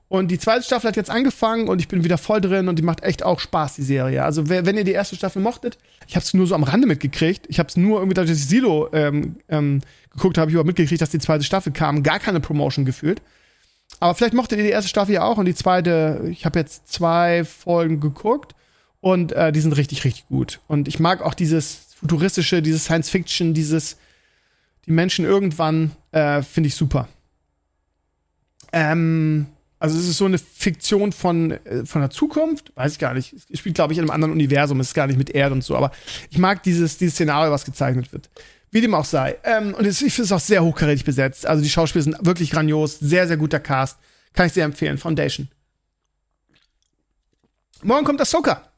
Und 0.09 0.29
die 0.29 0.39
zweite 0.39 0.63
Staffel 0.63 0.87
hat 0.87 0.95
jetzt 0.95 1.11
angefangen 1.11 1.67
und 1.67 1.79
ich 1.79 1.87
bin 1.87 2.03
wieder 2.03 2.17
voll 2.17 2.41
drin 2.41 2.67
und 2.67 2.79
die 2.79 2.83
macht 2.83 3.03
echt 3.03 3.23
auch 3.23 3.39
Spaß, 3.39 3.75
die 3.75 3.83
Serie. 3.83 4.23
Also, 4.23 4.49
wenn 4.49 4.75
ihr 4.75 4.83
die 4.83 4.91
erste 4.91 5.15
Staffel 5.15 5.39
mochtet, 5.39 5.77
ich 6.07 6.15
habe 6.15 6.23
es 6.23 6.33
nur 6.33 6.47
so 6.47 6.55
am 6.55 6.63
Rande 6.63 6.87
mitgekriegt. 6.87 7.45
Ich 7.47 7.59
habe 7.59 7.69
es 7.69 7.77
nur 7.77 7.99
irgendwie, 7.99 8.15
dadurch, 8.15 8.31
dass 8.31 8.39
ich 8.39 8.47
Silo 8.47 8.89
ähm, 8.91 9.37
ähm, 9.49 9.81
geguckt 10.11 10.39
habe, 10.39 10.49
ich 10.49 10.53
überhaupt 10.53 10.67
mitgekriegt, 10.67 11.01
dass 11.01 11.11
die 11.11 11.19
zweite 11.19 11.43
Staffel 11.43 11.71
kam. 11.71 12.01
Gar 12.01 12.17
keine 12.17 12.39
Promotion 12.39 12.85
gefühlt. 12.85 13.21
Aber 13.99 14.15
vielleicht 14.15 14.33
mochtet 14.33 14.57
ihr 14.57 14.63
die 14.63 14.71
erste 14.71 14.89
Staffel 14.89 15.13
ja 15.13 15.23
auch 15.23 15.37
und 15.37 15.45
die 15.45 15.55
zweite, 15.55 16.27
ich 16.31 16.45
habe 16.45 16.57
jetzt 16.57 16.91
zwei 16.91 17.43
Folgen 17.43 17.99
geguckt 17.99 18.55
und 19.01 19.31
äh, 19.31 19.51
die 19.51 19.59
sind 19.59 19.73
richtig, 19.73 20.03
richtig 20.03 20.27
gut. 20.27 20.59
Und 20.67 20.87
ich 20.87 20.99
mag 20.99 21.21
auch 21.21 21.33
dieses 21.33 21.88
futuristische, 21.99 22.61
dieses 22.61 22.85
Science 22.85 23.09
Fiction, 23.09 23.53
dieses 23.53 23.97
die 24.85 24.91
Menschen 24.91 25.25
irgendwann, 25.25 25.91
äh, 26.11 26.41
finde 26.41 26.67
ich 26.67 26.75
super. 26.75 27.07
Ähm, 28.71 29.47
also 29.77 29.97
es 29.97 30.07
ist 30.07 30.17
so 30.17 30.25
eine 30.25 30.37
Fiktion 30.37 31.11
von, 31.11 31.51
äh, 31.51 31.85
von 31.85 32.01
der 32.01 32.09
Zukunft, 32.09 32.71
weiß 32.75 32.93
ich 32.93 32.99
gar 32.99 33.13
nicht. 33.13 33.33
Es 33.49 33.59
spielt, 33.59 33.75
glaube 33.75 33.93
ich, 33.93 33.99
in 33.99 34.03
einem 34.03 34.11
anderen 34.11 34.33
Universum, 34.33 34.79
es 34.79 34.87
ist 34.87 34.93
gar 34.93 35.07
nicht 35.07 35.17
mit 35.17 35.29
Erde 35.29 35.53
und 35.53 35.63
so, 35.63 35.75
aber 35.75 35.91
ich 36.29 36.37
mag 36.37 36.63
dieses, 36.63 36.97
dieses 36.97 37.15
Szenario, 37.15 37.51
was 37.51 37.65
gezeichnet 37.65 38.11
wird. 38.11 38.29
Wie 38.71 38.81
dem 38.81 38.93
auch 38.93 39.05
sei. 39.05 39.37
Ähm, 39.43 39.73
und 39.73 39.85
es, 39.85 40.01
ich 40.01 40.13
finde 40.13 40.25
es 40.25 40.31
auch 40.31 40.39
sehr 40.39 40.63
hochkarätig 40.63 41.03
besetzt. 41.03 41.45
Also 41.45 41.63
die 41.63 41.69
Schauspieler 41.69 42.03
sind 42.03 42.17
wirklich 42.21 42.51
grandios, 42.51 42.99
sehr, 42.99 43.27
sehr 43.27 43.37
guter 43.37 43.59
Cast. 43.59 43.97
Kann 44.33 44.47
ich 44.47 44.53
sehr 44.53 44.65
empfehlen. 44.65 44.97
Foundation. 44.97 45.49
Morgen 47.81 48.05
kommt 48.05 48.19
das 48.19 48.29
Soka. 48.29 48.69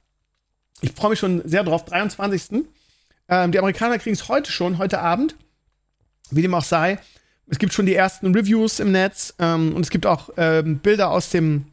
Ich 0.81 0.93
freue 0.93 1.09
mich 1.09 1.19
schon 1.19 1.41
sehr 1.47 1.63
drauf. 1.63 1.83
23. 1.85 2.63
Ähm, 3.31 3.53
die 3.53 3.59
Amerikaner 3.59 3.97
kriegen 3.97 4.13
es 4.13 4.27
heute 4.27 4.51
schon, 4.51 4.77
heute 4.77 4.99
Abend. 4.99 5.35
Wie 6.29 6.41
dem 6.41 6.53
auch 6.53 6.63
sei. 6.63 6.99
Es 7.47 7.57
gibt 7.57 7.73
schon 7.73 7.85
die 7.85 7.95
ersten 7.95 8.35
Reviews 8.35 8.79
im 8.79 8.91
Netz 8.91 9.33
ähm, 9.39 9.73
und 9.73 9.81
es 9.81 9.89
gibt 9.89 10.05
auch 10.05 10.29
ähm, 10.37 10.79
Bilder 10.79 11.09
aus 11.09 11.29
dem. 11.29 11.65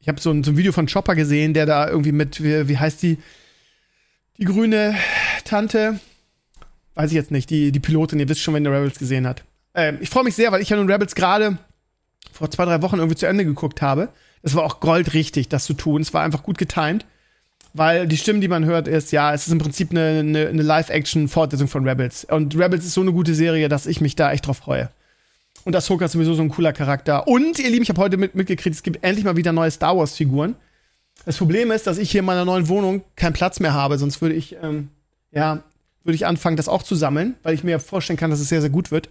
Ich 0.00 0.08
habe 0.08 0.20
so, 0.20 0.30
ein, 0.30 0.44
so 0.44 0.52
ein 0.52 0.56
Video 0.56 0.72
von 0.72 0.86
Chopper 0.86 1.14
gesehen, 1.14 1.54
der 1.54 1.66
da 1.66 1.88
irgendwie 1.88 2.12
mit, 2.12 2.42
wie, 2.42 2.68
wie 2.68 2.78
heißt 2.78 3.02
die? 3.02 3.18
Die 4.38 4.44
grüne 4.44 4.94
Tante. 5.44 5.98
Weiß 6.94 7.10
ich 7.10 7.16
jetzt 7.16 7.30
nicht, 7.30 7.50
die, 7.50 7.72
die 7.72 7.80
Pilotin, 7.80 8.20
ihr 8.20 8.28
wisst 8.28 8.42
schon, 8.42 8.54
wenn 8.54 8.64
ihr 8.64 8.72
Rebels 8.72 8.98
gesehen 8.98 9.26
habt. 9.26 9.44
Ähm, 9.74 9.98
ich 10.00 10.10
freue 10.10 10.24
mich 10.24 10.34
sehr, 10.34 10.52
weil 10.52 10.60
ich 10.60 10.68
ja 10.68 10.76
nun 10.76 10.90
Rebels 10.90 11.14
gerade 11.14 11.58
vor 12.32 12.50
zwei, 12.50 12.64
drei 12.64 12.82
Wochen 12.82 12.96
irgendwie 12.96 13.16
zu 13.16 13.26
Ende 13.26 13.44
geguckt 13.44 13.80
habe. 13.80 14.08
Das 14.42 14.54
war 14.54 14.64
auch 14.64 14.80
goldrichtig, 14.80 15.48
das 15.48 15.64
zu 15.64 15.74
tun. 15.74 16.02
Es 16.02 16.12
war 16.12 16.22
einfach 16.22 16.42
gut 16.42 16.58
getimed 16.58 17.06
weil 17.76 18.06
die 18.06 18.16
Stimmen, 18.16 18.40
die 18.40 18.48
man 18.48 18.64
hört, 18.64 18.88
ist, 18.88 19.12
ja, 19.12 19.34
es 19.34 19.46
ist 19.46 19.52
im 19.52 19.58
Prinzip 19.58 19.90
eine, 19.90 20.20
eine, 20.20 20.48
eine 20.48 20.62
Live-Action-Fortsetzung 20.62 21.68
von 21.68 21.86
Rebels. 21.86 22.24
Und 22.24 22.56
Rebels 22.56 22.84
ist 22.84 22.94
so 22.94 23.02
eine 23.02 23.12
gute 23.12 23.34
Serie, 23.34 23.68
dass 23.68 23.86
ich 23.86 24.00
mich 24.00 24.16
da 24.16 24.32
echt 24.32 24.46
drauf 24.46 24.58
freue. 24.58 24.90
Und 25.64 25.74
Ahsoka 25.74 26.04
ist 26.04 26.12
sowieso 26.12 26.34
so 26.34 26.42
ein 26.42 26.48
cooler 26.48 26.72
Charakter. 26.72 27.26
Und, 27.26 27.58
ihr 27.58 27.68
Lieben, 27.68 27.82
ich 27.82 27.88
habe 27.88 28.00
heute 28.00 28.16
mit, 28.16 28.34
mitgekriegt, 28.34 28.74
es 28.74 28.82
gibt 28.82 29.02
endlich 29.02 29.24
mal 29.24 29.36
wieder 29.36 29.52
neue 29.52 29.70
Star 29.70 29.96
Wars-Figuren. 29.96 30.54
Das 31.24 31.36
Problem 31.38 31.70
ist, 31.70 31.86
dass 31.86 31.98
ich 31.98 32.10
hier 32.10 32.20
in 32.20 32.24
meiner 32.24 32.44
neuen 32.44 32.68
Wohnung 32.68 33.02
keinen 33.16 33.32
Platz 33.32 33.58
mehr 33.60 33.74
habe, 33.74 33.98
sonst 33.98 34.20
würde 34.20 34.34
ich, 34.34 34.56
ähm, 34.62 34.90
ja, 35.32 35.62
würde 36.04 36.14
ich 36.14 36.26
anfangen, 36.26 36.56
das 36.56 36.68
auch 36.68 36.82
zu 36.82 36.94
sammeln, 36.94 37.34
weil 37.42 37.54
ich 37.54 37.64
mir 37.64 37.80
vorstellen 37.80 38.16
kann, 38.16 38.30
dass 38.30 38.40
es 38.40 38.48
sehr, 38.48 38.60
sehr 38.60 38.70
gut 38.70 38.90
wird. 38.90 39.08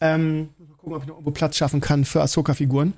Ähm, 0.00 0.48
mal 0.58 0.76
gucken, 0.76 0.94
ob 0.94 1.02
ich 1.02 1.08
noch 1.08 1.14
irgendwo 1.16 1.30
Platz 1.30 1.56
schaffen 1.56 1.80
kann 1.80 2.04
für 2.04 2.20
Ahsoka-Figuren. 2.20 2.94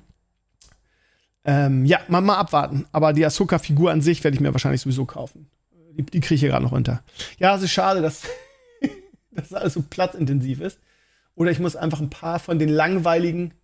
Ähm, 1.49 1.83
ja, 1.83 1.99
mal, 2.07 2.21
mal 2.21 2.37
abwarten. 2.37 2.85
Aber 2.91 3.11
die 3.11 3.25
Ahsoka-Figur 3.25 3.89
an 3.89 4.01
sich 4.01 4.23
werde 4.23 4.35
ich 4.35 4.41
mir 4.41 4.53
wahrscheinlich 4.53 4.81
sowieso 4.81 5.05
kaufen. 5.05 5.47
Die, 5.97 6.03
die 6.03 6.19
kriege 6.19 6.35
ich 6.35 6.41
hier 6.41 6.49
gerade 6.49 6.63
noch 6.63 6.71
unter. 6.71 7.01
Ja, 7.39 7.55
es 7.55 7.63
ist 7.63 7.71
schade, 7.71 8.03
dass 8.03 8.21
das 9.31 9.51
alles 9.51 9.73
so 9.73 9.81
platzintensiv 9.81 10.61
ist. 10.61 10.79
Oder 11.33 11.49
ich 11.49 11.57
muss 11.57 11.75
einfach 11.75 12.01
ein 12.01 12.11
paar 12.11 12.37
von 12.37 12.59
den 12.59 12.69
langweiligen, 12.69 13.55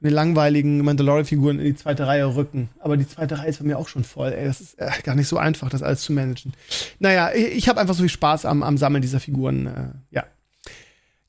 den 0.00 0.12
langweiligen 0.12 0.78
Mandalorian-Figuren 0.78 1.60
in 1.60 1.66
die 1.66 1.76
zweite 1.76 2.04
Reihe 2.08 2.34
rücken. 2.34 2.68
Aber 2.80 2.96
die 2.96 3.06
zweite 3.06 3.38
Reihe 3.38 3.50
ist 3.50 3.60
bei 3.60 3.64
mir 3.64 3.78
auch 3.78 3.86
schon 3.86 4.02
voll. 4.02 4.32
Ey, 4.32 4.46
das 4.46 4.60
ist 4.60 4.80
äh, 4.80 4.90
gar 5.04 5.14
nicht 5.14 5.28
so 5.28 5.38
einfach, 5.38 5.68
das 5.68 5.84
alles 5.84 6.02
zu 6.02 6.12
managen. 6.12 6.52
Naja, 6.98 7.30
ich, 7.32 7.46
ich 7.58 7.68
habe 7.68 7.78
einfach 7.78 7.94
so 7.94 8.02
viel 8.02 8.10
Spaß 8.10 8.44
am, 8.44 8.64
am 8.64 8.76
Sammeln 8.76 9.02
dieser 9.02 9.20
Figuren. 9.20 9.66
Äh, 9.68 10.16
ja. 10.16 10.24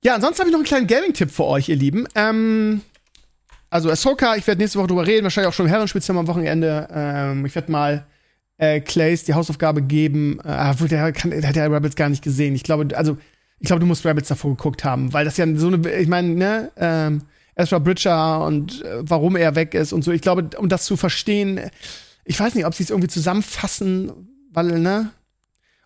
Ja, 0.04 0.16
ansonsten 0.16 0.40
habe 0.40 0.50
ich 0.50 0.54
noch 0.54 0.60
einen 0.62 0.68
kleinen 0.68 0.88
Gaming-Tipp 0.88 1.30
für 1.30 1.46
euch, 1.46 1.70
ihr 1.70 1.76
Lieben. 1.76 2.08
Ähm, 2.16 2.82
also 3.72 3.90
Ahsoka, 3.90 4.36
ich 4.36 4.46
werde 4.46 4.62
nächste 4.62 4.78
Woche 4.78 4.88
drüber 4.88 5.08
reden, 5.08 5.24
wahrscheinlich 5.24 5.48
auch 5.50 5.54
schon 5.54 5.66
im 5.66 5.72
Herrenspielzimmer 5.72 6.20
am 6.20 6.28
Wochenende. 6.28 6.88
Ähm, 6.94 7.46
ich 7.46 7.56
werde 7.56 7.72
mal 7.72 8.06
äh, 8.58 8.82
Clays 8.82 9.24
die 9.24 9.34
Hausaufgabe 9.34 9.82
geben. 9.82 10.40
Äh, 10.42 10.76
der, 10.88 11.14
kann, 11.14 11.32
der 11.32 11.48
hat 11.48 11.56
ja 11.56 11.66
Rebels 11.68 11.96
gar 11.96 12.10
nicht 12.10 12.22
gesehen. 12.22 12.54
Ich 12.54 12.64
glaube, 12.64 12.96
also, 12.98 13.18
ich 13.60 13.68
glaube, 13.68 13.80
du 13.80 13.86
musst 13.86 14.06
Rebels 14.06 14.28
davor 14.28 14.52
geguckt 14.52 14.84
haben, 14.84 15.14
weil 15.14 15.24
das 15.24 15.38
ja 15.38 15.48
so 15.56 15.68
eine, 15.68 15.90
ich 15.94 16.10
meine, 16.10 16.30
ne, 16.36 16.72
ähm, 16.76 17.22
Ezra 17.56 17.80
Bridger 17.80 18.46
und 18.46 18.84
äh, 18.84 18.98
warum 19.04 19.38
er 19.38 19.56
weg 19.56 19.74
ist 19.74 19.94
und 19.94 20.04
so. 20.04 20.12
Ich 20.12 20.22
glaube, 20.22 20.50
um 20.58 20.68
das 20.68 20.84
zu 20.84 20.98
verstehen, 20.98 21.62
ich 22.26 22.38
weiß 22.38 22.56
nicht, 22.56 22.66
ob 22.66 22.76
sie 22.76 22.84
es 22.84 22.90
irgendwie 22.90 23.08
zusammenfassen, 23.08 24.12
weil, 24.52 24.80
ne, 24.80 25.12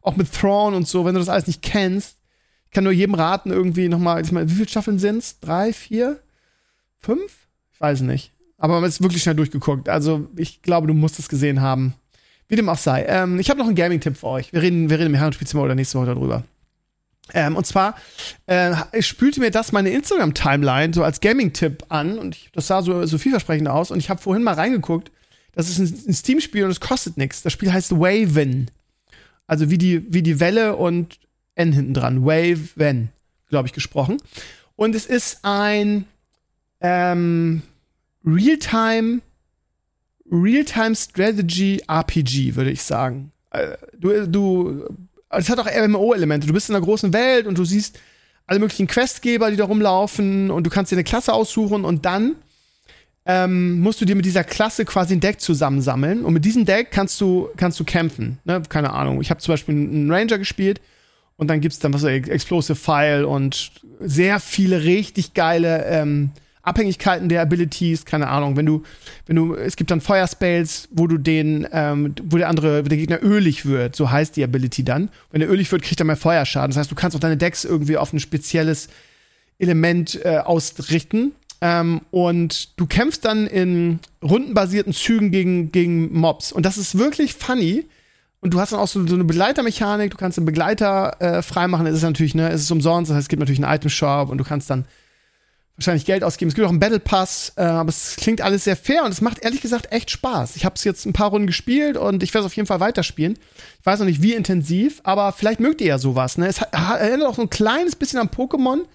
auch 0.02 0.15
mit 0.15 0.34
Thrawn 0.34 0.74
und 0.74 0.88
so, 0.88 1.06
wenn 1.06 1.13
du 1.13 1.19
das 1.19 1.30
alles 1.30 1.45
nicht 1.45 1.62
kennst, 1.62 2.17
ich 2.65 2.71
kann 2.71 2.84
nur 2.84 2.93
jedem 2.93 3.13
raten, 3.13 3.52
irgendwie 3.52 3.89
nochmal, 3.89 4.24
ich 4.24 4.32
meine, 4.32 4.50
wie 4.50 4.56
viele 4.56 4.67
Staffeln 4.67 4.98
sind's? 4.98 5.39
Drei, 5.39 5.71
vier, 5.71 6.19
fünf? 7.00 7.44
Ich 7.75 7.81
weiß 7.81 8.01
nicht. 8.01 8.31
Aber 8.57 8.79
man 8.79 8.89
ist 8.89 9.03
wirklich 9.03 9.21
schnell 9.21 9.35
durchgeguckt. 9.35 9.89
Also, 9.89 10.29
ich 10.38 10.61
glaube, 10.61 10.88
du 10.88 10.93
musst 10.93 11.19
es 11.19 11.29
gesehen 11.29 11.61
haben. 11.61 11.93
Wie 12.47 12.55
dem 12.55 12.69
auch 12.69 12.77
sei. 12.77 13.05
Ähm, 13.05 13.39
ich 13.39 13.49
habe 13.49 13.59
noch 13.59 13.67
einen 13.67 13.75
Gaming-Tipp 13.75 14.17
für 14.17 14.27
euch. 14.27 14.53
Wir 14.53 14.61
reden, 14.61 14.89
wir 14.89 14.97
reden 14.97 15.13
im 15.13 15.15
Herrenspielzimmer 15.15 15.63
oder 15.63 15.75
nächste 15.75 15.97
Woche 15.99 16.07
darüber. 16.07 16.43
Ähm, 17.33 17.55
und 17.55 17.65
zwar 17.65 17.95
äh, 18.45 18.75
spülte 19.01 19.39
mir 19.39 19.51
das 19.51 19.71
meine 19.71 19.89
Instagram-Timeline 19.89 20.93
so 20.93 21.03
als 21.03 21.21
Gaming-Tipp 21.21 21.85
an 21.89 22.19
und 22.19 22.35
ich, 22.35 22.51
das 22.53 22.67
sah 22.67 22.81
so, 22.81 23.05
so 23.05 23.17
vielversprechend 23.17 23.67
aus. 23.67 23.91
Und 23.91 23.99
ich 23.99 24.09
habe 24.09 24.21
vorhin 24.21 24.43
mal 24.43 24.53
reingeguckt. 24.53 25.11
Das 25.53 25.69
ist 25.69 25.79
ein, 25.79 26.09
ein 26.09 26.13
Steam-Spiel 26.13 26.63
und 26.63 26.71
es 26.71 26.79
kostet 26.79 27.17
nichts. 27.17 27.41
Das 27.41 27.51
Spiel 27.51 27.73
heißt 27.73 27.91
Waven. 27.93 28.69
Also 29.47 29.69
wie 29.69 29.77
die, 29.77 30.13
wie 30.13 30.21
die 30.21 30.39
Welle 30.39 30.75
und 30.75 31.19
N 31.55 31.73
hinten 31.73 31.93
dran. 31.93 32.25
Waven, 32.25 33.09
glaube 33.49 33.67
ich, 33.67 33.73
gesprochen. 33.73 34.17
Und 34.75 34.93
es 34.93 35.05
ist 35.05 35.39
ein 35.43 36.05
ähm, 36.81 37.61
Realtime 38.25 39.21
Realtime 40.31 40.95
Strategy 40.95 41.81
RPG, 41.88 42.55
würde 42.55 42.71
ich 42.71 42.81
sagen. 42.81 43.31
Äh, 43.51 43.77
du, 43.97 44.27
du, 44.27 44.85
es 45.29 45.49
hat 45.49 45.59
auch 45.59 45.67
MMO-Elemente. 45.67 46.47
Du 46.47 46.53
bist 46.53 46.69
in 46.69 46.75
einer 46.75 46.83
großen 46.83 47.13
Welt 47.13 47.47
und 47.47 47.57
du 47.57 47.65
siehst 47.65 47.99
alle 48.47 48.59
möglichen 48.59 48.88
Questgeber, 48.88 49.51
die 49.51 49.57
da 49.57 49.65
rumlaufen 49.65 50.51
und 50.51 50.65
du 50.65 50.69
kannst 50.69 50.91
dir 50.91 50.95
eine 50.95 51.03
Klasse 51.03 51.33
aussuchen 51.33 51.85
und 51.85 52.05
dann 52.05 52.35
ähm, 53.25 53.79
musst 53.81 54.01
du 54.01 54.05
dir 54.05 54.15
mit 54.15 54.25
dieser 54.25 54.43
Klasse 54.43 54.85
quasi 54.85 55.15
ein 55.15 55.19
Deck 55.19 55.41
zusammensammeln 55.41 56.23
und 56.23 56.33
mit 56.33 56.45
diesem 56.45 56.65
Deck 56.65 56.91
kannst 56.91 57.19
du 57.21 57.49
kannst 57.57 57.79
du 57.79 57.83
kämpfen. 57.83 58.39
Ne? 58.43 58.61
Keine 58.69 58.93
Ahnung. 58.93 59.19
Ich 59.21 59.31
habe 59.31 59.39
zum 59.39 59.53
Beispiel 59.53 59.73
einen 59.73 60.11
Ranger 60.11 60.38
gespielt 60.38 60.79
und 61.35 61.47
dann 61.47 61.59
gibt's 61.59 61.79
dann 61.79 61.93
was 61.93 62.03
Explosive 62.03 62.75
File 62.75 63.25
und 63.25 63.71
sehr 63.99 64.39
viele 64.39 64.83
richtig 64.83 65.33
geile 65.33 65.85
ähm, 65.85 66.31
Abhängigkeiten 66.65 67.30
der 67.30 67.41
Abilities, 67.41 68.06
keine 68.06 68.28
Ahnung, 68.28 68.58
wenn 68.58 68.65
du, 68.65 68.84
wenn 69.25 69.36
du, 69.36 69.56
es 69.56 69.75
gibt 69.75 69.91
dann 69.91 70.01
Feuerspells, 70.01 70.89
wo 70.91 71.08
du 71.08 71.17
den, 71.17 71.67
ähm, 71.71 72.15
wo 72.23 72.38
der 72.38 72.49
andere, 72.49 72.84
der 72.84 72.97
Gegner 72.97 73.23
ölig 73.23 73.65
wird, 73.65 73.95
so 73.95 74.10
heißt 74.10 74.36
die 74.36 74.43
Ability 74.43 74.84
dann. 74.84 75.10
Wenn 75.32 75.41
er 75.41 75.49
ölig 75.49 75.71
wird, 75.71 75.82
kriegt 75.82 75.99
er 75.99 76.06
mehr 76.06 76.15
Feuerschaden. 76.15 76.71
Das 76.71 76.78
heißt, 76.78 76.91
du 76.91 76.95
kannst 76.95 77.15
auch 77.15 77.21
deine 77.21 77.38
Decks 77.38 77.65
irgendwie 77.65 77.97
auf 77.97 78.13
ein 78.13 78.19
spezielles 78.19 78.89
Element 79.60 80.19
äh, 80.25 80.38
ausrichten. 80.38 81.34
Ähm, 81.62 82.01
und 82.12 82.80
du 82.80 82.86
kämpfst 82.86 83.23
dann 83.23 83.47
in 83.47 83.99
rundenbasierten 84.21 84.93
Zügen 84.93 85.32
gegen, 85.32 85.71
gegen 85.71 86.13
Mobs. 86.13 86.51
Und 86.51 86.65
das 86.65 86.78
ist 86.78 86.97
wirklich 86.97 87.34
funny. 87.34 87.86
Und 88.41 88.54
du 88.54 88.60
hast 88.60 88.73
dann 88.73 88.80
auch 88.80 88.88
so, 88.88 89.08
so 89.08 89.15
eine 89.15 89.23
Begleitermechanik, 89.23 90.12
du 90.12 90.17
kannst 90.17 90.38
einen 90.38 90.45
Begleiter 90.45 91.19
äh, 91.19 91.41
freimachen. 91.41 91.88
Es 91.88 91.95
ist 91.95 92.04
natürlich, 92.04 92.36
ne, 92.36 92.49
es 92.49 92.62
ist 92.62 92.71
umsonst, 92.71 93.10
das 93.10 93.15
heißt, 93.15 93.25
es 93.25 93.30
gibt 93.30 93.39
natürlich 93.39 93.63
einen 93.63 93.73
Item-Shop 93.73 94.30
und 94.30 94.38
du 94.38 94.43
kannst 94.43 94.69
dann 94.69 94.86
wahrscheinlich 95.77 96.05
Geld 96.05 96.23
ausgeben. 96.23 96.49
Es 96.49 96.55
gibt 96.55 96.65
auch 96.65 96.71
einen 96.71 96.79
Battle 96.79 96.99
Pass, 96.99 97.53
äh, 97.57 97.63
aber 97.63 97.89
es 97.89 98.15
klingt 98.15 98.41
alles 98.41 98.63
sehr 98.63 98.77
fair 98.77 99.03
und 99.03 99.11
es 99.11 99.21
macht 99.21 99.43
ehrlich 99.43 99.61
gesagt 99.61 99.91
echt 99.91 100.09
Spaß. 100.09 100.55
Ich 100.55 100.63
habe 100.65 100.75
es 100.75 100.83
jetzt 100.83 101.05
ein 101.05 101.13
paar 101.13 101.29
Runden 101.29 101.47
gespielt 101.47 101.97
und 101.97 102.23
ich 102.23 102.33
werde 102.33 102.45
es 102.45 102.51
auf 102.51 102.55
jeden 102.55 102.67
Fall 102.67 102.79
weiterspielen. 102.79 103.38
Ich 103.79 103.85
weiß 103.85 103.99
noch 103.99 104.05
nicht, 104.05 104.21
wie 104.21 104.33
intensiv, 104.33 105.01
aber 105.03 105.33
vielleicht 105.33 105.59
mögt 105.59 105.81
ihr 105.81 105.88
ja 105.88 105.97
sowas. 105.97 106.38
Ne? 106.38 106.47
Es 106.47 106.61
hat, 106.61 106.73
erinnert 106.73 107.27
auch 107.27 107.35
so 107.35 107.41
ein 107.41 107.49
kleines 107.49 107.95
bisschen 107.95 108.19
an 108.19 108.29
Pokémon, 108.29 108.85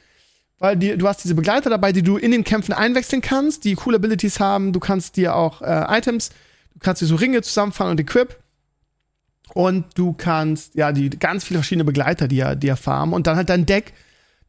weil 0.58 0.76
die, 0.76 0.96
du 0.96 1.06
hast 1.06 1.22
diese 1.22 1.34
Begleiter 1.34 1.68
dabei, 1.68 1.92
die 1.92 2.02
du 2.02 2.16
in 2.16 2.30
den 2.30 2.44
Kämpfen 2.44 2.72
einwechseln 2.72 3.20
kannst, 3.20 3.64
die 3.64 3.74
coole 3.74 3.96
Abilities 3.96 4.40
haben. 4.40 4.72
Du 4.72 4.80
kannst 4.80 5.16
dir 5.16 5.36
auch 5.36 5.60
äh, 5.60 5.98
Items, 5.98 6.30
du 6.72 6.80
kannst 6.80 7.02
dir 7.02 7.06
so 7.06 7.16
Ringe 7.16 7.42
zusammenfahren 7.42 7.90
und 7.90 8.00
Equip. 8.00 8.36
Und 9.52 9.84
du 9.96 10.12
kannst, 10.12 10.76
ja, 10.76 10.92
die 10.92 11.10
ganz 11.10 11.44
viele 11.44 11.58
verschiedene 11.58 11.84
Begleiter, 11.84 12.28
die 12.28 12.36
ja, 12.36 12.54
die 12.54 12.68
ja 12.68 12.76
farmen 12.76 13.12
und 13.12 13.26
dann 13.26 13.36
halt 13.36 13.48
dein 13.48 13.66
Deck 13.66 13.92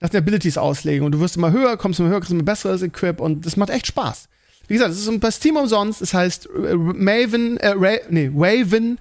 nach 0.01 0.09
den 0.09 0.17
Abilities 0.17 0.57
auslegen 0.57 1.05
und 1.05 1.13
du 1.13 1.19
wirst 1.19 1.37
immer 1.37 1.51
höher, 1.51 1.77
kommst 1.77 1.99
immer 1.99 2.09
höher, 2.09 2.19
kriegst 2.19 2.31
immer 2.31 2.43
besseres 2.43 2.81
Equip 2.81 3.21
und 3.21 3.45
das 3.45 3.55
macht 3.55 3.69
echt 3.69 3.87
Spaß. 3.87 4.27
Wie 4.67 4.73
gesagt, 4.73 4.91
es 4.91 5.07
ist 5.07 5.19
bei 5.19 5.31
Steam 5.31 5.57
umsonst, 5.57 6.01
es 6.01 6.13
heißt 6.13 6.47
äh, 6.47 6.75
Maven, 6.75 7.57
äh, 7.57 7.73
Ra 7.77 7.97
nee, 8.09 8.31
Raven 8.35 8.97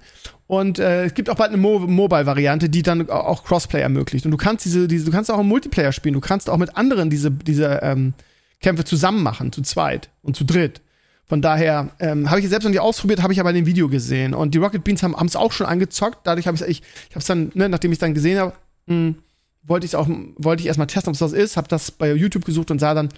und 0.47 0.79
äh, 0.79 1.05
es 1.05 1.13
gibt 1.13 1.29
auch 1.29 1.35
bald 1.35 1.49
eine 1.49 1.57
Mo 1.57 1.79
Mobile-Variante, 1.79 2.69
die 2.69 2.83
dann 2.83 3.09
auch 3.09 3.43
Crossplay 3.43 3.81
ermöglicht. 3.81 4.25
Und 4.25 4.31
du 4.31 4.37
kannst 4.37 4.65
diese, 4.65 4.87
diese, 4.87 5.05
du 5.05 5.11
kannst 5.11 5.31
auch 5.31 5.39
im 5.39 5.47
Multiplayer 5.47 5.91
spielen, 5.91 6.13
du 6.13 6.19
kannst 6.19 6.49
auch 6.49 6.57
mit 6.57 6.75
anderen 6.77 7.09
diese, 7.09 7.31
diese 7.31 7.79
ähm, 7.81 8.13
Kämpfe 8.59 8.83
zusammen 8.83 9.23
machen, 9.23 9.51
zu 9.51 9.61
zweit 9.61 10.09
und 10.21 10.35
zu 10.35 10.43
dritt. 10.43 10.81
Von 11.25 11.41
daher 11.41 11.91
ähm, 11.99 12.29
habe 12.29 12.41
ich 12.41 12.45
es 12.45 12.49
selbst 12.49 12.65
noch 12.65 12.71
nicht 12.71 12.81
ausprobiert, 12.81 13.23
habe 13.23 13.31
ich 13.31 13.39
aber 13.39 13.51
in 13.51 13.55
dem 13.55 13.65
Video 13.65 13.87
gesehen. 13.87 14.33
Und 14.33 14.53
die 14.53 14.57
Rocket 14.57 14.83
Beans 14.83 15.01
haben 15.01 15.15
es 15.25 15.37
auch 15.37 15.53
schon 15.53 15.65
angezockt. 15.65 16.27
Dadurch 16.27 16.45
habe 16.45 16.57
ich 16.57 16.63
ich, 16.63 16.81
ich 17.09 17.11
habe 17.11 17.19
es 17.19 17.25
dann, 17.25 17.51
ne, 17.53 17.69
nachdem 17.69 17.91
ich 17.91 17.95
es 17.95 17.99
dann 17.99 18.13
gesehen 18.13 18.37
habe, 18.37 18.53
hm, 18.87 19.15
wollte 19.63 19.85
ich 19.85 19.95
auch, 19.95 20.07
wollte 20.37 20.61
ich 20.61 20.67
erstmal 20.67 20.87
testen, 20.87 21.09
ob 21.09 21.13
es 21.13 21.19
das 21.19 21.33
ist, 21.33 21.57
habe 21.57 21.67
das 21.67 21.91
bei 21.91 22.13
YouTube 22.13 22.45
gesucht 22.45 22.71
und 22.71 22.79
sah 22.79 22.93
dann 22.93 23.09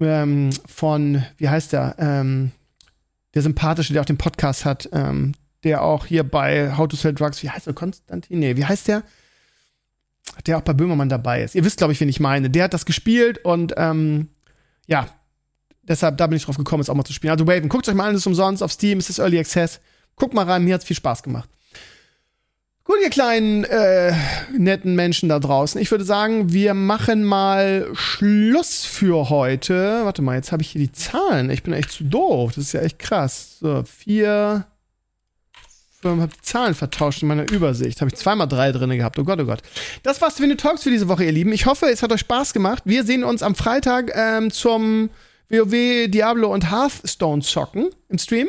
ähm, 0.00 0.50
von, 0.66 1.24
wie 1.38 1.48
heißt 1.48 1.72
der, 1.72 1.96
ähm, 1.98 2.52
der 3.34 3.42
sympathische, 3.42 3.92
der 3.92 4.02
auch 4.02 4.06
den 4.06 4.18
Podcast 4.18 4.64
hat, 4.64 4.88
ähm, 4.92 5.32
der 5.64 5.82
auch 5.82 6.06
hier 6.06 6.24
bei 6.24 6.76
How 6.76 6.88
to 6.88 6.96
Sell 6.96 7.14
Drugs, 7.14 7.42
wie 7.42 7.50
heißt 7.50 7.66
der, 7.66 7.74
Konstantin? 7.74 8.38
Nee, 8.38 8.56
wie 8.56 8.64
heißt 8.64 8.88
der? 8.88 9.02
Der 10.46 10.58
auch 10.58 10.62
bei 10.62 10.72
Böhmermann 10.72 11.08
dabei 11.08 11.42
ist. 11.42 11.54
Ihr 11.54 11.64
wisst, 11.64 11.78
glaube 11.78 11.92
ich, 11.92 12.00
wen 12.00 12.08
ich 12.08 12.20
meine. 12.20 12.50
Der 12.50 12.64
hat 12.64 12.74
das 12.74 12.86
gespielt 12.86 13.38
und 13.44 13.74
ähm, 13.76 14.28
ja, 14.86 15.08
deshalb, 15.82 16.18
da 16.18 16.26
bin 16.26 16.36
ich 16.36 16.44
drauf 16.44 16.56
gekommen, 16.56 16.80
es 16.80 16.90
auch 16.90 16.94
mal 16.94 17.04
zu 17.04 17.12
spielen. 17.12 17.32
Also 17.32 17.46
Waven, 17.46 17.68
guckt 17.68 17.88
euch 17.88 17.94
mal 17.94 18.08
an, 18.08 18.14
ist 18.14 18.26
umsonst 18.26 18.62
auf 18.62 18.72
Steam, 18.72 18.98
es 18.98 19.10
ist 19.10 19.18
Early 19.18 19.38
Access. 19.38 19.80
Guckt 20.16 20.34
mal 20.34 20.44
rein, 20.44 20.64
mir 20.64 20.74
hat's 20.74 20.84
viel 20.84 20.96
Spaß 20.96 21.22
gemacht. 21.22 21.48
Gut, 22.84 22.96
ihr 23.00 23.10
kleinen 23.10 23.62
äh, 23.62 24.12
netten 24.58 24.96
Menschen 24.96 25.28
da 25.28 25.38
draußen. 25.38 25.80
Ich 25.80 25.92
würde 25.92 26.02
sagen, 26.02 26.52
wir 26.52 26.74
machen 26.74 27.22
mal 27.22 27.88
Schluss 27.92 28.84
für 28.84 29.30
heute. 29.30 30.00
Warte 30.04 30.20
mal, 30.20 30.34
jetzt 30.34 30.50
habe 30.50 30.62
ich 30.62 30.70
hier 30.70 30.80
die 30.80 30.90
Zahlen. 30.90 31.48
Ich 31.50 31.62
bin 31.62 31.74
echt 31.74 31.92
zu 31.92 32.02
doof. 32.02 32.52
Das 32.56 32.64
ist 32.64 32.72
ja 32.72 32.80
echt 32.80 32.98
krass. 32.98 33.58
So, 33.60 33.84
vier. 33.84 34.66
Ich 36.00 36.08
habe 36.08 36.26
die 36.26 36.42
Zahlen 36.42 36.74
vertauscht 36.74 37.22
in 37.22 37.28
meiner 37.28 37.48
Übersicht. 37.52 38.00
Habe 38.00 38.10
ich 38.10 38.16
zweimal 38.16 38.48
drei 38.48 38.72
drin 38.72 38.90
gehabt. 38.90 39.16
Oh 39.16 39.24
Gott, 39.24 39.38
oh 39.40 39.44
Gott. 39.44 39.62
Das 40.02 40.20
war's 40.20 40.38
für 40.38 40.48
die 40.48 40.56
Talks 40.56 40.82
für 40.82 40.90
diese 40.90 41.06
Woche, 41.06 41.24
ihr 41.24 41.30
Lieben. 41.30 41.52
Ich 41.52 41.66
hoffe, 41.66 41.86
es 41.86 42.02
hat 42.02 42.10
euch 42.10 42.20
Spaß 42.20 42.52
gemacht. 42.52 42.82
Wir 42.84 43.04
sehen 43.04 43.22
uns 43.22 43.44
am 43.44 43.54
Freitag 43.54 44.10
ähm, 44.16 44.50
zum 44.50 45.10
WoW, 45.48 46.08
Diablo 46.08 46.52
und 46.52 46.72
Hearthstone 46.72 47.42
zocken 47.42 47.90
im 48.08 48.18
Stream. 48.18 48.48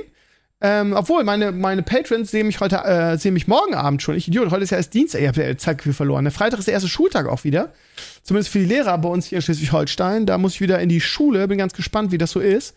Ähm, 0.66 0.94
obwohl, 0.94 1.26
meine, 1.26 1.52
meine 1.52 1.84
Patrons 1.84 2.32
sehen 2.32 2.48
mich 2.48 2.62
heute, 2.62 2.78
äh, 2.78 3.18
sehen 3.18 3.34
mich 3.34 3.50
morgen 3.50 3.76
Abend 3.76 4.02
schon. 4.02 4.16
Ich 4.16 4.30
Idiot, 4.30 4.50
heute 4.50 4.64
ist 4.64 4.70
ja 4.70 4.78
erst 4.78 4.94
Dienstag, 4.94 5.20
ich 5.20 5.28
habe 5.28 5.44
ja 5.44 5.58
Zeitgefühl 5.58 5.92
verloren. 5.92 6.24
Der 6.24 6.32
Freitag 6.32 6.58
ist 6.58 6.68
der 6.70 6.74
erste 6.74 6.88
Schultag 6.88 7.28
auch 7.28 7.44
wieder. 7.44 7.74
Zumindest 8.24 8.50
für 8.50 8.60
die 8.60 8.66
Lehrer 8.66 8.98
bei 8.98 9.10
uns 9.10 9.26
hier 9.26 9.40
in 9.40 9.42
Schleswig-Holstein. 9.42 10.26
Da 10.26 10.38
muss 10.38 10.54
ich 10.54 10.62
wieder 10.62 10.80
in 10.80 10.88
die 10.88 11.02
Schule, 11.02 11.50
bin 11.50 11.58
ganz 11.58 11.74
gespannt, 11.74 12.14
wie 12.14 12.18
das 12.18 12.32
so 12.32 12.40
ist. 12.40 12.76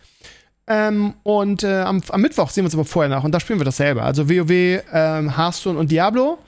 Ähm, 0.66 1.14
und 1.22 1.62
äh, 1.62 1.82
am, 1.82 2.02
am, 2.08 2.20
Mittwoch 2.20 2.50
sehen 2.50 2.64
wir 2.64 2.66
uns 2.66 2.74
aber 2.74 2.84
vorher 2.84 3.08
nach 3.08 3.22
und 3.22 3.30
da 3.30 3.38
spielen 3.38 3.60
wir 3.60 3.64
das 3.64 3.76
selber. 3.76 4.02
Also 4.02 4.28
WoW, 4.28 4.50
ähm, 4.50 5.36
Hearthstone 5.36 5.78
und 5.78 5.88
Diablo. 5.92 6.38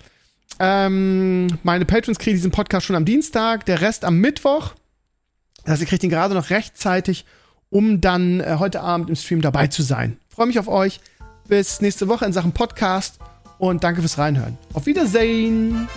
Ähm, 0.58 1.46
meine 1.62 1.84
Patrons 1.84 2.18
kriegen 2.18 2.34
diesen 2.34 2.50
Podcast 2.50 2.84
schon 2.84 2.96
am 2.96 3.04
Dienstag, 3.04 3.64
der 3.64 3.80
Rest 3.80 4.04
am 4.04 4.18
Mittwoch. 4.18 4.72
Das 5.62 5.74
heißt, 5.74 5.82
ihr 5.82 5.86
kriegt 5.86 6.02
ihn 6.02 6.10
gerade 6.10 6.34
noch 6.34 6.50
rechtzeitig, 6.50 7.26
um 7.70 8.00
dann 8.00 8.40
äh, 8.40 8.56
heute 8.58 8.80
Abend 8.80 9.08
im 9.08 9.14
Stream 9.14 9.40
dabei 9.40 9.68
zu 9.68 9.82
sein. 9.82 10.16
Freue 10.28 10.48
mich 10.48 10.58
auf 10.58 10.66
euch 10.66 10.98
bis 11.48 11.80
nächste 11.80 12.08
Woche 12.08 12.24
in 12.24 12.32
Sachen 12.32 12.52
Podcast 12.52 13.18
und 13.58 13.82
danke 13.82 14.00
fürs 14.00 14.18
Reinhören. 14.18 14.56
Auf 14.74 14.86
Wiedersehen! 14.86 15.88